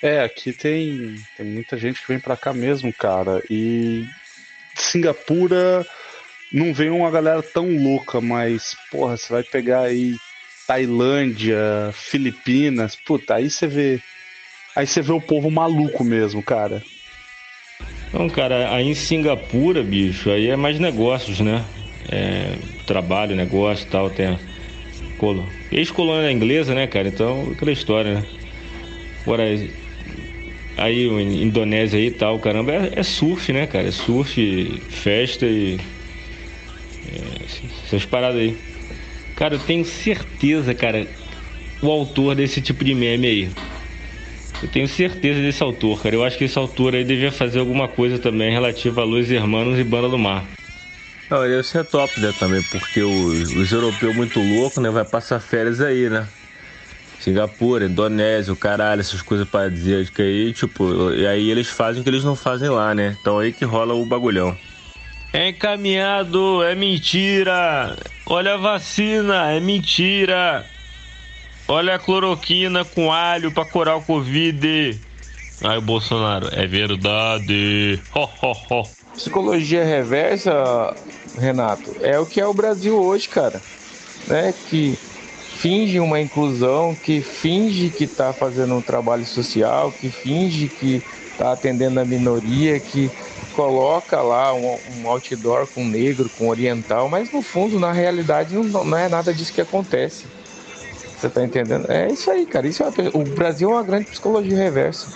É, 0.00 0.22
aqui 0.22 0.52
tem, 0.52 1.16
tem 1.36 1.46
muita 1.46 1.76
gente 1.76 2.00
que 2.00 2.08
vem 2.08 2.20
pra 2.20 2.36
cá 2.36 2.52
mesmo, 2.52 2.92
cara. 2.92 3.42
E 3.50 4.06
Singapura 4.74 5.84
não 6.52 6.72
vem 6.72 6.90
uma 6.90 7.10
galera 7.10 7.42
tão 7.42 7.68
louca, 7.76 8.20
mas, 8.20 8.76
porra, 8.90 9.16
você 9.16 9.32
vai 9.32 9.42
pegar 9.42 9.82
aí 9.82 10.16
Tailândia, 10.66 11.90
Filipinas, 11.92 12.94
puta, 12.94 13.36
aí 13.36 13.48
você 13.48 13.66
vê. 13.66 14.00
Aí 14.76 14.86
você 14.86 15.00
vê 15.00 15.12
o 15.12 15.20
povo 15.20 15.50
maluco 15.50 16.04
mesmo, 16.04 16.42
cara. 16.42 16.82
Não, 18.12 18.28
cara, 18.28 18.74
aí 18.74 18.86
em 18.86 18.94
Singapura, 18.94 19.82
bicho, 19.82 20.30
aí 20.30 20.48
é 20.48 20.56
mais 20.56 20.78
negócios, 20.78 21.40
né? 21.40 21.64
É, 22.10 22.54
trabalho, 22.86 23.36
negócio 23.36 23.86
e 23.86 23.90
tal, 23.90 24.08
tem 24.08 24.38
colo... 25.18 25.46
ex-colônia 25.70 26.30
inglesa, 26.30 26.74
né, 26.74 26.86
cara? 26.86 27.08
Então, 27.08 27.50
aquela 27.52 27.72
história, 27.72 28.14
né? 28.14 28.24
Agora, 29.22 29.44
aí, 30.76 31.06
Indonésia 31.42 31.98
aí 31.98 32.06
e 32.06 32.10
tal, 32.10 32.38
caramba, 32.38 32.72
é, 32.72 32.92
é, 32.96 33.02
surf, 33.02 33.52
né, 33.52 33.66
cara? 33.66 33.88
É 33.88 33.90
surf, 33.90 34.80
festa 34.88 35.44
e. 35.44 35.78
Essas 37.84 38.04
paradas 38.04 38.40
aí. 38.40 38.56
Cara, 39.36 39.54
eu 39.54 39.60
tenho 39.60 39.84
certeza, 39.84 40.74
cara, 40.74 41.06
o 41.80 41.90
autor 41.90 42.34
desse 42.34 42.60
tipo 42.60 42.84
de 42.84 42.94
meme 42.94 43.26
aí 43.26 43.50
eu 44.62 44.68
tenho 44.68 44.88
certeza 44.88 45.40
desse 45.40 45.62
autor, 45.62 46.02
cara. 46.02 46.14
Eu 46.14 46.24
acho 46.24 46.36
que 46.36 46.44
esse 46.44 46.58
autor 46.58 46.94
aí 46.94 47.04
devia 47.04 47.30
fazer 47.30 47.60
alguma 47.60 47.86
coisa 47.86 48.18
também 48.18 48.50
relativa 48.50 49.02
a 49.02 49.04
Luz 49.04 49.30
Hermanos 49.30 49.78
e 49.78 49.84
Banda 49.84 50.08
do 50.08 50.18
Mar. 50.18 50.44
Não, 51.30 51.46
isso 51.46 51.76
é 51.76 51.84
top, 51.84 52.20
né, 52.20 52.32
também, 52.32 52.62
porque 52.62 53.02
os, 53.02 53.54
os 53.54 53.72
europeus 53.72 54.16
muito 54.16 54.40
loucos, 54.40 54.82
né, 54.82 54.88
vai 54.90 55.04
passar 55.04 55.38
férias 55.40 55.80
aí, 55.80 56.08
né? 56.08 56.26
Singapura, 57.18 57.84
Indonésia, 57.84 58.52
o 58.52 58.56
caralho, 58.56 59.00
essas 59.00 59.20
coisas 59.20 59.46
paradisíacas 59.46 60.24
aí, 60.24 60.52
tipo, 60.52 61.12
e 61.12 61.26
aí 61.26 61.50
eles 61.50 61.68
fazem 61.68 62.00
o 62.00 62.04
que 62.04 62.08
eles 62.08 62.24
não 62.24 62.34
fazem 62.34 62.70
lá, 62.70 62.94
né? 62.94 63.16
Então 63.20 63.38
aí 63.38 63.52
que 63.52 63.64
rola 63.64 63.92
o 63.92 64.06
bagulhão. 64.06 64.56
É 65.38 65.50
encaminhado, 65.50 66.64
é 66.64 66.74
mentira! 66.74 67.96
Olha 68.26 68.54
a 68.54 68.56
vacina, 68.56 69.52
é 69.52 69.60
mentira! 69.60 70.66
Olha 71.68 71.94
a 71.94 71.98
cloroquina 72.00 72.84
com 72.84 73.12
alho 73.12 73.52
pra 73.52 73.64
curar 73.64 73.98
o 73.98 74.02
Covid. 74.02 75.00
Aí 75.62 75.78
o 75.78 75.80
Bolsonaro, 75.80 76.48
é 76.50 76.66
verdade. 76.66 78.00
Ho, 78.16 78.28
ho, 78.42 78.56
ho. 78.68 78.88
Psicologia 79.14 79.84
reversa, 79.84 80.52
Renato, 81.36 81.94
é 82.00 82.18
o 82.18 82.26
que 82.26 82.40
é 82.40 82.46
o 82.46 82.52
Brasil 82.52 83.00
hoje, 83.00 83.28
cara. 83.28 83.62
Né? 84.26 84.52
Que 84.68 84.98
finge 85.58 86.00
uma 86.00 86.20
inclusão, 86.20 86.96
que 86.96 87.22
finge 87.22 87.90
que 87.90 88.04
está 88.04 88.32
fazendo 88.32 88.74
um 88.74 88.82
trabalho 88.82 89.24
social, 89.24 89.92
que 89.92 90.10
finge 90.10 90.66
que 90.66 91.00
está 91.30 91.52
atendendo 91.52 92.00
a 92.00 92.04
minoria, 92.04 92.80
que 92.80 93.08
coloca 93.58 94.22
lá 94.22 94.54
um, 94.54 94.78
um, 94.96 95.08
outdoor 95.08 95.66
com 95.66 95.84
negro, 95.84 96.30
com 96.38 96.48
oriental, 96.48 97.08
mas 97.08 97.32
no 97.32 97.42
fundo, 97.42 97.80
na 97.80 97.90
realidade, 97.90 98.54
não, 98.54 98.84
não 98.84 98.96
é 98.96 99.08
nada 99.08 99.34
disso 99.34 99.52
que 99.52 99.60
acontece. 99.60 100.26
Você 101.18 101.28
tá 101.28 101.42
entendendo? 101.42 101.90
É 101.90 102.06
isso 102.06 102.30
aí, 102.30 102.46
cara. 102.46 102.68
Isso 102.68 102.84
é, 102.84 102.88
o 103.12 103.24
Brasil 103.24 103.68
é 103.70 103.72
uma 103.72 103.82
grande 103.82 104.04
psicologia 104.04 104.56
reversa. 104.56 105.08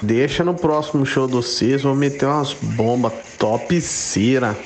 Deixa 0.00 0.44
no 0.44 0.54
próximo 0.54 1.04
show 1.04 1.26
do 1.26 1.42
Cis, 1.42 1.82
vou 1.82 1.96
meter 1.96 2.26
umas 2.26 2.54
bombas 2.54 3.14
top 3.36 3.80
cera. 3.80 4.56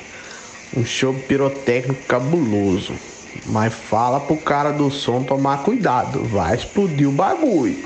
Um 0.77 0.85
show 0.85 1.11
pirotécnico 1.11 2.03
cabuloso. 2.03 2.93
Mas 3.47 3.73
fala 3.73 4.19
pro 4.19 4.37
cara 4.37 4.69
do 4.69 4.91
som 4.91 5.23
tomar 5.23 5.63
cuidado, 5.63 6.23
vai 6.25 6.53
explodir 6.53 7.09
o 7.09 7.11
bagulho. 7.11 7.83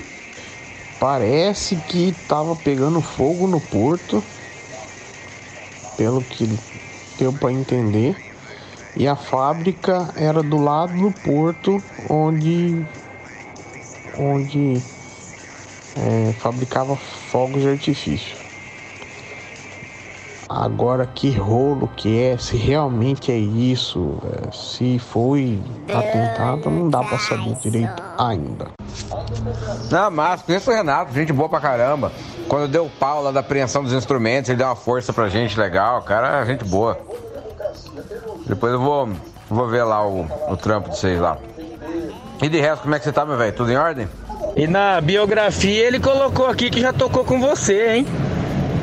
Parece 0.99 1.77
que 1.87 2.13
tava 2.27 2.53
pegando 2.53 2.99
fogo 2.99 3.47
no 3.47 3.61
porto, 3.61 4.21
pelo 5.97 6.21
que 6.21 6.47
deu 7.17 7.33
para 7.33 7.51
entender. 7.51 8.15
E 8.95 9.07
a 9.07 9.15
fábrica 9.15 10.13
era 10.15 10.41
do 10.41 10.57
lado 10.57 10.95
do 10.97 11.11
porto 11.11 11.83
onde 12.09 12.85
onde 14.17 14.81
é, 15.95 16.33
fabricava 16.33 16.95
fogos 16.95 17.61
de 17.61 17.69
artifício. 17.69 18.46
Agora 20.49 21.05
que 21.05 21.29
rolo 21.31 21.89
que 21.97 22.21
é, 22.23 22.37
se 22.37 22.55
realmente 22.55 23.31
é 23.31 23.37
isso, 23.37 24.17
é, 24.23 24.51
se 24.51 24.97
foi 24.97 25.59
atentado, 25.93 26.69
não 26.69 26.89
dá 26.89 27.03
pra 27.03 27.19
saber 27.19 27.53
direito 27.55 28.01
ainda. 28.17 28.67
Não, 29.91 30.09
mas 30.09 30.41
conheço 30.41 30.71
o 30.71 30.73
Renato, 30.73 31.13
gente 31.13 31.33
boa 31.33 31.49
pra 31.49 31.59
caramba. 31.59 32.13
Quando 32.47 32.69
deu 32.69 32.85
o 32.85 32.89
pau 32.89 33.21
lá 33.21 33.31
da 33.31 33.41
apreensão 33.41 33.83
dos 33.83 33.91
instrumentos, 33.91 34.49
ele 34.49 34.57
deu 34.57 34.67
uma 34.67 34.75
força 34.75 35.11
pra 35.11 35.27
gente 35.27 35.59
legal, 35.59 36.01
cara, 36.03 36.45
gente 36.45 36.63
boa. 36.63 36.97
Depois 38.45 38.71
eu 38.71 38.79
vou, 38.79 39.09
vou 39.49 39.67
ver 39.67 39.83
lá 39.83 40.07
o, 40.07 40.25
o 40.47 40.55
trampo 40.55 40.89
de 40.89 40.97
vocês 40.97 41.19
lá. 41.19 41.37
E 42.41 42.47
de 42.47 42.59
resto, 42.59 42.83
como 42.83 42.95
é 42.95 42.99
que 42.99 43.03
você 43.03 43.11
tá, 43.11 43.25
meu 43.25 43.35
velho? 43.35 43.53
Tudo 43.53 43.71
em 43.71 43.77
ordem? 43.77 44.07
E 44.55 44.65
na 44.65 45.01
biografia 45.01 45.85
ele 45.85 45.99
colocou 45.99 46.47
aqui 46.47 46.69
que 46.69 46.79
já 46.79 46.93
tocou 46.93 47.25
com 47.25 47.39
você, 47.39 47.95
hein? 47.95 48.07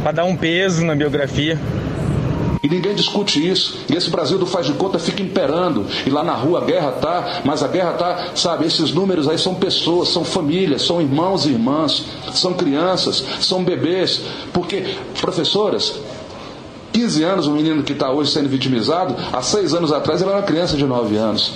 Pra 0.04 0.12
dar 0.12 0.24
um 0.26 0.36
peso 0.36 0.84
na 0.84 0.94
biografia. 0.94 1.58
E 2.62 2.68
ninguém 2.68 2.94
discute 2.94 3.48
isso. 3.48 3.78
E 3.90 3.96
esse 3.96 4.10
Brasil 4.10 4.38
do 4.38 4.44
faz 4.44 4.66
de 4.66 4.74
conta 4.74 4.98
fica 4.98 5.22
imperando. 5.22 5.86
E 6.04 6.10
lá 6.10 6.22
na 6.22 6.34
rua 6.34 6.60
a 6.60 6.64
guerra 6.66 6.92
tá, 6.92 7.40
mas 7.42 7.62
a 7.62 7.68
guerra 7.68 7.92
tá, 7.94 8.28
sabe, 8.34 8.66
esses 8.66 8.92
números 8.92 9.26
aí 9.26 9.38
são 9.38 9.54
pessoas, 9.54 10.10
são 10.10 10.22
famílias, 10.22 10.82
são 10.82 11.00
irmãos 11.00 11.46
e 11.46 11.52
irmãs, 11.52 12.04
são 12.34 12.52
crianças, 12.52 13.24
são 13.40 13.64
bebês. 13.64 14.20
Porque, 14.52 14.94
professoras, 15.22 15.94
15 16.92 17.22
anos, 17.22 17.46
o 17.46 17.52
menino 17.52 17.82
que 17.82 17.94
está 17.94 18.10
hoje 18.10 18.30
sendo 18.30 18.50
vitimizado, 18.50 19.16
há 19.32 19.40
seis 19.40 19.72
anos 19.72 19.90
atrás 19.90 20.20
ele 20.20 20.28
era 20.28 20.40
uma 20.40 20.46
criança 20.46 20.76
de 20.76 20.84
9 20.84 21.16
anos. 21.16 21.54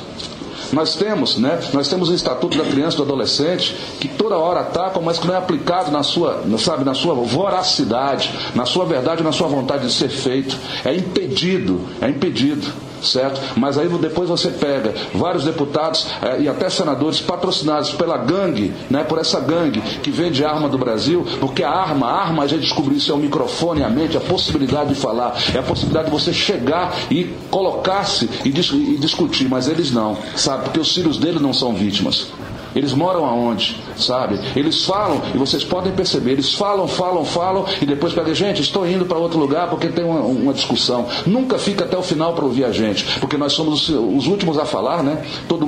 Nós 0.72 0.94
temos, 0.96 1.38
né? 1.38 1.60
Nós 1.72 1.88
temos 1.88 2.08
o 2.08 2.14
Estatuto 2.14 2.58
da 2.58 2.64
Criança 2.64 2.96
e 2.96 2.98
do 2.98 3.02
Adolescente 3.04 3.74
que 4.00 4.08
toda 4.08 4.36
hora 4.36 4.60
ataca, 4.60 5.00
mas 5.00 5.18
que 5.18 5.26
não 5.26 5.34
é 5.34 5.38
aplicado 5.38 5.90
na 5.90 6.02
sua, 6.02 6.42
sabe, 6.58 6.84
na 6.84 6.94
sua 6.94 7.14
voracidade, 7.14 8.30
na 8.54 8.66
sua 8.66 8.84
verdade, 8.84 9.22
na 9.22 9.32
sua 9.32 9.48
vontade 9.48 9.86
de 9.86 9.92
ser 9.92 10.08
feito. 10.08 10.56
É 10.84 10.94
impedido, 10.94 11.80
é 12.00 12.08
impedido 12.08 12.87
certo? 13.02 13.40
Mas 13.56 13.78
aí 13.78 13.88
depois 13.88 14.28
você 14.28 14.48
pega 14.48 14.94
vários 15.14 15.44
deputados 15.44 16.06
eh, 16.22 16.42
e 16.42 16.48
até 16.48 16.68
senadores 16.68 17.20
patrocinados 17.20 17.90
pela 17.92 18.16
gangue, 18.16 18.72
né, 18.90 19.04
por 19.04 19.18
essa 19.18 19.40
gangue 19.40 19.80
que 20.02 20.10
vende 20.10 20.44
arma 20.44 20.68
do 20.68 20.78
Brasil, 20.78 21.26
porque 21.40 21.62
a 21.62 21.70
arma, 21.70 22.06
a 22.06 22.22
arma 22.22 22.42
a 22.44 22.46
gente 22.46 22.62
descobriu 22.62 22.96
isso 22.96 23.10
é 23.12 23.14
o 23.14 23.18
microfone, 23.18 23.82
a 23.82 23.88
mente, 23.88 24.16
a 24.16 24.20
possibilidade 24.20 24.90
de 24.90 24.94
falar, 24.94 25.36
é 25.54 25.58
a 25.58 25.62
possibilidade 25.62 26.06
de 26.06 26.12
você 26.12 26.32
chegar 26.32 26.94
e 27.10 27.24
colocar-se 27.50 28.28
e, 28.44 28.50
dis 28.50 28.70
e 28.72 28.96
discutir, 28.98 29.48
mas 29.48 29.68
eles 29.68 29.90
não, 29.90 30.16
sabe? 30.36 30.64
Porque 30.64 30.80
os 30.80 30.94
filhos 30.94 31.18
dele 31.18 31.38
não 31.38 31.52
são 31.52 31.74
vítimas. 31.74 32.28
Eles 32.74 32.92
moram 32.92 33.24
aonde, 33.24 33.76
sabe? 33.98 34.38
Eles 34.56 34.84
falam, 34.84 35.20
e 35.34 35.38
vocês 35.38 35.64
podem 35.64 35.92
perceber, 35.92 36.32
eles 36.32 36.54
falam, 36.54 36.86
falam, 36.88 37.24
falam, 37.24 37.64
e 37.80 37.86
depois 37.86 38.12
pegam, 38.12 38.34
gente, 38.34 38.62
estou 38.62 38.86
indo 38.86 39.04
para 39.04 39.18
outro 39.18 39.38
lugar 39.38 39.68
porque 39.68 39.88
tem 39.88 40.04
uma, 40.04 40.20
uma, 40.20 40.52
discussão. 40.52 41.06
Nunca 41.26 41.58
fica 41.58 41.84
até 41.84 41.96
o 41.96 42.02
final 42.02 42.34
para 42.34 42.44
ouvir 42.44 42.64
a 42.64 42.72
gente, 42.72 43.04
porque 43.20 43.36
nós 43.36 43.52
somos 43.52 43.88
os, 43.88 44.16
os 44.16 44.26
últimos 44.26 44.58
a 44.58 44.64
falar, 44.64 45.02
né? 45.02 45.24
Todo, 45.48 45.66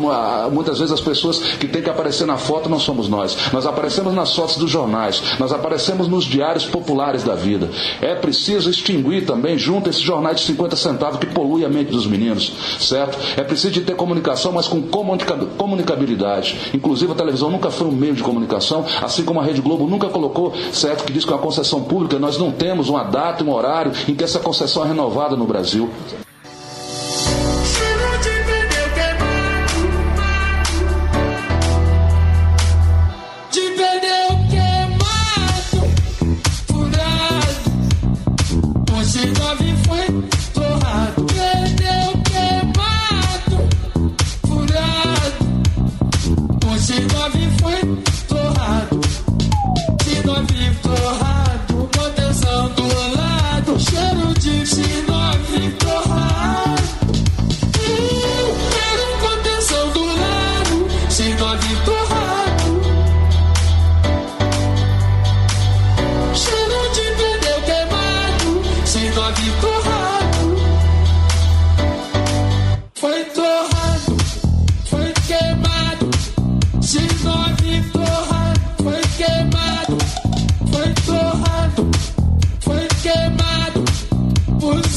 muitas 0.51 0.79
vezes 0.79 0.93
as 0.93 1.01
pessoas 1.01 1.39
que 1.39 1.69
têm 1.69 1.83
que 1.83 1.91
aparecer 1.91 2.27
na 2.27 2.37
foto 2.37 2.69
não 2.69 2.79
somos 2.79 3.09
nós. 3.09 3.37
Nós 3.53 3.67
aparecemos 3.67 4.15
nas 4.15 4.35
fotos 4.35 4.57
dos 4.57 4.71
jornais, 4.71 5.23
nós 5.39 5.53
aparecemos 5.53 6.09
nos 6.09 6.25
diários 6.25 6.65
populares 6.67 7.23
da 7.23 7.35
vida. 7.35 7.69
É 8.01 8.15
preciso 8.15 8.71
extinguir 8.71 9.27
também, 9.27 9.59
junto 9.59 9.91
esses 9.91 10.03
jornais 10.03 10.41
de 10.41 10.47
50 10.47 10.77
centavos 10.77 11.19
que 11.19 11.27
poluem 11.27 11.65
a 11.65 11.69
mente 11.69 11.91
dos 11.91 12.07
meninos, 12.07 12.53
certo? 12.79 13.19
É 13.37 13.43
preciso 13.43 13.73
de 13.73 13.81
ter 13.83 13.95
comunicação, 13.95 14.53
mas 14.53 14.67
com 14.67 14.83
comunicabilidade. 14.83 16.71
Inclusive, 16.75 17.13
a 17.13 17.15
televisão 17.15 17.51
nunca 17.51 17.71
foi 17.71 17.87
um 17.87 17.93
meio 17.93 18.15
de 18.15 18.20
comunicação, 18.23 18.85
assim 19.03 19.25
como 19.25 19.41
a 19.41 19.45
Rede 19.45 19.61
Globo 19.61 19.87
nunca 19.87 20.09
colocou, 20.09 20.53
certo, 20.73 21.05
que 21.05 21.13
diz 21.13 21.25
que 21.25 21.31
é 21.31 21.35
uma 21.35 21.43
concessão 21.43 21.83
pública, 21.83 22.19
nós 22.19 22.39
não 22.39 22.51
temos 22.51 22.89
uma 22.89 23.05
data 23.05 23.43
um 23.45 23.53
horário 23.53 23.93
em 24.09 24.15
que 24.15 24.25
essa 24.25 24.39
concessão 24.39 24.85
é 24.85 24.89
renovada 24.89 25.37
no 25.37 25.47
Brasil. 25.47 25.91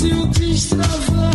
Porque 0.04 0.16
eu 0.16 0.34
fiquei 0.34 1.33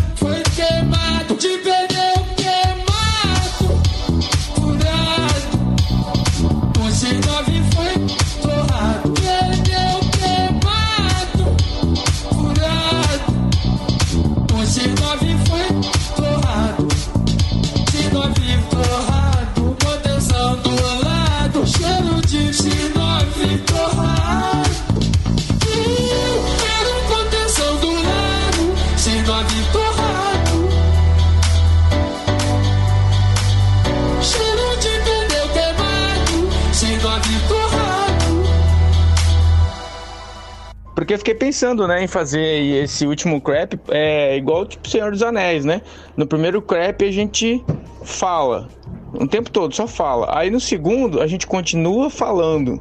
pensando, 41.49 41.89
né, 41.89 42.05
em 42.05 42.07
fazer 42.07 42.43
esse 42.85 43.07
último 43.07 43.41
crap 43.41 43.81
é 43.89 44.37
igual 44.37 44.67
tipo 44.67 44.87
Senhor 44.87 45.11
dos 45.11 45.23
Anéis, 45.23 45.65
né? 45.65 45.81
No 46.15 46.27
primeiro 46.27 46.61
crap 46.61 47.03
a 47.03 47.11
gente 47.11 47.65
fala 48.05 48.69
o 49.15 49.27
tempo 49.27 49.51
todo, 49.51 49.75
só 49.75 49.87
fala. 49.87 50.39
Aí 50.39 50.51
no 50.51 50.61
segundo 50.61 51.23
a 51.23 51.27
gente 51.27 51.47
continua 51.47 52.11
falando. 52.11 52.79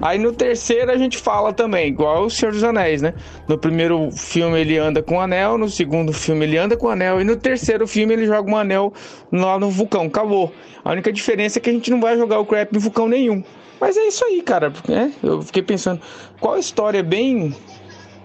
Aí 0.00 0.18
no 0.18 0.32
terceiro 0.32 0.90
a 0.90 0.96
gente 0.96 1.18
fala 1.18 1.52
também, 1.52 1.86
igual 1.86 2.24
o 2.24 2.30
Senhor 2.30 2.50
dos 2.50 2.64
Anéis, 2.64 3.00
né? 3.00 3.14
No 3.46 3.56
primeiro 3.56 4.10
filme 4.10 4.58
ele 4.58 4.76
anda 4.76 5.00
com 5.00 5.18
o 5.18 5.20
anel, 5.20 5.56
no 5.56 5.68
segundo 5.68 6.12
filme 6.12 6.44
ele 6.44 6.58
anda 6.58 6.76
com 6.76 6.88
o 6.88 6.90
anel, 6.90 7.20
e 7.20 7.24
no 7.24 7.36
terceiro 7.36 7.86
filme 7.86 8.12
ele 8.12 8.26
joga 8.26 8.50
um 8.50 8.56
anel 8.56 8.92
lá 9.30 9.56
no 9.56 9.70
vulcão. 9.70 10.06
Acabou. 10.06 10.52
A 10.84 10.90
única 10.90 11.12
diferença 11.12 11.60
é 11.60 11.62
que 11.62 11.70
a 11.70 11.72
gente 11.72 11.92
não 11.92 12.00
vai 12.00 12.16
jogar 12.16 12.40
o 12.40 12.44
crap 12.44 12.74
em 12.74 12.80
vulcão 12.80 13.06
nenhum. 13.06 13.44
Mas 13.80 13.96
é 13.96 14.08
isso 14.08 14.24
aí, 14.24 14.42
cara. 14.42 14.72
Né? 14.88 15.12
Eu 15.22 15.42
fiquei 15.42 15.62
pensando, 15.62 16.00
qual 16.40 16.58
história 16.58 17.04
bem. 17.04 17.54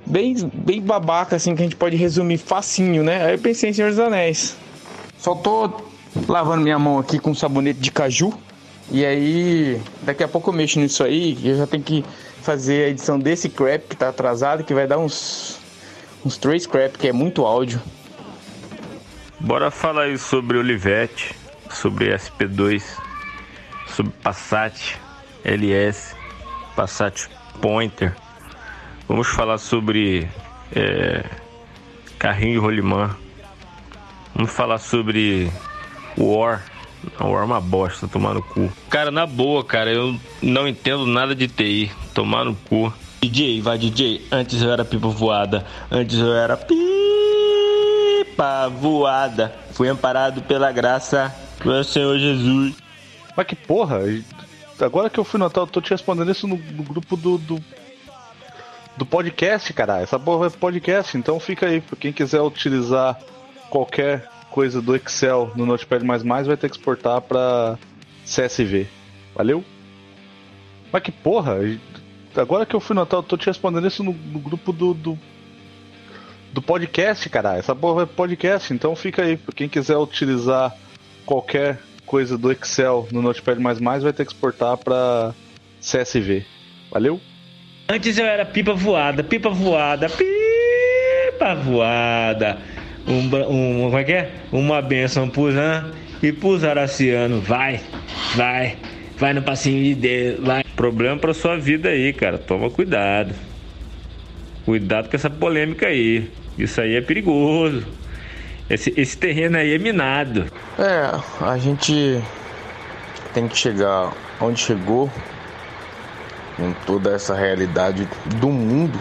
Bem, 0.06 0.36
bem 0.54 0.82
babaca, 0.82 1.36
assim, 1.36 1.56
que 1.56 1.62
a 1.62 1.66
gente 1.66 1.76
pode 1.76 1.96
resumir 1.96 2.38
facinho, 2.38 3.04
né? 3.04 3.26
Aí 3.26 3.34
eu 3.34 3.40
pensei 3.40 3.72
em 3.72 3.74
Senhor 3.74 3.90
dos 3.90 4.00
Anéis. 4.00 4.56
Só 5.18 5.34
tô 5.34 5.82
lavando 6.28 6.62
minha 6.62 6.78
mão 6.78 7.00
aqui 7.00 7.18
com 7.18 7.34
sabonete 7.34 7.80
de 7.80 7.92
caju. 7.92 8.34
E 8.92 9.04
aí, 9.04 9.82
daqui 10.04 10.24
a 10.24 10.28
pouco 10.28 10.52
eu 10.52 10.54
mexo 10.54 10.80
nisso 10.80 11.04
aí. 11.04 11.38
Eu 11.44 11.58
já 11.58 11.66
tenho 11.66 11.82
que 11.82 12.06
fazer 12.44 12.86
a 12.86 12.90
edição 12.90 13.18
desse 13.18 13.50
crap 13.50 13.88
que 13.90 13.96
tá 13.96 14.10
atrasado, 14.10 14.64
que 14.64 14.74
vai 14.74 14.86
dar 14.86 15.00
uns. 15.00 15.60
uns 16.24 16.38
três 16.38 16.68
crap, 16.68 16.98
que 16.98 17.08
é 17.08 17.14
muito 17.14 17.44
áudio. 17.44 17.82
Bora 19.40 19.72
falar 19.72 20.04
aí 20.04 20.18
sobre 20.18 20.58
Olivetti, 20.58 21.36
sobre 21.72 22.16
SP2, 22.16 22.84
sobre 23.88 24.12
Passat 24.22 24.98
LS, 25.44 26.16
Passat 26.76 27.28
Pointer. 27.60 28.16
Vamos 29.08 29.28
falar 29.28 29.60
sobre 29.60 30.28
é, 30.76 31.24
carrinho 32.18 32.54
de 32.54 32.60
rolimã. 32.60 33.16
Vamos 34.34 34.52
falar 34.52 34.80
sobre 34.80 35.52
War. 36.18 36.66
A 37.20 37.26
War 37.26 37.44
é 37.44 37.46
uma 37.46 37.62
bosta, 37.62 38.08
tomar 38.08 38.34
no 38.34 38.42
cu. 38.42 38.72
Cara, 38.90 39.12
na 39.12 39.28
boa, 39.28 39.64
cara, 39.64 39.92
eu 39.92 40.20
não 40.42 40.68
entendo 40.68 41.06
nada 41.06 41.36
de 41.36 41.48
TI. 41.48 41.92
Tomar 42.14 42.46
no 42.46 42.56
cu. 42.56 42.92
DJ, 43.22 43.62
vai 43.62 43.78
DJ. 43.78 44.26
Antes 44.32 44.62
eu 44.62 44.72
era 44.72 44.84
pipa 44.84 45.08
voada. 45.08 45.66
Antes 45.92 46.18
eu 46.18 46.34
era 46.34 46.58
pipa 46.58 46.76
voada. 48.70 49.56
Fui 49.72 49.88
amparado 49.88 50.42
pela 50.42 50.72
graça 50.72 51.32
do 51.64 51.84
Senhor 51.84 52.18
Jesus. 52.18 52.74
Mas 53.38 53.46
que 53.46 53.56
porra? 53.56 54.00
Agora 54.80 55.10
que 55.10 55.20
eu 55.20 55.24
fui 55.24 55.40
notar, 55.40 55.64
eu 55.64 55.68
tô 55.68 55.80
te 55.80 55.92
respondendo 55.92 56.32
isso 56.32 56.48
no, 56.48 56.58
no 56.58 56.84
grupo 56.84 57.16
do, 57.16 57.38
do, 57.38 57.64
do 58.98 59.06
podcast, 59.06 59.72
cara. 59.74 60.02
Essa 60.02 60.20
porra 60.20 60.48
é 60.48 60.50
podcast, 60.50 61.18
então 61.18 61.40
fica 61.40 61.68
aí. 61.68 61.82
Quem 62.00 62.14
quiser 62.14 62.42
utilizar 62.42 63.20
qualquer 63.70 64.28
coisa 64.50 64.82
do 64.82 64.96
Excel 64.96 65.52
no 65.56 65.66
Notepad 65.66 66.04
vai 66.46 66.58
ter 66.58 66.70
que 66.70 66.78
exportar 66.78 67.22
para 67.22 67.78
CSV. 68.24 68.88
Valeu? 69.36 69.64
Mas 70.92 71.04
que 71.04 71.12
porra! 71.12 71.58
Agora 72.36 72.66
que 72.66 72.76
eu 72.76 72.80
fui 72.80 72.96
notar, 72.96 73.20
eu 73.20 73.24
tô 73.24 73.38
te 73.38 73.48
respondendo 73.48 73.88
isso 73.88 74.04
no, 74.04 74.14
no 74.14 74.40
grupo 74.40 74.72
do, 74.72 74.94
do, 74.94 75.20
do 76.54 76.62
podcast, 76.62 77.30
cara. 77.30 77.58
Essa 77.58 77.76
porra 77.76 78.04
é 78.04 78.06
podcast, 78.06 78.74
então 78.74 78.96
fica 78.96 79.24
aí. 79.24 79.38
Quem 79.56 79.68
quiser 79.68 79.98
utilizar 79.98 80.76
qualquer 81.26 81.80
coisa 82.06 82.38
do 82.38 82.52
Excel 82.52 83.08
no 83.12 83.22
Notepad 83.22 83.60
vai 83.62 84.14
ter 84.14 84.26
que 84.26 84.32
exportar 84.32 84.78
para 84.78 85.34
CSV. 85.82 86.46
Valeu? 86.92 87.20
Antes 87.88 88.18
eu 88.18 88.26
era 88.26 88.46
pipa 88.46 88.74
voada, 88.74 89.24
pipa 89.24 89.50
voada, 89.50 90.10
pipa 90.10 91.56
voada 91.56 92.58
um, 93.08 93.20
um, 93.50 93.82
como 93.86 93.98
é 93.98 94.04
que 94.04 94.12
é? 94.12 94.32
Uma 94.52 94.82
benção 94.82 95.30
pro 95.30 95.52
Zan 95.52 95.92
e 96.22 96.32
pro 96.32 96.58
Zaraciano. 96.58 97.40
Vai, 97.42 97.80
vai, 98.36 98.78
vai 99.18 99.34
no 99.34 99.42
passinho 99.42 99.84
de 99.84 99.96
Deus, 99.96 100.40
vai. 100.40 100.64
Problema 100.76 101.18
pra 101.18 101.34
sua 101.34 101.58
vida 101.58 101.90
aí, 101.90 102.12
cara. 102.12 102.38
Toma 102.38 102.70
cuidado. 102.70 103.34
Cuidado 104.66 105.10
com 105.10 105.16
essa 105.16 105.30
polêmica 105.30 105.88
aí. 105.88 106.30
Isso 106.58 106.82
aí 106.82 106.96
é 106.96 107.02
perigoso. 107.02 107.86
Esse, 108.70 108.94
esse 108.98 109.16
terreno 109.18 109.58
aí 109.58 109.74
é 109.74 109.78
minado. 109.78 110.48
É, 110.80 111.46
a 111.46 111.58
gente 111.58 112.20
tem 113.34 113.48
que 113.48 113.56
chegar 113.56 114.12
onde 114.42 114.60
chegou 114.60 115.10
em 116.60 116.74
toda 116.86 117.12
essa 117.12 117.36
realidade 117.36 118.08
do 118.40 118.48
mundo 118.48 119.00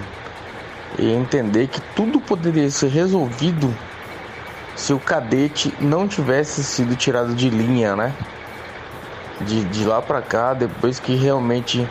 e 0.99 1.13
entender 1.13 1.69
que 1.69 1.81
tudo 1.95 2.21
poderia 2.21 2.71
ser 2.71 2.89
resolvido 2.89 3.75
se 4.77 4.93
o 4.93 4.99
cadete 4.99 5.73
não 5.81 6.07
tivesse 6.07 6.65
sido 6.65 6.97
tirado 6.97 7.35
de 7.35 7.49
linha, 7.49 7.95
né? 7.95 8.13
De, 9.41 9.65
de 9.65 9.85
lá 9.85 10.01
para 10.01 10.23
cá, 10.23 10.55
depois 10.55 10.99
que 10.99 11.15
realmente 11.15 11.89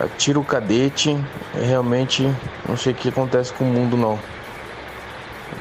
eh, 0.00 0.08
tira 0.16 0.38
o 0.38 0.44
cadete, 0.44 1.16
realmente 1.54 2.28
não 2.68 2.76
sei 2.76 2.92
o 2.92 2.96
que 2.96 3.08
acontece 3.08 3.52
com 3.52 3.64
o 3.64 3.68
mundo 3.68 3.96
não. 3.96 4.18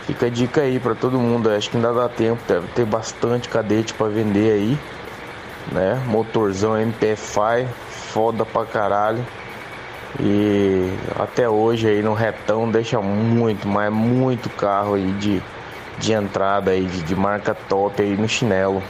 Fica 0.05 0.25
a 0.25 0.29
dica 0.29 0.61
aí 0.61 0.79
para 0.79 0.95
todo 0.95 1.19
mundo, 1.19 1.49
acho 1.49 1.69
que 1.69 1.77
ainda 1.77 1.93
dá 1.93 2.09
tempo, 2.09 2.41
deve 2.47 2.67
ter 2.69 2.85
bastante 2.85 3.47
cadete 3.47 3.93
para 3.93 4.07
vender 4.07 4.51
aí, 4.51 4.79
né? 5.71 6.01
Motorzão 6.07 6.77
MPFI, 6.77 7.67
foda 7.89 8.45
pra 8.45 8.65
caralho. 8.65 9.25
E 10.19 10.93
até 11.19 11.47
hoje 11.47 11.87
aí 11.87 12.01
no 12.01 12.13
retão 12.13 12.69
deixa 12.69 13.01
muito, 13.01 13.67
mas 13.67 13.91
muito 13.91 14.49
carro 14.49 14.95
aí 14.95 15.11
de 15.13 15.41
de 16.01 16.13
entrada 16.13 16.71
aí, 16.71 16.85
de, 16.85 17.03
de 17.03 17.15
marca 17.15 17.53
top 17.53 18.01
aí 18.01 18.17
no 18.17 18.27
chinelo. 18.27 18.81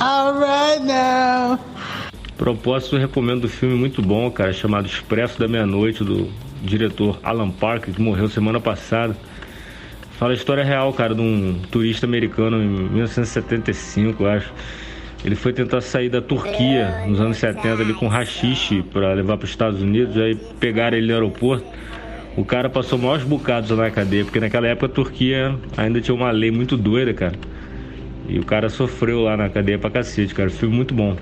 Alright 0.00 0.82
now. 0.82 1.58
Propósito, 2.36 2.96
recomendo 2.96 3.46
um 3.46 3.48
filme 3.48 3.74
muito 3.74 4.02
bom, 4.02 4.30
cara, 4.30 4.52
chamado 4.52 4.86
Expresso 4.86 5.38
da 5.38 5.48
Meia-Noite, 5.48 6.04
do 6.04 6.30
diretor 6.62 7.18
Alan 7.22 7.50
Parker, 7.50 7.94
que 7.94 8.00
morreu 8.00 8.28
semana 8.28 8.60
passada. 8.60 9.16
Fala 10.18 10.32
a 10.32 10.34
história 10.34 10.64
real, 10.64 10.92
cara, 10.92 11.14
de 11.14 11.20
um 11.20 11.60
turista 11.70 12.06
americano 12.06 12.62
em 12.62 12.68
1975, 12.68 14.22
eu 14.22 14.28
acho 14.28 14.52
ele 15.24 15.34
foi 15.34 15.52
tentar 15.52 15.80
sair 15.80 16.08
da 16.08 16.22
Turquia 16.22 17.02
nos 17.06 17.20
anos 17.20 17.38
70 17.38 17.82
ali 17.82 17.94
com 17.94 18.06
rachixe 18.06 18.80
para 18.92 19.12
levar 19.12 19.36
para 19.36 19.44
os 19.44 19.50
Estados 19.50 19.82
Unidos, 19.82 20.16
aí 20.16 20.36
pegaram 20.60 20.96
ele 20.96 21.08
no 21.08 21.14
aeroporto. 21.14 21.66
O 22.36 22.44
cara 22.44 22.68
passou 22.68 22.96
maiores 22.96 23.24
bocados 23.24 23.70
na 23.70 23.90
cadeia, 23.90 24.24
porque 24.24 24.38
naquela 24.38 24.68
época 24.68 24.86
a 24.86 24.88
Turquia 24.88 25.56
ainda 25.76 26.00
tinha 26.00 26.14
uma 26.14 26.30
lei 26.30 26.52
muito 26.52 26.76
doida, 26.76 27.12
cara. 27.12 27.34
E 28.28 28.38
o 28.38 28.44
cara 28.44 28.68
sofreu 28.68 29.22
lá 29.22 29.36
na 29.36 29.48
cadeia 29.48 29.78
pra 29.78 29.90
cacete, 29.90 30.32
cara. 30.32 30.48
Filme 30.48 30.76
muito 30.76 30.94
bom. 30.94 31.16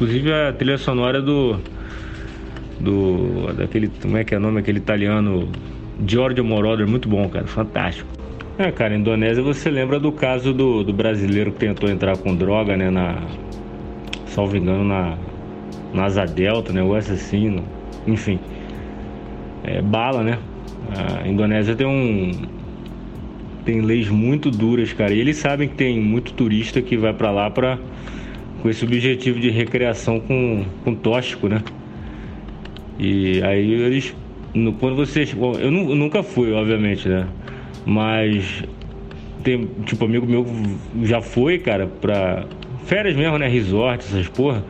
Inclusive 0.00 0.32
a 0.32 0.50
trilha 0.50 0.78
sonora 0.78 1.20
do. 1.20 1.60
Do. 2.80 3.52
Daquele. 3.52 3.88
Como 4.00 4.16
é 4.16 4.24
que 4.24 4.34
é 4.34 4.38
o 4.38 4.40
nome? 4.40 4.60
Aquele 4.60 4.78
italiano. 4.78 5.46
Giorgio 6.06 6.42
Moroder, 6.42 6.88
muito 6.88 7.06
bom, 7.06 7.28
cara. 7.28 7.46
Fantástico. 7.46 8.08
É, 8.56 8.72
cara, 8.72 8.96
Indonésia 8.96 9.42
você 9.42 9.70
lembra 9.70 10.00
do 10.00 10.10
caso 10.10 10.54
do, 10.54 10.82
do 10.82 10.90
brasileiro 10.94 11.52
que 11.52 11.58
tentou 11.58 11.90
entrar 11.90 12.16
com 12.16 12.34
droga, 12.34 12.78
né, 12.78 12.88
na. 12.88 13.18
Salvo 14.24 14.56
engano, 14.56 14.84
na. 14.84 15.18
Na 15.92 16.08
Delta, 16.24 16.72
né? 16.72 16.82
O 16.82 16.94
assassino. 16.94 17.62
Enfim. 18.06 18.40
É 19.62 19.82
bala, 19.82 20.22
né? 20.22 20.38
A 21.22 21.28
Indonésia 21.28 21.76
tem 21.76 21.86
um. 21.86 22.32
Tem 23.66 23.82
leis 23.82 24.08
muito 24.08 24.50
duras, 24.50 24.94
cara. 24.94 25.12
E 25.12 25.20
eles 25.20 25.36
sabem 25.36 25.68
que 25.68 25.74
tem 25.74 26.00
muito 26.00 26.32
turista 26.32 26.80
que 26.80 26.96
vai 26.96 27.12
para 27.12 27.30
lá 27.30 27.50
pra, 27.50 27.78
com 28.60 28.68
esse 28.68 28.84
objetivo 28.84 29.40
de 29.40 29.50
recreação 29.50 30.20
com, 30.20 30.64
com 30.84 30.94
tóxico, 30.94 31.48
né? 31.48 31.62
E 32.98 33.42
aí 33.42 33.72
eles. 33.72 34.14
Quando 34.78 34.96
vocês. 34.96 35.32
Bom, 35.32 35.52
eu, 35.54 35.72
eu 35.72 35.96
nunca 35.96 36.22
fui, 36.22 36.52
obviamente, 36.52 37.08
né? 37.08 37.26
Mas 37.86 38.62
tem, 39.42 39.68
tipo, 39.86 40.04
amigo 40.04 40.26
meu 40.26 40.46
já 41.02 41.20
foi, 41.20 41.58
cara, 41.58 41.86
pra 41.86 42.44
férias 42.84 43.16
mesmo, 43.16 43.38
né? 43.38 43.48
Resort, 43.48 44.04
essas 44.04 44.28
porra. 44.28 44.62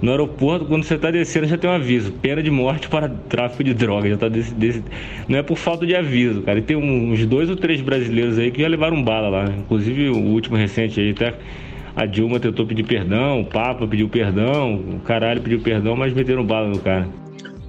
No 0.00 0.12
aeroporto, 0.12 0.64
quando 0.64 0.84
você 0.84 0.96
tá 0.96 1.10
descendo, 1.10 1.46
já 1.46 1.58
tem 1.58 1.68
um 1.68 1.72
aviso: 1.72 2.12
pena 2.12 2.42
de 2.42 2.50
morte 2.50 2.88
para 2.88 3.08
tráfico 3.08 3.64
de 3.64 3.74
droga. 3.74 4.08
Já 4.08 4.16
tá 4.16 4.28
desse, 4.28 4.54
desse... 4.54 4.82
Não 5.28 5.38
é 5.38 5.42
por 5.42 5.56
falta 5.56 5.84
de 5.84 5.94
aviso, 5.94 6.42
cara. 6.42 6.58
E 6.60 6.62
tem 6.62 6.76
uns 6.76 7.26
dois 7.26 7.50
ou 7.50 7.56
três 7.56 7.80
brasileiros 7.80 8.38
aí 8.38 8.50
que 8.50 8.62
já 8.62 8.68
levaram 8.68 9.02
bala 9.02 9.28
lá. 9.28 9.44
Inclusive 9.46 10.08
o 10.10 10.18
último 10.18 10.56
recente 10.56 11.00
aí, 11.00 11.10
até 11.10 11.34
a 11.98 12.06
Dilma 12.06 12.40
tentou 12.40 12.66
pedir 12.66 12.84
perdão, 12.84 13.40
o 13.40 13.44
Papa 13.44 13.86
pediu 13.86 14.08
perdão, 14.08 14.76
o 14.76 15.00
caralho 15.00 15.42
pediu 15.42 15.60
perdão, 15.60 15.96
mas 15.96 16.14
meteram 16.14 16.44
bala 16.44 16.68
no 16.68 16.78
cara. 16.78 17.08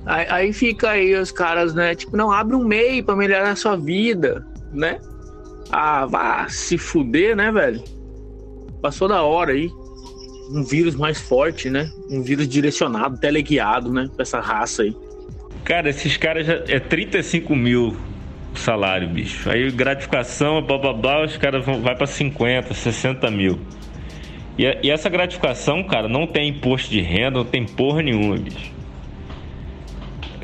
Aí, 0.05 0.25
aí 0.29 0.53
fica 0.53 0.91
aí 0.91 1.13
os 1.15 1.31
caras, 1.31 1.73
né? 1.73 1.93
Tipo, 1.95 2.15
não 2.15 2.31
abre 2.31 2.55
um 2.55 2.63
MEI 2.63 3.03
para 3.03 3.15
melhorar 3.15 3.51
a 3.51 3.55
sua 3.55 3.75
vida 3.75 4.45
né? 4.73 4.99
Ah, 5.71 6.05
vá 6.05 6.47
se 6.49 6.77
fuder, 6.77 7.35
né, 7.35 7.51
velho? 7.51 7.83
Passou 8.81 9.07
da 9.07 9.21
hora 9.21 9.51
aí. 9.51 9.69
Um 10.51 10.63
vírus 10.63 10.95
mais 10.95 11.19
forte, 11.19 11.69
né? 11.69 11.91
Um 12.09 12.23
vírus 12.23 12.47
direcionado, 12.47 13.19
teleguiado, 13.19 13.91
né? 13.91 14.09
Pra 14.15 14.23
essa 14.23 14.39
raça 14.39 14.83
aí. 14.83 14.95
Cara, 15.63 15.89
esses 15.89 16.17
caras 16.17 16.47
já. 16.47 16.63
É 16.67 16.79
35 16.79 17.55
mil 17.55 17.95
o 18.53 18.57
salário, 18.57 19.07
bicho. 19.07 19.47
Aí 19.49 19.69
gratificação, 19.69 20.61
blá 20.61 20.77
blá 20.77 20.93
blá, 20.93 21.23
os 21.23 21.37
caras 21.37 21.63
vão 21.63 21.81
vai 21.81 21.95
para 21.95 22.07
50, 22.07 22.73
60 22.73 23.29
mil. 23.29 23.59
E, 24.59 24.77
e, 24.83 24.91
essa 24.91 25.07
gratificação, 25.07 25.81
cara, 25.81 26.09
não 26.09 26.27
tem 26.27 26.49
imposto 26.49 26.91
de 26.91 26.99
renda, 26.99 27.37
não 27.37 27.45
tem 27.45 27.65
porra 27.65 28.01
nenhuma, 28.01 28.35
bicho. 28.35 28.73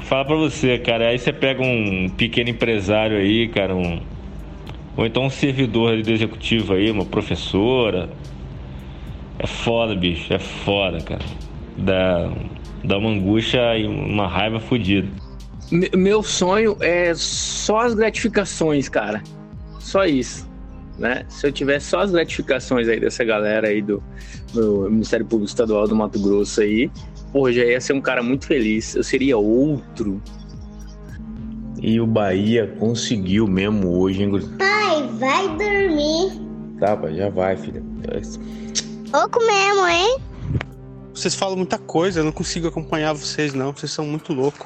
Fala 0.04 0.24
pra 0.24 0.36
você, 0.38 0.78
cara, 0.78 1.10
aí 1.10 1.20
você 1.20 1.34
pega 1.34 1.62
um 1.62 2.08
pequeno 2.08 2.50
empresário 2.50 3.18
aí, 3.18 3.50
cara, 3.50 3.76
um. 3.76 4.00
Ou 4.96 5.06
então 5.06 5.26
um 5.26 5.30
servidor 5.30 6.02
do 6.02 6.10
executivo 6.10 6.76
aí, 6.76 6.90
uma 6.90 7.04
professora. 7.04 8.10
É 9.38 9.46
foda, 9.46 9.94
bicho, 9.94 10.34
é 10.34 10.40
foda, 10.40 11.02
cara. 11.02 11.26
Dá, 11.76 12.32
dá 12.86 12.98
uma 12.98 13.10
angústia 13.10 13.78
e 13.78 13.86
uma 13.86 14.30
raiva 14.30 14.62
fodida. 14.62 15.10
Meu 15.94 16.24
sonho 16.24 16.78
é 16.80 17.14
só 17.14 17.80
as 17.80 17.94
gratificações, 17.94 18.88
cara. 18.88 19.22
Só 19.78 20.06
isso. 20.06 20.55
Né? 20.98 21.26
Se 21.28 21.46
eu 21.46 21.52
tivesse 21.52 21.88
só 21.88 22.00
as 22.00 22.12
gratificações 22.12 22.88
aí 22.88 23.00
dessa 23.00 23.24
galera 23.24 23.68
aí 23.68 23.82
do, 23.82 24.02
do 24.54 24.90
Ministério 24.90 25.26
Público 25.26 25.50
Estadual 25.50 25.88
do 25.88 25.96
Mato 25.96 26.20
Grosso 26.20 26.62
aí, 26.62 26.90
pô, 27.34 27.52
já 27.52 27.64
ia 27.64 27.82
ser 27.82 27.94
um 27.94 28.02
cara 28.02 28.24
muito 28.24 28.46
feliz. 28.46 28.96
Eu 28.96 29.04
seria 29.04 29.38
outro. 29.38 30.22
E 31.82 32.00
o 32.00 32.08
Bahia 32.08 32.74
conseguiu 32.80 33.46
mesmo 33.46 34.00
hoje, 34.00 34.24
hein, 34.24 34.30
Guri? 34.30 34.46
Pai, 34.58 35.08
vai 35.20 35.48
dormir. 35.50 36.42
Tá, 36.80 36.96
pai, 36.96 37.16
já 37.16 37.30
vai, 37.30 37.58
filha. 37.58 37.84
Pouco 39.12 39.40
mesmo, 39.46 39.88
hein? 39.88 40.18
Vocês 41.14 41.36
falam 41.36 41.56
muita 41.56 41.78
coisa, 41.78 42.20
eu 42.20 42.24
não 42.24 42.32
consigo 42.32 42.68
acompanhar 42.68 43.14
vocês, 43.14 43.54
não. 43.54 43.72
Vocês 43.72 43.92
são 43.92 44.06
muito 44.06 44.34
loucos. 44.34 44.66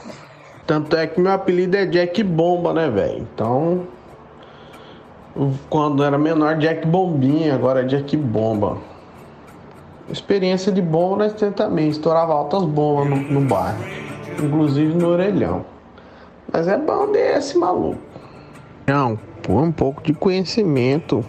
Tanto 0.65 0.95
é 0.95 1.07
que 1.07 1.19
meu 1.19 1.31
apelido 1.31 1.75
é 1.75 1.85
Jack 1.85 2.23
Bomba, 2.23 2.73
né, 2.73 2.89
velho? 2.89 3.27
Então. 3.33 3.87
Quando 5.69 6.03
era 6.03 6.17
menor, 6.17 6.57
Jack 6.57 6.87
Bombinha, 6.87 7.53
agora 7.53 7.81
é 7.81 7.83
Jack 7.83 8.17
Bomba. 8.17 8.77
Experiência 10.11 10.71
de 10.71 10.81
bomba 10.81 11.17
nós 11.17 11.33
temos 11.33 11.55
também. 11.55 11.87
Estourava 11.89 12.33
altas 12.33 12.63
bombas 12.63 13.09
no, 13.09 13.15
no 13.15 13.41
bairro. 13.41 13.77
Inclusive 14.43 14.95
no 14.95 15.09
orelhão. 15.09 15.65
Mas 16.51 16.67
é 16.67 16.77
bom 16.77 17.11
desse 17.11 17.57
maluco. 17.57 17.99
Não, 18.87 19.19
por 19.43 19.61
um 19.61 19.71
pouco 19.71 20.01
de 20.01 20.13
conhecimento 20.13 21.23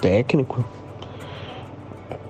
técnico. 0.00 0.62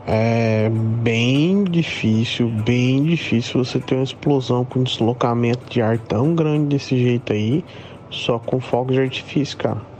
É 0.06 0.68
bem 0.68 1.64
difícil, 1.64 2.48
bem 2.48 3.02
difícil 3.04 3.64
você 3.64 3.80
ter 3.80 3.94
uma 3.94 4.04
explosão 4.04 4.64
com 4.64 4.82
deslocamento 4.82 5.68
de 5.70 5.80
ar 5.80 5.98
tão 5.98 6.34
grande 6.34 6.76
desse 6.76 6.98
jeito 6.98 7.32
aí, 7.32 7.64
só 8.10 8.38
com 8.38 8.60
fogo 8.60 8.92
de 8.92 9.00
artifício, 9.00 9.56
cara. 9.56 9.91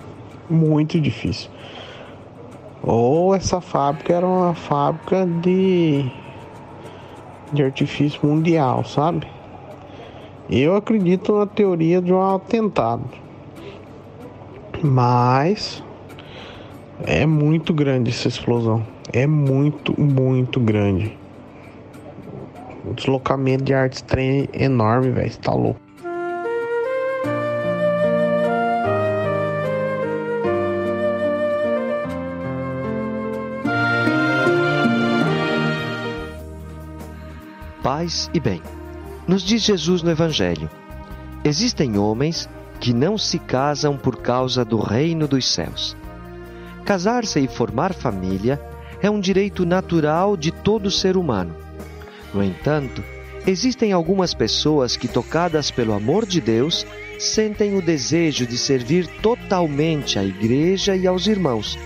Muito 0.53 1.01
difícil. 1.01 1.51
Ou 2.83 3.35
essa 3.35 3.59
fábrica 3.59 4.13
era 4.13 4.27
uma 4.27 4.55
fábrica 4.55 5.25
de, 5.25 6.05
de 7.53 7.63
artifício 7.63 8.21
mundial, 8.23 8.85
sabe? 8.85 9.27
Eu 10.51 10.77
acredito 10.77 11.39
na 11.39 11.47
teoria 11.47 12.03
de 12.03 12.13
um 12.13 12.21
atentado. 12.21 13.05
Mas 14.83 15.83
é 17.05 17.25
muito 17.25 17.73
grande 17.73 18.11
essa 18.11 18.29
explosão. 18.29 18.85
É 19.11 19.27
muito, 19.27 19.99
muito 19.99 20.61
grande. 20.61 21.17
O 22.85 22.93
deslocamento 22.93 23.65
de 23.65 23.73
arte 23.73 24.05
trem 24.05 24.49
é 24.53 24.65
enorme, 24.65 25.11
velho. 25.13 25.39
Tá 25.39 25.55
louco. 25.55 25.92
Paz 38.13 38.31
e 38.35 38.39
bem. 38.39 38.61
Nos 39.27 39.43
diz 39.43 39.63
Jesus 39.63 40.03
no 40.03 40.11
Evangelho: 40.11 40.69
existem 41.43 41.97
homens 41.97 42.47
que 42.79 42.93
não 42.93 43.17
se 43.17 43.39
casam 43.39 43.97
por 43.97 44.17
causa 44.17 44.67
do 44.67 44.79
reino 44.79 45.27
dos 45.27 45.47
céus. 45.47 45.97
Casar-se 46.85 47.41
e 47.41 47.49
formar 47.49 47.95
família 47.95 48.61
é 49.01 49.09
um 49.09 49.19
direito 49.19 49.65
natural 49.65 50.37
de 50.37 50.51
todo 50.51 50.91
ser 50.91 51.17
humano. 51.17 51.57
No 52.35 52.45
entanto, 52.45 53.03
existem 53.47 53.93
algumas 53.93 54.35
pessoas 54.35 54.95
que, 54.95 55.09
tocadas 55.09 55.71
pelo 55.71 55.95
amor 55.95 56.27
de 56.27 56.41
Deus, 56.41 56.87
sentem 57.19 57.79
o 57.79 57.81
desejo 57.81 58.47
de 58.47 58.59
servir 58.59 59.07
totalmente 59.23 60.19
à 60.19 60.25
Igreja 60.25 60.95
e 60.95 61.07
aos 61.07 61.27
irmãos, 61.27 61.79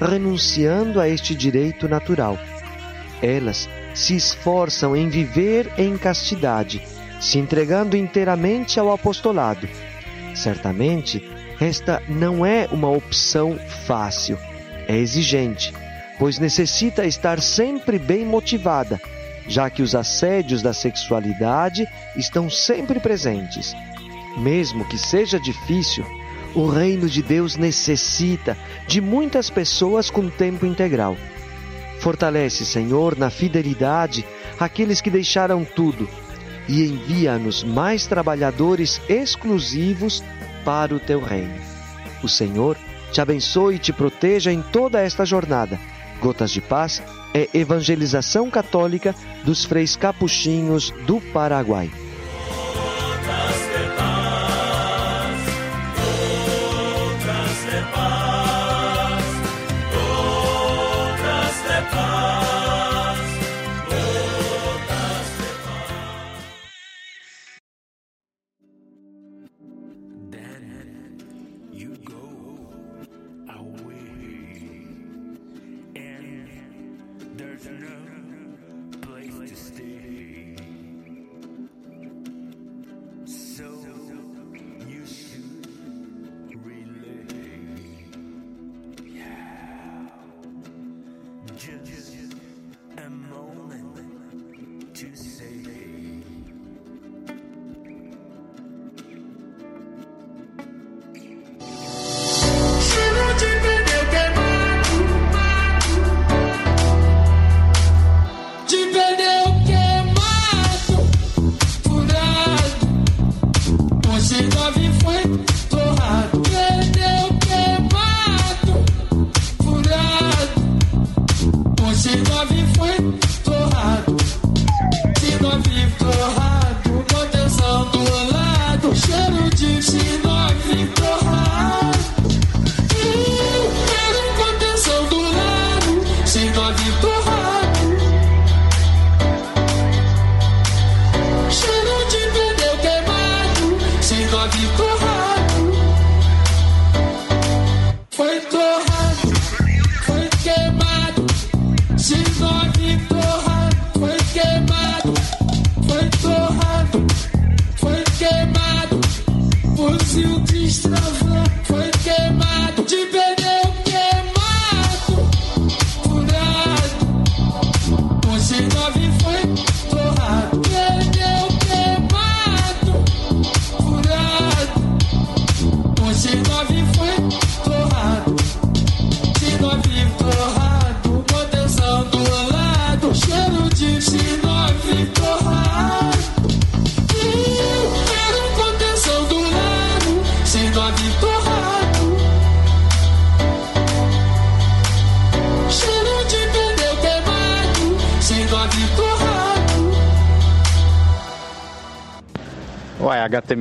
renunciando 0.00 0.98
a 0.98 1.06
este 1.06 1.34
direito 1.34 1.86
natural. 1.86 2.38
Elas 3.20 3.68
se 3.94 4.16
esforçam 4.16 4.96
em 4.96 5.08
viver 5.08 5.72
em 5.78 5.96
castidade, 5.96 6.82
se 7.20 7.38
entregando 7.38 7.96
inteiramente 7.96 8.78
ao 8.78 8.92
apostolado. 8.92 9.68
Certamente, 10.34 11.22
esta 11.60 12.02
não 12.08 12.44
é 12.44 12.68
uma 12.72 12.88
opção 12.88 13.56
fácil, 13.86 14.36
é 14.88 14.96
exigente, 14.96 15.72
pois 16.18 16.38
necessita 16.38 17.06
estar 17.06 17.40
sempre 17.40 17.98
bem 17.98 18.26
motivada, 18.26 19.00
já 19.46 19.70
que 19.70 19.82
os 19.82 19.94
assédios 19.94 20.60
da 20.60 20.72
sexualidade 20.72 21.86
estão 22.16 22.50
sempre 22.50 22.98
presentes. 22.98 23.74
Mesmo 24.36 24.84
que 24.84 24.98
seja 24.98 25.38
difícil, 25.38 26.04
o 26.54 26.66
reino 26.66 27.08
de 27.08 27.22
Deus 27.22 27.56
necessita 27.56 28.56
de 28.86 29.00
muitas 29.00 29.50
pessoas 29.50 30.10
com 30.10 30.28
tempo 30.28 30.66
integral. 30.66 31.16
Fortalece, 32.04 32.66
Senhor, 32.66 33.16
na 33.16 33.30
fidelidade 33.30 34.26
aqueles 34.60 35.00
que 35.00 35.08
deixaram 35.08 35.64
tudo 35.64 36.06
e 36.68 36.84
envia-nos 36.84 37.64
mais 37.64 38.06
trabalhadores 38.06 39.00
exclusivos 39.08 40.22
para 40.66 40.94
o 40.94 41.00
teu 41.00 41.18
reino. 41.18 41.54
O 42.22 42.28
Senhor 42.28 42.76
te 43.10 43.22
abençoe 43.22 43.76
e 43.76 43.78
te 43.78 43.90
proteja 43.90 44.52
em 44.52 44.60
toda 44.60 45.00
esta 45.00 45.24
jornada. 45.24 45.80
Gotas 46.20 46.50
de 46.50 46.60
Paz 46.60 47.02
é 47.32 47.48
evangelização 47.54 48.50
católica 48.50 49.14
dos 49.42 49.64
freis 49.64 49.96
capuchinhos 49.96 50.90
do 51.06 51.22
Paraguai. 51.32 51.90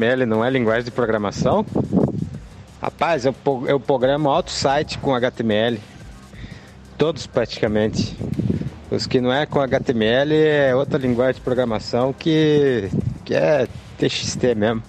HTML 0.04 0.26
não 0.26 0.44
é 0.44 0.50
linguagem 0.50 0.84
de 0.84 0.92
programação? 0.92 1.66
Rapaz, 2.82 3.26
eu, 3.26 3.34
eu 3.68 3.80
programo 3.80 4.30
alto 4.30 4.52
site 4.52 4.98
com 4.98 5.16
HTML. 5.16 5.80
Todos 6.98 7.26
praticamente. 7.26 8.16
Os 8.92 9.08
que 9.08 9.22
não 9.22 9.34
é 9.34 9.46
com 9.46 9.62
HTML 9.62 10.36
é 10.36 10.76
outra 10.76 11.00
linguagem 11.00 11.36
de 11.36 11.42
programação 11.42 12.12
que, 12.12 12.90
que 13.24 13.34
é 13.34 13.68
TXT 13.98 14.56
mesmo. 14.56 14.84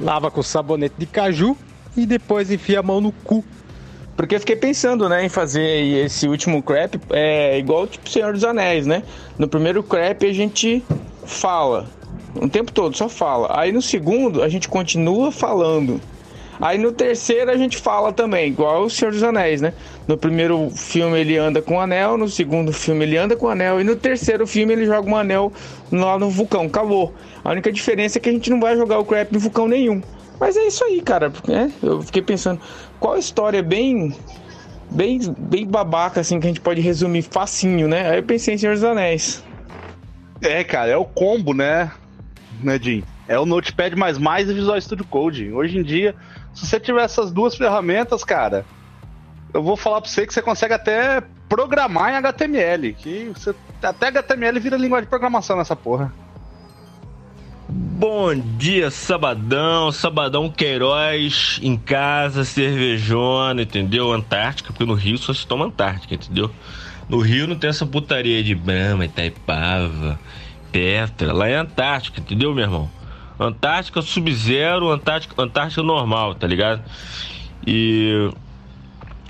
Lava 0.00 0.30
com 0.30 0.42
sabonete 0.42 0.96
de 0.98 1.06
caju 1.06 1.56
e 1.96 2.04
depois 2.04 2.50
enfia 2.50 2.80
a 2.80 2.82
mão 2.82 3.00
no 3.00 3.12
cu. 3.12 3.44
Porque 4.16 4.34
eu 4.34 4.40
fiquei 4.40 4.56
pensando, 4.56 5.08
né, 5.08 5.24
em 5.24 5.28
fazer 5.28 6.04
esse 6.04 6.26
último 6.26 6.60
crap 6.60 7.00
é 7.10 7.56
igual 7.56 7.86
tipo 7.86 8.08
Senhor 8.10 8.32
dos 8.32 8.42
Anéis, 8.42 8.84
né? 8.84 9.04
No 9.38 9.46
primeiro 9.46 9.80
crap 9.82 10.26
a 10.26 10.32
gente 10.32 10.84
fala 11.24 11.86
o 12.34 12.48
tempo 12.48 12.72
todo, 12.72 12.96
só 12.96 13.08
fala. 13.08 13.58
Aí 13.58 13.72
no 13.72 13.82
segundo 13.82 14.42
a 14.42 14.48
gente 14.48 14.68
continua 14.68 15.32
falando. 15.32 16.00
Aí 16.60 16.76
no 16.76 16.90
terceiro 16.90 17.50
a 17.50 17.56
gente 17.56 17.76
fala 17.76 18.12
também, 18.12 18.48
igual 18.48 18.84
o 18.84 18.90
Senhor 18.90 19.12
dos 19.12 19.22
Anéis, 19.22 19.60
né? 19.60 19.72
No 20.08 20.18
primeiro 20.18 20.70
filme 20.70 21.20
ele 21.20 21.36
anda 21.36 21.62
com 21.62 21.76
o 21.76 21.80
anel, 21.80 22.18
no 22.18 22.28
segundo 22.28 22.72
filme 22.72 23.04
ele 23.04 23.16
anda 23.16 23.36
com 23.36 23.46
o 23.46 23.48
anel, 23.48 23.80
e 23.80 23.84
no 23.84 23.94
terceiro 23.94 24.44
filme 24.44 24.72
ele 24.72 24.84
joga 24.84 25.08
um 25.08 25.16
anel 25.16 25.52
lá 25.92 26.18
no 26.18 26.28
vulcão. 26.28 26.66
Acabou. 26.66 27.14
A 27.44 27.52
única 27.52 27.70
diferença 27.70 28.18
é 28.18 28.20
que 28.20 28.28
a 28.28 28.32
gente 28.32 28.50
não 28.50 28.58
vai 28.58 28.76
jogar 28.76 28.98
o 28.98 29.04
crap 29.04 29.32
em 29.32 29.38
vulcão 29.38 29.68
nenhum. 29.68 30.02
Mas 30.40 30.56
é 30.56 30.66
isso 30.66 30.84
aí, 30.84 31.00
cara. 31.00 31.32
Né? 31.46 31.72
Eu 31.82 32.02
fiquei 32.02 32.22
pensando, 32.22 32.60
qual 32.98 33.16
história 33.16 33.62
bem. 33.62 34.14
Bem, 34.90 35.20
bem 35.36 35.66
babaca, 35.66 36.20
assim, 36.20 36.40
que 36.40 36.46
a 36.46 36.48
gente 36.48 36.62
pode 36.62 36.80
resumir 36.80 37.20
facinho, 37.20 37.86
né? 37.86 38.10
Aí 38.10 38.18
eu 38.20 38.22
pensei 38.22 38.54
em 38.54 38.58
Senhor 38.58 38.74
dos 38.74 38.82
Anéis. 38.82 39.44
É, 40.40 40.64
cara, 40.64 40.90
é 40.90 40.96
o 40.96 41.04
combo, 41.04 41.52
né? 41.52 41.92
Né, 42.62 42.78
Jim? 42.80 43.04
É 43.26 43.38
o 43.38 43.46
Notepad 43.46 43.94
e 43.94 44.44
Visual 44.52 44.80
Studio 44.80 45.04
Code. 45.04 45.52
Hoje 45.52 45.78
em 45.78 45.82
dia, 45.82 46.14
se 46.54 46.66
você 46.66 46.80
tiver 46.80 47.02
essas 47.02 47.30
duas 47.30 47.56
ferramentas, 47.56 48.24
cara, 48.24 48.64
eu 49.52 49.62
vou 49.62 49.76
falar 49.76 50.00
para 50.00 50.10
você 50.10 50.26
que 50.26 50.32
você 50.32 50.42
consegue 50.42 50.74
até 50.74 51.22
programar 51.48 52.12
em 52.12 52.16
HTML, 52.16 52.92
que 52.94 53.30
você, 53.34 53.54
até 53.82 54.08
HTML 54.08 54.60
vira 54.60 54.76
linguagem 54.76 55.04
de 55.04 55.10
programação 55.10 55.56
nessa 55.56 55.76
porra. 55.76 56.12
Bom 57.70 58.34
dia, 58.34 58.90
sabadão, 58.90 59.92
sabadão 59.92 60.50
Queiroz 60.50 61.58
em 61.62 61.76
casa, 61.76 62.44
cervejona, 62.44 63.62
entendeu? 63.62 64.12
Antártica, 64.12 64.72
porque 64.72 64.86
no 64.86 64.94
Rio 64.94 65.18
só 65.18 65.34
se 65.34 65.46
toma 65.46 65.66
Antártica, 65.66 66.14
entendeu? 66.14 66.50
No 67.08 67.18
Rio 67.18 67.46
não 67.46 67.56
tem 67.56 67.70
essa 67.70 67.84
putaria 67.84 68.42
de 68.42 68.54
Brahma, 68.54 69.04
Itaipava, 69.04 70.18
Petra, 70.72 71.32
lá 71.32 71.48
é 71.48 71.56
Antártica, 71.56 72.20
entendeu, 72.20 72.54
meu 72.54 72.64
irmão? 72.64 72.90
Antártica 73.38 74.02
Sub-Zero, 74.02 74.90
Antártica, 74.90 75.40
Antártica 75.40 75.82
normal, 75.82 76.34
tá 76.34 76.46
ligado? 76.46 76.82
E 77.66 78.30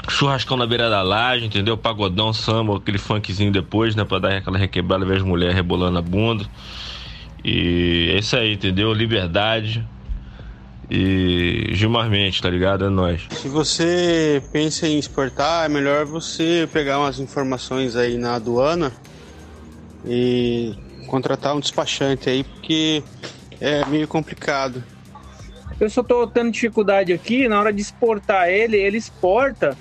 churrascão 0.08 0.56
na 0.56 0.66
beira 0.66 0.88
da 0.88 1.02
laje, 1.02 1.44
entendeu? 1.44 1.76
Pagodão, 1.76 2.32
samba, 2.32 2.76
aquele 2.76 2.98
funkzinho 2.98 3.52
depois, 3.52 3.94
né? 3.94 4.04
Pra 4.04 4.18
dar 4.18 4.36
aquela 4.36 4.56
requebrada, 4.56 5.04
ver 5.04 5.18
as 5.18 5.22
mulheres 5.22 5.54
rebolando 5.54 5.98
a 5.98 6.02
bunda. 6.02 6.46
E 7.44 8.10
é 8.14 8.18
isso 8.18 8.36
aí, 8.36 8.54
entendeu? 8.54 8.92
Liberdade. 8.92 9.86
E 10.90 11.68
Gilmar 11.72 12.08
Mendes, 12.08 12.40
tá 12.40 12.48
ligado? 12.48 12.86
É 12.86 12.88
nóis. 12.88 13.26
Se 13.30 13.46
você 13.46 14.42
pensa 14.50 14.88
em 14.88 14.98
exportar, 14.98 15.66
é 15.66 15.68
melhor 15.68 16.06
você 16.06 16.66
pegar 16.72 16.98
umas 16.98 17.20
informações 17.20 17.94
aí 17.94 18.16
na 18.16 18.36
aduana 18.36 18.90
e 20.02 20.74
contratar 21.08 21.56
um 21.56 21.60
despachante 21.60 22.30
aí, 22.30 22.44
porque 22.44 23.02
é 23.60 23.84
meio 23.86 24.06
complicado. 24.06 24.82
Eu 25.80 25.88
só 25.88 26.02
tô 26.02 26.26
tendo 26.26 26.50
dificuldade 26.50 27.12
aqui, 27.12 27.48
na 27.48 27.58
hora 27.58 27.72
de 27.72 27.80
exportar 27.80 28.48
ele, 28.48 28.76
ele 28.76 28.96
exporta, 28.96 29.76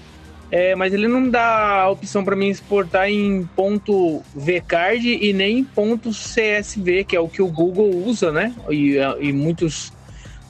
é, 0.51 0.75
mas 0.75 0.93
ele 0.93 1.07
não 1.07 1.29
dá 1.29 1.81
a 1.81 1.89
opção 1.89 2.23
para 2.23 2.35
mim 2.35 2.49
exportar 2.49 3.09
em 3.09 3.45
ponto 3.55 4.23
.vcard 4.35 5.07
e 5.07 5.33
nem 5.33 5.59
em 5.59 5.63
ponto 5.63 6.11
.csv, 6.11 7.03
que 7.03 7.15
é 7.15 7.19
o 7.19 7.27
que 7.27 7.41
o 7.41 7.47
Google 7.47 7.89
usa, 8.05 8.31
né? 8.31 8.53
E, 8.69 8.97
e 9.19 9.33
muitos, 9.33 9.91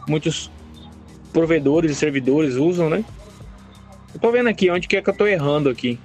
muitos 0.07 0.51
provedores 1.32 1.91
e 1.91 1.95
servidores 1.95 2.55
usam, 2.55 2.89
né? 2.89 3.03
Eu 4.13 4.19
tô 4.19 4.32
vendo 4.32 4.49
aqui 4.49 4.69
onde 4.69 4.88
que 4.88 4.97
é 4.97 5.01
que 5.01 5.09
eu 5.09 5.15
tô 5.15 5.25
errando 5.25 5.69
aqui. 5.69 5.99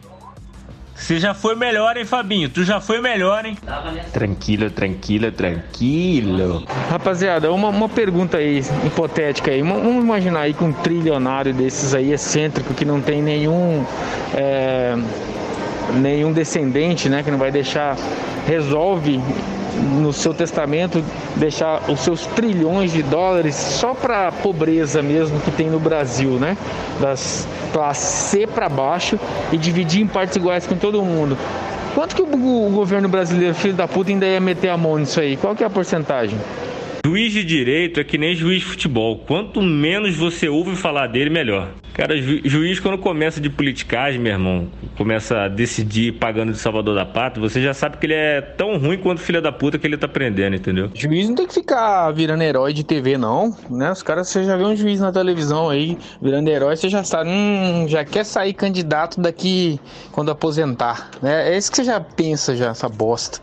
Você 1.02 1.18
já 1.18 1.34
foi 1.34 1.56
melhor, 1.56 1.96
hein, 1.96 2.04
Fabinho? 2.04 2.48
Tu 2.48 2.62
já 2.62 2.80
foi 2.80 3.00
melhor, 3.00 3.44
hein? 3.44 3.58
Tranquilo, 4.12 4.70
tranquilo, 4.70 5.32
tranquilo. 5.32 6.64
Rapaziada, 6.88 7.52
uma, 7.52 7.70
uma 7.70 7.88
pergunta 7.88 8.36
aí, 8.36 8.62
hipotética 8.86 9.50
aí. 9.50 9.62
Vamos 9.62 10.04
imaginar 10.04 10.42
aí 10.42 10.54
que 10.54 10.62
um 10.62 10.72
trilionário 10.72 11.52
desses 11.52 11.92
aí, 11.92 12.12
excêntrico, 12.12 12.72
que 12.72 12.84
não 12.84 13.00
tem 13.00 13.20
nenhum. 13.20 13.84
É, 14.32 14.94
nenhum 15.94 16.32
descendente, 16.32 17.08
né? 17.08 17.24
Que 17.24 17.32
não 17.32 17.38
vai 17.38 17.50
deixar. 17.50 17.96
Resolve 18.46 19.20
no 19.74 20.12
seu 20.12 20.34
testamento 20.34 21.02
deixar 21.36 21.90
os 21.90 22.00
seus 22.00 22.26
trilhões 22.26 22.92
de 22.92 23.02
dólares 23.02 23.54
só 23.54 23.94
para 23.94 24.28
a 24.28 24.32
pobreza 24.32 25.02
mesmo 25.02 25.40
que 25.40 25.50
tem 25.50 25.70
no 25.70 25.78
Brasil, 25.78 26.32
né? 26.32 26.56
Das 27.00 27.46
classes 27.72 28.08
C 28.08 28.46
para 28.46 28.68
baixo 28.68 29.18
e 29.52 29.56
dividir 29.56 30.02
em 30.02 30.06
partes 30.06 30.36
iguais 30.36 30.66
com 30.66 30.76
todo 30.76 31.02
mundo. 31.02 31.36
Quanto 31.94 32.16
que 32.16 32.22
o, 32.22 32.26
governo 32.26 33.08
brasileiro, 33.08 33.54
filho 33.54 33.74
da 33.74 33.86
puta, 33.86 34.10
ainda 34.10 34.26
ia 34.26 34.40
meter 34.40 34.70
a 34.70 34.76
mão 34.76 34.98
nisso 34.98 35.20
aí? 35.20 35.36
Qual 35.36 35.54
que 35.54 35.62
é 35.62 35.66
a 35.66 35.70
porcentagem? 35.70 36.38
Juiz 37.04 37.32
de 37.32 37.44
direito 37.44 38.00
é 38.00 38.04
que 38.04 38.16
nem 38.16 38.34
juiz 38.34 38.60
de 38.60 38.66
futebol. 38.66 39.18
Quanto 39.26 39.60
menos 39.60 40.16
você 40.16 40.48
ouve 40.48 40.74
falar 40.76 41.08
dele, 41.08 41.28
melhor. 41.28 41.68
Cara, 41.94 42.16
ju 42.16 42.40
juiz, 42.44 42.80
quando 42.80 42.96
começa 42.96 43.40
de 43.40 43.50
politicagem, 43.50 44.18
meu 44.18 44.32
irmão, 44.32 44.68
começa 44.96 45.42
a 45.42 45.48
decidir 45.48 46.12
pagando 46.12 46.52
de 46.52 46.58
Salvador 46.58 46.94
da 46.94 47.04
Pátria, 47.04 47.46
você 47.46 47.60
já 47.60 47.74
sabe 47.74 47.98
que 47.98 48.06
ele 48.06 48.14
é 48.14 48.40
tão 48.40 48.78
ruim 48.78 48.96
quanto 48.96 49.20
filho 49.20 49.42
da 49.42 49.52
puta 49.52 49.78
que 49.78 49.86
ele 49.86 49.98
tá 49.98 50.08
prendendo, 50.08 50.56
entendeu? 50.56 50.90
Juiz 50.94 51.28
não 51.28 51.34
tem 51.34 51.46
que 51.46 51.52
ficar 51.52 52.10
virando 52.12 52.42
herói 52.42 52.72
de 52.72 52.82
TV, 52.82 53.18
não, 53.18 53.54
né? 53.68 53.92
Os 53.92 54.02
caras, 54.02 54.28
você 54.28 54.42
já 54.42 54.56
vê 54.56 54.64
um 54.64 54.74
juiz 54.74 55.00
na 55.00 55.12
televisão 55.12 55.68
aí 55.68 55.98
virando 56.20 56.48
herói, 56.48 56.76
você 56.76 56.88
já 56.88 57.04
sabe, 57.04 57.28
hum, 57.28 57.86
já 57.86 58.04
quer 58.04 58.24
sair 58.24 58.54
candidato 58.54 59.20
daqui 59.20 59.78
quando 60.12 60.30
aposentar, 60.30 61.10
né? 61.20 61.52
É 61.52 61.58
isso 61.58 61.70
que 61.70 61.76
você 61.76 61.84
já 61.84 62.00
pensa, 62.00 62.56
já, 62.56 62.70
essa 62.70 62.88
bosta. 62.88 63.38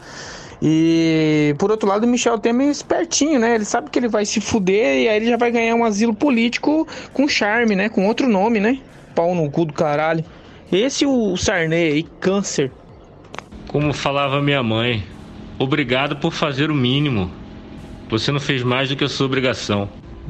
E 0.61 1.55
por 1.57 1.71
outro 1.71 1.87
lado, 1.87 2.03
o 2.03 2.07
Michel 2.07 2.37
Temer 2.37 2.67
é 2.67 2.71
espertinho, 2.71 3.39
né? 3.39 3.55
Ele 3.55 3.65
sabe 3.65 3.89
que 3.89 3.97
ele 3.97 4.09
vai 4.09 4.25
se 4.25 4.41
fuder 4.41 5.03
e 5.03 5.07
aí 5.07 5.15
ele 5.15 5.29
já 5.29 5.37
vai 5.37 5.51
ganhar 5.51 5.75
um 5.75 5.85
asilo 5.85 6.13
político 6.13 6.87
com 7.13 7.27
charme, 7.27 7.75
né? 7.75 7.87
Com 7.87 8.07
outro 8.07 8.27
nome, 8.27 8.59
né? 8.59 8.79
Pau 9.15 9.33
no 9.33 9.49
cu 9.49 9.65
do 9.65 9.73
caralho. 9.73 10.23
Esse 10.71 11.05
o 11.05 11.35
Sarney 11.37 11.91
aí, 11.91 12.03
câncer. 12.19 12.71
Como 13.67 13.93
falava 13.93 14.41
minha 14.41 14.61
mãe, 14.61 15.03
obrigado 15.57 16.17
por 16.17 16.31
fazer 16.31 16.69
o 16.69 16.75
mínimo. 16.75 17.31
Você 18.09 18.31
não 18.31 18.39
fez 18.39 18.63
mais 18.63 18.89
do 18.89 18.95
que 18.95 19.03
a 19.03 19.09
sua 19.09 19.27
obrigação. 19.27 19.89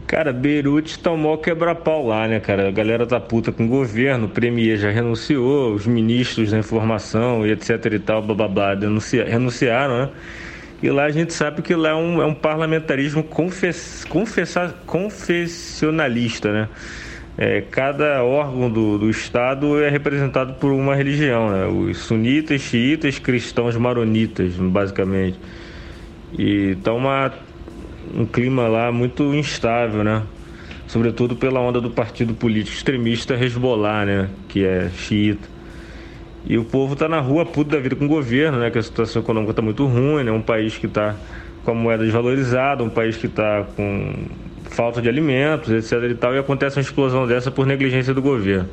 Cara, 0.10 0.34
Beirute 0.34 0.98
tomou 0.98 1.38
quebra-pau 1.38 2.08
lá, 2.08 2.28
né, 2.28 2.40
cara? 2.40 2.70
A 2.70 2.72
galera 2.72 3.06
tá 3.06 3.20
puta 3.20 3.52
com 3.52 3.66
o 3.66 3.68
governo, 3.68 4.26
o 4.26 4.30
Premier 4.30 4.76
já 4.76 4.90
renunciou, 4.90 5.72
os 5.72 5.86
ministros 5.86 6.50
da 6.50 6.58
informação 6.58 7.46
e 7.46 7.52
etc 7.52 7.86
e 7.94 8.00
tal, 8.00 8.24
blá, 8.24 8.74
denuncia, 8.74 9.24
renunciaram, 9.24 10.00
né? 10.00 10.10
E 10.82 10.90
lá 10.90 11.04
a 11.04 11.12
gente 11.12 11.32
sabe 11.32 11.62
que 11.62 11.76
lá 11.76 11.90
é 11.90 11.94
um, 11.94 12.20
é 12.24 12.26
um 12.26 12.34
parlamentarismo 12.34 13.22
confess, 13.22 14.04
confessa, 14.04 14.74
confessionalista, 14.88 16.52
né? 16.52 16.70
É, 17.38 17.62
cada 17.62 18.24
órgão 18.24 18.68
do, 18.68 18.98
do 18.98 19.12
Estado 19.12 19.80
é 19.80 19.90
representado 19.92 20.56
por 20.56 20.72
uma 20.72 20.96
religião, 20.96 21.52
né? 21.52 21.68
Os 21.68 22.00
sunitas, 22.00 22.62
xiitas, 22.62 23.20
cristãos 23.20 23.78
maronitas, 23.78 24.56
basicamente. 24.56 25.40
E 26.36 26.76
tá 26.84 26.94
uma 26.94 27.32
um 28.14 28.26
clima 28.26 28.68
lá 28.68 28.92
muito 28.92 29.24
instável, 29.34 30.04
né? 30.04 30.24
Sobretudo 30.88 31.36
pela 31.36 31.60
onda 31.60 31.80
do 31.80 31.92
partido 31.92 32.34
político 32.34 32.76
extremista 32.76 33.36
Hezbollah, 33.36 34.06
né? 34.06 34.30
Que 34.48 34.66
é 34.66 34.90
xiita. 34.90 35.48
E 36.46 36.58
o 36.58 36.64
povo 36.64 36.96
tá 36.96 37.08
na 37.08 37.20
rua 37.20 37.46
puto 37.46 37.72
da 37.72 37.80
vida 37.80 37.96
com 37.96 38.06
o 38.06 38.08
governo, 38.08 38.60
né? 38.60 38.72
Que 38.72 38.80
a 38.80 38.84
situação 38.84 39.22
econômica 39.22 39.54
tá 39.54 39.62
muito 39.62 39.86
ruim, 39.86 40.24
né? 40.24 40.32
Um 40.32 40.42
país 40.42 40.78
que 40.78 40.88
tá 40.88 41.16
com 41.64 41.72
a 41.72 41.74
moeda 41.76 42.04
desvalorizada, 42.04 42.84
um 42.84 42.90
país 42.90 43.18
que 43.18 43.28
tá 43.28 43.66
com 43.76 44.14
falta 44.70 45.02
de 45.02 45.10
alimentos, 45.10 45.72
etc 45.72 46.10
e 46.10 46.16
tal, 46.16 46.34
e 46.34 46.40
acontece 46.40 46.78
uma 46.78 46.82
explosão 46.82 47.28
dessa 47.28 47.52
por 47.52 47.66
negligência 47.66 48.14
do 48.14 48.22
governo. 48.22 48.70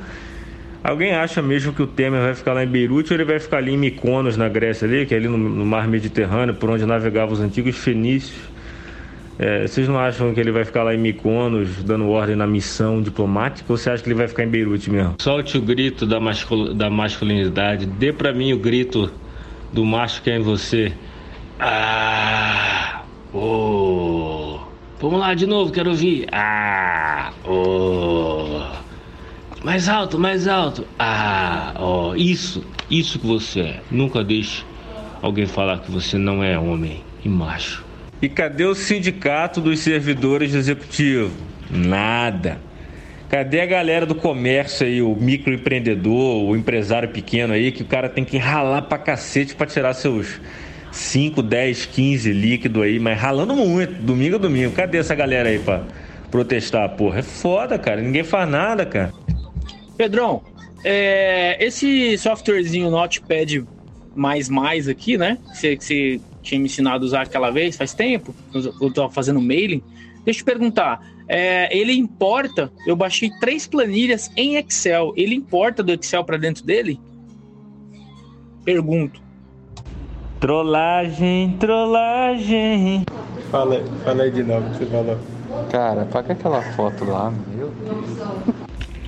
Alguém 0.84 1.14
acha 1.14 1.42
mesmo 1.42 1.72
que 1.72 1.82
o 1.82 1.86
Temer 1.86 2.20
vai 2.20 2.34
ficar 2.34 2.52
lá 2.52 2.62
em 2.62 2.66
Beirute 2.66 3.12
ou 3.12 3.16
ele 3.16 3.24
vai 3.24 3.40
ficar 3.40 3.56
ali 3.56 3.72
em 3.72 3.76
Mykonos, 3.76 4.36
na 4.36 4.48
Grécia 4.48 4.86
ali, 4.86 5.04
que 5.04 5.14
é 5.14 5.16
ali 5.16 5.26
no, 5.26 5.36
no 5.36 5.66
mar 5.66 5.88
Mediterrâneo, 5.88 6.54
por 6.54 6.70
onde 6.70 6.86
navegavam 6.86 7.34
os 7.34 7.40
antigos 7.40 7.76
fenícios? 7.76 8.38
É, 9.38 9.66
vocês 9.66 9.86
não 9.86 9.98
acham 9.98 10.32
que 10.32 10.40
ele 10.40 10.50
vai 10.50 10.64
ficar 10.64 10.82
lá 10.82 10.94
em 10.94 10.98
Mykonos 10.98 11.82
dando 11.82 12.08
ordem 12.08 12.34
na 12.34 12.46
missão 12.46 13.02
diplomática 13.02 13.70
ou 13.70 13.76
você 13.76 13.90
acha 13.90 14.02
que 14.02 14.08
ele 14.08 14.16
vai 14.16 14.26
ficar 14.26 14.44
em 14.44 14.48
Beirute 14.48 14.90
mesmo? 14.90 15.16
Solte 15.20 15.58
o 15.58 15.60
grito 15.60 16.06
da, 16.06 16.18
mascul 16.18 16.72
da 16.72 16.88
masculinidade, 16.88 17.84
dê 17.84 18.12
para 18.12 18.32
mim 18.32 18.54
o 18.54 18.58
grito 18.58 19.10
do 19.72 19.84
macho 19.84 20.22
que 20.22 20.30
é 20.30 20.36
em 20.36 20.42
você. 20.42 20.92
Ah! 21.60 23.02
Oh! 23.32 24.58
Vamos 24.98 25.20
lá 25.20 25.34
de 25.34 25.46
novo, 25.46 25.70
quero 25.70 25.90
ouvir. 25.90 26.26
Ah, 26.32 27.30
oh. 27.44 28.62
Mais 29.62 29.88
alto, 29.88 30.18
mais 30.18 30.48
alto. 30.48 30.86
Ah, 30.98 31.74
oh. 31.78 32.14
isso, 32.16 32.64
isso 32.90 33.18
que 33.18 33.26
você 33.26 33.60
é. 33.60 33.82
Nunca 33.90 34.24
deixe 34.24 34.64
alguém 35.20 35.44
falar 35.44 35.80
que 35.80 35.90
você 35.90 36.16
não 36.16 36.42
é 36.42 36.58
homem 36.58 37.04
e 37.22 37.28
macho. 37.28 37.85
E 38.20 38.28
cadê 38.28 38.64
o 38.64 38.74
sindicato 38.74 39.60
dos 39.60 39.80
servidores 39.80 40.54
executivos? 40.54 41.32
Nada. 41.70 42.58
Cadê 43.28 43.60
a 43.60 43.66
galera 43.66 44.06
do 44.06 44.14
comércio 44.14 44.86
aí, 44.86 45.02
o 45.02 45.14
microempreendedor, 45.14 46.44
o 46.44 46.56
empresário 46.56 47.08
pequeno 47.08 47.52
aí, 47.52 47.72
que 47.72 47.82
o 47.82 47.86
cara 47.86 48.08
tem 48.08 48.24
que 48.24 48.38
ralar 48.38 48.82
pra 48.82 48.98
cacete 48.98 49.54
pra 49.54 49.66
tirar 49.66 49.92
seus 49.94 50.40
5, 50.92 51.42
10, 51.42 51.86
15 51.86 52.32
líquido 52.32 52.82
aí, 52.82 52.98
mas 52.98 53.18
ralando 53.18 53.54
muito, 53.54 53.92
domingo 53.94 54.36
a 54.36 54.38
domingo. 54.38 54.72
Cadê 54.72 54.98
essa 54.98 55.14
galera 55.14 55.48
aí 55.48 55.58
pra 55.58 55.82
protestar, 56.30 56.88
porra? 56.90 57.18
É 57.18 57.22
foda, 57.22 57.78
cara. 57.78 58.00
Ninguém 58.00 58.22
faz 58.22 58.48
nada, 58.48 58.86
cara. 58.86 59.12
Pedrão, 59.96 60.42
é, 60.84 61.56
esse 61.64 62.16
softwarezinho 62.16 62.90
Notepad 62.90 63.64
mais 64.14 64.48
mais 64.48 64.88
aqui, 64.88 65.18
né? 65.18 65.36
Que 65.60 65.76
você 65.84 66.20
tinha 66.46 66.60
me 66.60 66.66
ensinado 66.66 67.04
a 67.04 67.06
usar 67.06 67.22
aquela 67.22 67.50
vez, 67.50 67.76
faz 67.76 67.92
tempo, 67.92 68.34
eu 68.54 68.92
tô 68.92 69.10
fazendo 69.10 69.40
mailing. 69.40 69.82
Deixa 70.24 70.40
eu 70.40 70.44
te 70.44 70.44
perguntar, 70.44 71.00
é, 71.28 71.76
ele 71.76 71.92
importa? 71.92 72.72
Eu 72.86 72.94
baixei 72.94 73.30
três 73.40 73.66
planilhas 73.66 74.30
em 74.36 74.56
Excel. 74.56 75.12
Ele 75.16 75.34
importa 75.34 75.82
do 75.82 75.92
Excel 75.92 76.24
para 76.24 76.36
dentro 76.36 76.64
dele? 76.64 77.00
Pergunto. 78.64 79.20
Trollagem, 80.40 81.56
trollagem. 81.58 83.04
Fala, 83.50 83.82
fala 84.04 84.22
aí 84.22 84.30
de 84.30 84.42
novo 84.42 84.70
que 84.70 84.78
você 84.78 84.86
falou. 84.86 85.18
Cara, 85.70 86.04
paga 86.04 86.32
aquela 86.32 86.62
foto 86.62 87.04
lá, 87.04 87.30
meu 87.30 87.70
Deus. 87.70 88.65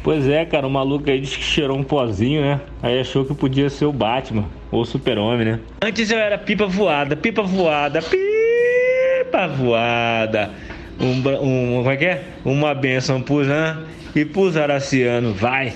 Pois 0.09 0.27
é, 0.27 0.43
cara, 0.47 0.67
o 0.67 0.71
maluco 0.71 1.11
aí 1.11 1.21
disse 1.21 1.37
que 1.37 1.45
cheirou 1.45 1.77
um 1.77 1.85
pozinho, 1.85 2.41
né? 2.41 2.63
Aí 2.83 2.99
achou 2.99 3.27
que 3.27 3.35
podia 3.35 3.69
ser 3.69 3.85
o 3.85 3.93
Batman 3.93 4.47
ou 4.71 4.81
o 4.81 4.85
Super-Homem, 4.87 5.45
né? 5.45 5.61
Antes 5.85 6.11
eu 6.11 6.19
era 6.19 6.39
pipa 6.39 6.67
voada, 6.67 7.15
pipa 7.15 7.43
voada, 7.43 8.01
pipa 8.01 9.47
voada. 9.49 10.51
Um, 10.99 11.19
um 11.43 11.77
como 11.81 11.91
é 11.91 11.97
que 11.99 12.07
é? 12.07 12.25
Uma 12.43 12.75
benção 12.75 13.21
pro 13.21 13.45
Zan 13.45 13.85
e 14.15 14.25
pro 14.25 14.51
Zaraciano. 14.51 15.35
Vai, 15.35 15.75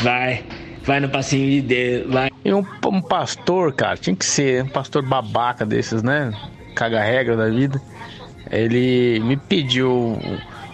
vai, 0.00 0.44
vai 0.84 1.00
no 1.00 1.08
passinho 1.08 1.50
de 1.50 1.62
Deus, 1.62 2.06
vai. 2.08 2.30
E 2.44 2.54
um, 2.54 2.64
um 2.86 3.02
pastor, 3.02 3.72
cara, 3.72 3.96
tinha 3.96 4.14
que 4.14 4.24
ser 4.24 4.62
um 4.62 4.68
pastor 4.68 5.04
babaca 5.04 5.66
desses, 5.66 6.04
né? 6.04 6.32
Caga 6.76 7.00
regra 7.00 7.36
da 7.36 7.48
vida. 7.48 7.82
Ele 8.48 9.18
me 9.24 9.36
pediu 9.36 10.20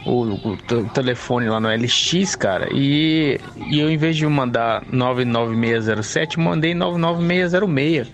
o, 0.04 0.34
o, 0.34 0.56
telefone 0.94 1.48
lá 1.48 1.60
no 1.60 1.68
LX, 1.68 2.34
cara, 2.36 2.68
e, 2.72 3.40
e 3.70 3.78
eu, 3.78 3.90
em 3.90 3.96
vez 3.96 4.16
de 4.16 4.26
mandar 4.26 4.82
99607, 4.90 6.38
mandei 6.38 6.74
99606. 6.74 8.08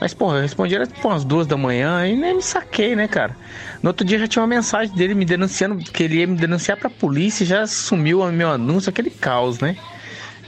Mas, 0.00 0.14
porra, 0.14 0.36
eu 0.36 0.42
respondi 0.42 0.74
era 0.74 0.86
tipo 0.86 1.08
umas 1.08 1.24
duas 1.24 1.46
da 1.46 1.56
manhã 1.56 2.06
e 2.06 2.16
nem 2.16 2.36
me 2.36 2.42
saquei, 2.42 2.94
né, 2.94 3.08
cara? 3.08 3.36
No 3.82 3.90
outro 3.90 4.06
dia 4.06 4.18
já 4.18 4.28
tinha 4.28 4.42
uma 4.42 4.48
mensagem 4.48 4.94
dele 4.94 5.14
me 5.14 5.24
denunciando, 5.24 5.76
que 5.78 6.04
ele 6.04 6.18
ia 6.18 6.26
me 6.26 6.36
denunciar 6.36 6.76
pra 6.76 6.88
polícia 6.88 7.44
já 7.44 7.66
sumiu 7.66 8.20
o 8.20 8.30
meu 8.30 8.50
anúncio, 8.50 8.90
aquele 8.90 9.10
caos, 9.10 9.58
né? 9.58 9.76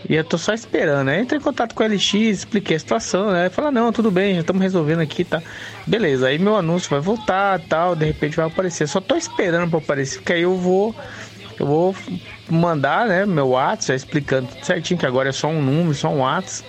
E 0.08 0.14
eu 0.14 0.24
tô 0.24 0.38
só 0.38 0.54
esperando, 0.54 1.06
né? 1.06 1.20
Entrei 1.20 1.38
em 1.38 1.42
contato 1.42 1.74
com 1.74 1.82
o 1.82 1.86
LX, 1.86 2.14
expliquei 2.14 2.76
a 2.76 2.78
situação, 2.78 3.30
né? 3.30 3.50
Fala, 3.50 3.70
não, 3.70 3.92
tudo 3.92 4.10
bem, 4.10 4.34
já 4.34 4.40
estamos 4.40 4.62
resolvendo 4.62 5.00
aqui, 5.00 5.24
tá? 5.24 5.42
Beleza, 5.86 6.28
aí 6.28 6.38
meu 6.38 6.56
anúncio 6.56 6.88
vai 6.90 7.00
voltar, 7.00 7.60
tal, 7.68 7.94
de 7.94 8.06
repente 8.06 8.36
vai 8.36 8.46
aparecer. 8.46 8.88
Só 8.88 9.00
tô 9.00 9.14
esperando 9.14 9.68
para 9.68 9.78
aparecer, 9.78 10.18
porque 10.18 10.32
aí 10.32 10.42
eu 10.42 10.56
vou 10.56 10.94
eu 11.58 11.66
vou 11.66 11.94
mandar, 12.48 13.06
né, 13.06 13.26
meu 13.26 13.48
WhatsApp 13.48 13.94
explicando 13.94 14.48
tudo 14.48 14.64
certinho 14.64 14.98
que 14.98 15.04
agora 15.04 15.28
é 15.28 15.32
só 15.32 15.48
um 15.48 15.60
número, 15.60 15.94
só 15.94 16.08
um 16.08 16.20
WhatsApp. 16.20 16.66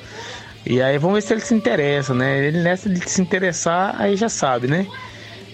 E 0.66 0.82
aí 0.82 0.98
vamos 0.98 1.16
ver 1.16 1.22
se 1.22 1.34
ele 1.34 1.42
se 1.42 1.56
interessa, 1.56 2.14
né? 2.14 2.46
Ele 2.46 2.62
nessa 2.62 2.90
de 2.90 3.10
se 3.10 3.22
interessar, 3.22 3.96
aí 3.98 4.18
já 4.18 4.28
sabe, 4.28 4.68
né? 4.68 4.86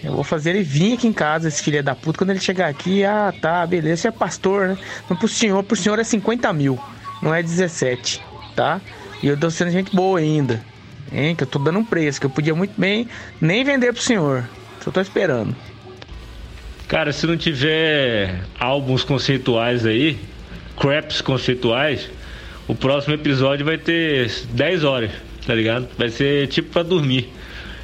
Eu 0.03 0.13
vou 0.13 0.23
fazer 0.23 0.49
ele 0.49 0.63
vir 0.63 0.95
aqui 0.95 1.07
em 1.07 1.13
casa, 1.13 1.47
esse 1.47 1.61
filho 1.61 1.82
da 1.84 1.95
puta. 1.95 2.17
Quando 2.17 2.32
ele 2.32 2.39
chegar 2.39 2.67
aqui, 2.67 3.05
ah, 3.05 3.34
tá, 3.39 3.65
beleza, 3.65 4.01
você 4.01 4.07
é 4.07 4.11
pastor, 4.11 4.69
né? 4.69 4.78
Mas 5.07 5.19
pro 5.19 5.28
senhor, 5.28 5.63
pro 5.63 5.75
senhor 5.75 5.99
é 5.99 6.03
50 6.03 6.51
mil 6.51 6.80
não 7.22 7.34
é 7.34 7.41
17, 7.41 8.22
tá? 8.55 8.82
E 9.22 9.28
eu 9.28 9.38
tô 9.38 9.49
sendo 9.49 9.72
gente 9.72 9.95
boa 9.95 10.20
ainda, 10.20 10.63
hein? 11.11 11.36
Que 11.36 11.43
eu 11.43 11.47
tô 11.47 11.59
dando 11.59 11.80
um 11.80 11.86
preço, 11.86 12.20
que 12.20 12.26
eu 12.26 12.30
podia 12.30 12.53
muito 12.53 12.80
bem 12.80 13.07
nem 13.41 13.63
vender 13.63 13.93
pro 13.93 14.01
senhor. 14.01 14.47
Só 14.84 14.91
tô 14.91 15.01
esperando. 15.01 15.55
Cara, 16.88 17.11
se 17.11 17.28
não 17.28 17.36
tiver 17.36 18.41
álbuns 18.57 19.03
conceituais 19.03 19.86
aí, 19.86 20.18
craps 20.80 21.20
conceituais, 21.20 22.09
o 22.68 22.74
próximo 22.74 23.13
episódio 23.13 23.65
vai 23.65 23.78
ter 23.78 24.32
10 24.51 24.84
horas, 24.84 25.11
tá 25.45 25.53
ligado? 25.53 25.88
Vai 25.97 26.09
ser 26.09 26.47
tipo 26.47 26.72
para 26.72 26.84
dormir. 26.84 27.30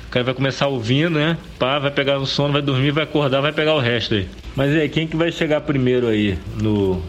O 0.07 0.09
cara 0.09 0.23
vai 0.23 0.33
começar 0.33 0.67
ouvindo, 0.67 1.17
né? 1.17 1.37
Pá, 1.57 1.79
vai 1.79 1.91
pegar 1.91 2.19
no 2.19 2.25
sono, 2.25 2.53
vai 2.53 2.61
dormir, 2.61 2.91
vai 2.91 3.03
acordar, 3.03 3.41
vai 3.41 3.51
pegar 3.51 3.73
o 3.73 3.79
resto 3.79 4.13
aí. 4.13 4.27
Mas 4.55 4.71
aí, 4.71 4.87
quem 4.87 5.07
que 5.07 5.17
vai 5.17 5.31
chegar 5.31 5.61
primeiro 5.61 6.07
aí 6.07 6.37
no 6.61 7.01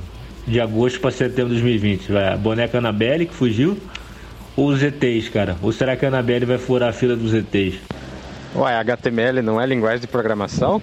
de 0.47 0.61
agosto 0.61 1.01
para 1.01 1.11
setembro 1.11 1.55
de 1.55 1.61
2020? 1.61 2.13
Vai 2.13 2.33
a 2.33 2.37
boneca 2.37 2.79
Anabelle 2.79 3.27
que 3.27 3.35
fugiu 3.35 3.79
ou 4.57 4.69
os 4.69 4.83
ETs, 4.83 5.29
cara? 5.29 5.57
Ou 5.63 5.73
será 5.73 5.97
que 5.97 6.05
a 6.05 6.09
Anabelle 6.09 6.45
vai 6.45 6.59
furar 6.59 6.91
a 6.91 6.93
fila 6.93 7.17
dos 7.17 7.33
ETs? 7.35 7.81
Ué, 8.55 8.75
HTML 8.77 9.43
não 9.43 9.61
é 9.61 9.67
linguagem 9.67 10.01
de 10.01 10.07
programação? 10.07 10.81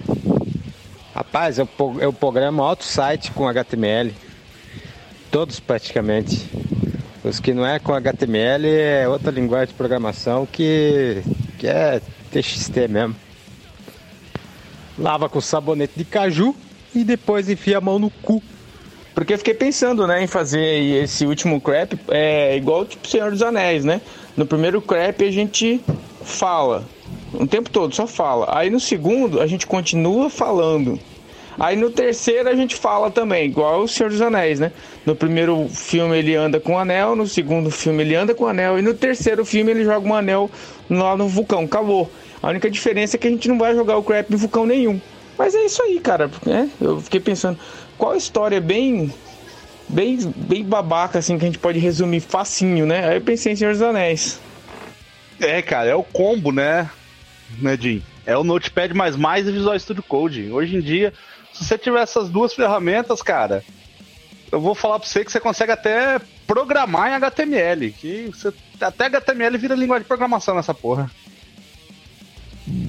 Rapaz, 1.15 1.57
eu, 1.57 1.69
eu 1.99 2.11
programo 2.11 2.63
alto 2.63 2.83
site 2.83 3.31
com 3.31 3.47
HTML. 3.47 4.13
Todos 5.29 5.59
praticamente. 5.59 6.49
Os 7.23 7.39
que 7.39 7.53
não 7.53 7.65
é 7.65 7.79
com 7.79 7.93
HTML 7.93 8.67
é 8.67 9.07
outra 9.07 9.31
linguagem 9.31 9.67
de 9.67 9.73
programação 9.75 10.45
que, 10.45 11.21
que 11.57 11.67
é 11.67 12.01
TXT 12.31 12.87
mesmo. 12.89 13.15
Lava 14.97 15.29
com 15.29 15.39
sabonete 15.39 15.93
de 15.95 16.03
caju 16.03 16.55
e 16.93 17.03
depois 17.03 17.47
enfia 17.49 17.77
a 17.77 17.81
mão 17.81 17.99
no 17.99 18.09
cu. 18.09 18.43
Porque 19.13 19.33
eu 19.33 19.37
fiquei 19.37 19.53
pensando, 19.53 20.07
né, 20.07 20.23
em 20.23 20.27
fazer 20.27 21.03
esse 21.03 21.25
último 21.25 21.59
crap 21.59 21.99
é 22.09 22.55
igual 22.55 22.85
tipo 22.85 23.07
Senhor 23.07 23.31
dos 23.31 23.41
Anéis, 23.41 23.83
né? 23.83 24.01
No 24.37 24.45
primeiro 24.45 24.81
crap 24.81 25.21
a 25.23 25.31
gente 25.31 25.81
fala 26.23 26.85
o 27.33 27.45
tempo 27.45 27.69
todo, 27.69 27.93
só 27.93 28.07
fala. 28.07 28.47
Aí 28.57 28.69
no 28.69 28.79
segundo 28.79 29.41
a 29.41 29.47
gente 29.47 29.67
continua 29.67 30.29
falando. 30.29 30.97
Aí 31.59 31.75
no 31.75 31.89
terceiro 31.89 32.47
a 32.49 32.55
gente 32.55 32.75
fala 32.75 33.11
também, 33.11 33.45
igual 33.45 33.81
o 33.81 33.87
Senhor 33.87 34.09
dos 34.09 34.21
Anéis, 34.21 34.59
né? 34.59 34.71
No 35.05 35.15
primeiro 35.15 35.67
filme 35.67 36.17
ele 36.17 36.33
anda 36.35 36.59
com 36.59 36.73
o 36.73 36.77
anel, 36.77 37.15
no 37.15 37.27
segundo 37.27 37.69
filme 37.69 38.03
ele 38.03 38.15
anda 38.15 38.33
com 38.33 38.45
o 38.45 38.47
anel 38.47 38.79
e 38.79 38.81
no 38.81 38.93
terceiro 38.93 39.43
filme 39.43 39.71
ele 39.71 39.83
joga 39.83 40.07
um 40.07 40.15
anel 40.15 40.49
lá 40.89 41.17
no 41.17 41.27
vulcão, 41.27 41.63
acabou. 41.63 42.09
A 42.41 42.49
única 42.49 42.69
diferença 42.69 43.17
é 43.17 43.19
que 43.19 43.27
a 43.27 43.29
gente 43.29 43.49
não 43.49 43.57
vai 43.57 43.75
jogar 43.75 43.97
o 43.97 44.03
crap 44.03 44.31
em 44.33 44.37
vulcão 44.37 44.65
nenhum. 44.65 44.99
Mas 45.37 45.55
é 45.55 45.65
isso 45.65 45.81
aí, 45.83 45.99
cara, 45.99 46.29
né? 46.45 46.69
Eu 46.79 47.01
fiquei 47.01 47.19
pensando, 47.19 47.57
qual 48.01 48.15
história 48.15 48.59
bem 48.59 49.13
bem 49.87 50.17
bem 50.35 50.63
babaca 50.63 51.19
assim 51.19 51.37
que 51.37 51.43
a 51.43 51.47
gente 51.47 51.59
pode 51.59 51.77
resumir 51.77 52.19
facinho, 52.19 52.83
né? 52.83 53.07
Aí 53.07 53.17
eu 53.17 53.21
pensei 53.21 53.53
em 53.53 53.55
Senhor 53.55 53.73
dos 53.73 53.81
Anéis. 53.83 54.39
É, 55.39 55.61
cara, 55.61 55.87
é 55.87 55.93
o 55.93 56.01
combo, 56.01 56.51
né? 56.51 56.89
Né, 57.59 57.77
Jim? 57.79 58.01
É 58.25 58.35
o 58.35 58.43
Notepad 58.43 58.91
mais 58.95 59.15
mais 59.15 59.47
e 59.47 59.51
Visual 59.51 59.77
Studio 59.77 60.01
Code. 60.01 60.51
Hoje 60.51 60.77
em 60.77 60.81
dia, 60.81 61.13
se 61.53 61.63
você 61.63 61.77
tiver 61.77 62.01
essas 62.01 62.27
duas 62.27 62.55
ferramentas, 62.55 63.21
cara, 63.21 63.63
eu 64.51 64.59
vou 64.59 64.73
falar 64.73 64.97
para 64.97 65.07
você 65.07 65.23
que 65.23 65.31
você 65.31 65.39
consegue 65.39 65.71
até 65.71 66.19
programar 66.47 67.11
em 67.11 67.13
HTML, 67.13 67.91
que 67.91 68.31
você, 68.33 68.51
até 68.81 69.05
HTML 69.05 69.59
vira 69.59 69.75
linguagem 69.75 70.01
de 70.01 70.07
programação 70.07 70.55
nessa 70.55 70.73
porra. 70.73 71.07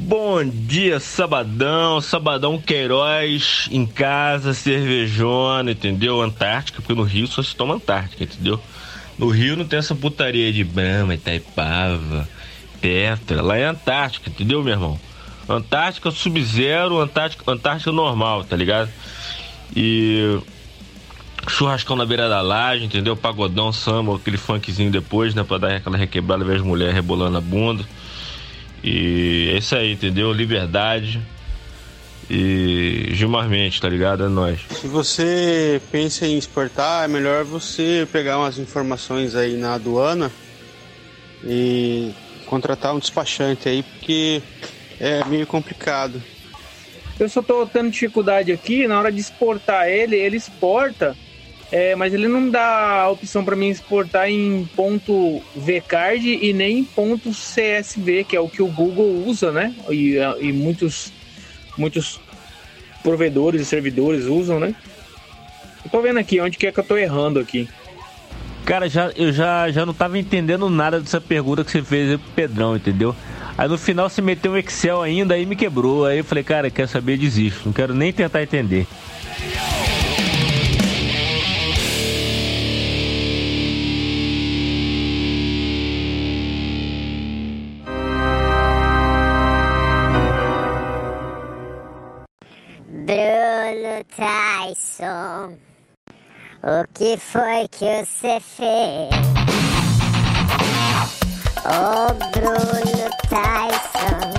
Bom 0.05 0.43
dia, 0.45 0.99
sabadão, 0.99 2.01
sabadão 2.01 2.61
Queiroz 2.61 3.69
em 3.71 3.87
casa, 3.87 4.53
cervejona, 4.53 5.71
entendeu? 5.71 6.21
Antártica, 6.21 6.83
porque 6.83 6.93
no 6.93 7.05
Rio 7.05 7.29
só 7.29 7.41
se 7.41 7.55
toma 7.55 7.75
Antártica, 7.75 8.25
entendeu? 8.25 8.61
No 9.17 9.29
Rio 9.29 9.57
não 9.57 9.65
tem 9.65 9.79
essa 9.79 9.95
putaria 9.95 10.53
de 10.53 10.65
Brahma, 10.65 11.15
Itaipava, 11.15 12.29
Petra, 12.81 13.41
lá 13.41 13.57
é 13.57 13.65
Antártica, 13.65 14.29
entendeu, 14.29 14.61
meu 14.65 14.73
irmão? 14.73 15.01
Antártica 15.49 16.11
Sub-Zero, 16.11 16.99
Antártica, 16.99 17.49
Antártica 17.51 17.93
normal, 17.93 18.43
tá 18.43 18.57
ligado? 18.57 18.91
E 19.75 20.37
churrascão 21.49 21.95
na 21.95 22.05
beira 22.05 22.29
da 22.29 22.43
laje, 22.43 22.85
entendeu? 22.85 23.17
Pagodão, 23.17 23.73
samba, 23.73 24.17
aquele 24.17 24.37
funkzinho 24.37 24.91
depois, 24.91 25.33
né? 25.33 25.45
Pra 25.45 25.59
dar 25.59 25.77
aquela 25.77 25.97
requebrada, 25.97 26.45
ver 26.45 26.57
as 26.57 26.63
mulheres 26.63 26.93
rebolando 26.93 27.39
a 27.39 27.41
bunda. 27.41 27.87
E 28.83 29.51
é 29.55 29.59
isso 29.59 29.75
aí, 29.77 29.93
entendeu? 29.93 30.33
Liberdade. 30.33 31.21
E 32.31 33.09
Gilmar 33.13 33.49
Mendes, 33.49 33.79
tá 33.79 33.89
ligado? 33.89 34.25
É 34.25 34.29
nóis. 34.29 34.61
Se 34.81 34.87
você 34.87 35.81
pensa 35.91 36.27
em 36.27 36.39
exportar, 36.39 37.05
é 37.05 37.09
melhor 37.09 37.45
você 37.45 38.09
pegar 38.11 38.39
umas 38.39 38.59
informações 38.59 39.35
aí 39.35 39.57
na 39.57 39.75
aduana 39.75 40.31
e 41.45 42.13
contratar 42.47 42.95
um 42.95 42.99
despachante 42.99 43.69
aí, 43.69 43.83
porque 43.83 44.43
é 44.99 45.25
meio 45.25 45.47
complicado. 45.47 46.23
Eu 47.19 47.29
só 47.29 47.43
tô 47.43 47.67
tendo 47.67 47.91
dificuldade 47.91 48.51
aqui, 48.51 48.87
na 48.87 48.99
hora 48.99 49.13
de 49.13 49.21
exportar 49.21 49.89
ele, 49.89 50.17
ele 50.17 50.37
exporta, 50.37 51.17
é, 51.73 51.97
mas 51.97 52.13
ele 52.13 52.29
não 52.29 52.51
dá 52.51 53.01
a 53.01 53.09
opção 53.09 53.43
para 53.43 53.57
mim 53.57 53.71
exportar 53.71 54.29
em 54.29 54.69
ponto 54.77 55.43
VCard 55.57 56.39
e 56.43 56.53
nem 56.53 56.81
em 56.81 56.85
ponto 56.85 57.31
CSV, 57.31 58.25
que 58.25 58.37
é 58.37 58.41
o 58.41 58.47
que 58.47 58.63
o 58.63 58.67
Google 58.67 59.25
usa, 59.27 59.51
né? 59.51 59.75
E, 59.89 60.17
e 60.39 60.53
muitos, 60.53 61.11
muitos 61.79 62.21
provedores 63.03 63.63
e 63.63 63.65
servidores 63.65 64.27
usam, 64.27 64.61
né? 64.61 64.75
Eu 65.83 65.91
tô 65.91 66.03
vendo 66.03 66.19
aqui 66.19 66.39
onde 66.43 66.59
que 66.59 66.67
é 66.67 66.73
que 66.73 66.79
eu 66.79 66.85
tô 66.85 66.99
errando 66.99 67.41
aqui. 67.41 67.67
Cara, 68.67 68.87
já, 68.87 69.11
eu 69.17 69.33
já, 69.33 69.71
já 69.71 69.87
não 69.87 69.95
tava 69.95 70.19
entendendo 70.19 70.69
nada 70.69 71.01
dessa 71.01 71.23
pergunta 71.23 71.65
que 71.65 71.71
você 71.71 71.83
fez 71.83 72.11
aí 72.11 72.19
pro 72.19 72.31
Pedrão, 72.33 72.77
entendeu? 72.77 73.17
Aí 73.57 73.67
no 73.67 73.79
final 73.79 74.11
você 74.11 74.21
meteu 74.21 74.53
um 74.53 74.59
Excel 74.59 75.01
ainda, 75.01 75.35
aí 75.35 75.47
me 75.47 75.57
quebrou. 75.57 76.05
Aí 76.05 76.19
eu 76.19 76.25
falei, 76.25 76.45
cara, 76.45 76.71
quer 76.71 76.87
saber, 76.87 77.17
desisto. 77.17 77.63
Não 77.65 77.73
quero 77.73 77.95
nem 77.95 78.13
tentar 78.13 78.43
entender. 78.43 78.87
Bruno 79.39 79.72
Tyson, 94.05 95.57
o 96.63 96.85
que 96.95 97.17
foi 97.17 97.69
que 97.69 98.05
você 98.05 98.41
fez? 98.41 99.11
Ô 101.65 102.13
Bruno 102.33 103.11
Tyson, 103.29 104.33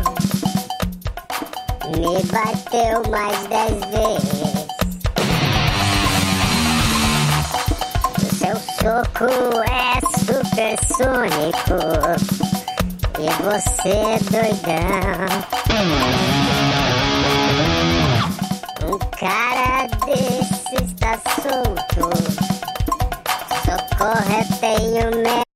me 1.95 2.24
bateu 2.32 3.03
mais 3.09 3.39
dez 3.47 3.80
vezes. 3.91 4.68
O 8.20 8.26
seu 8.36 8.57
soco 8.82 9.32
é 9.70 9.99
supersônico 10.20 11.80
e 13.20 13.28
você 13.43 13.89
é 13.89 14.20
doidão. 14.30 14.84
Um 18.93 18.99
cara 18.99 19.87
desse 20.05 20.75
está 20.83 21.19
solto. 21.41 22.15
Socorro, 23.65 24.31
eu 24.37 24.59
tenho 24.59 25.23
medo. 25.23 25.52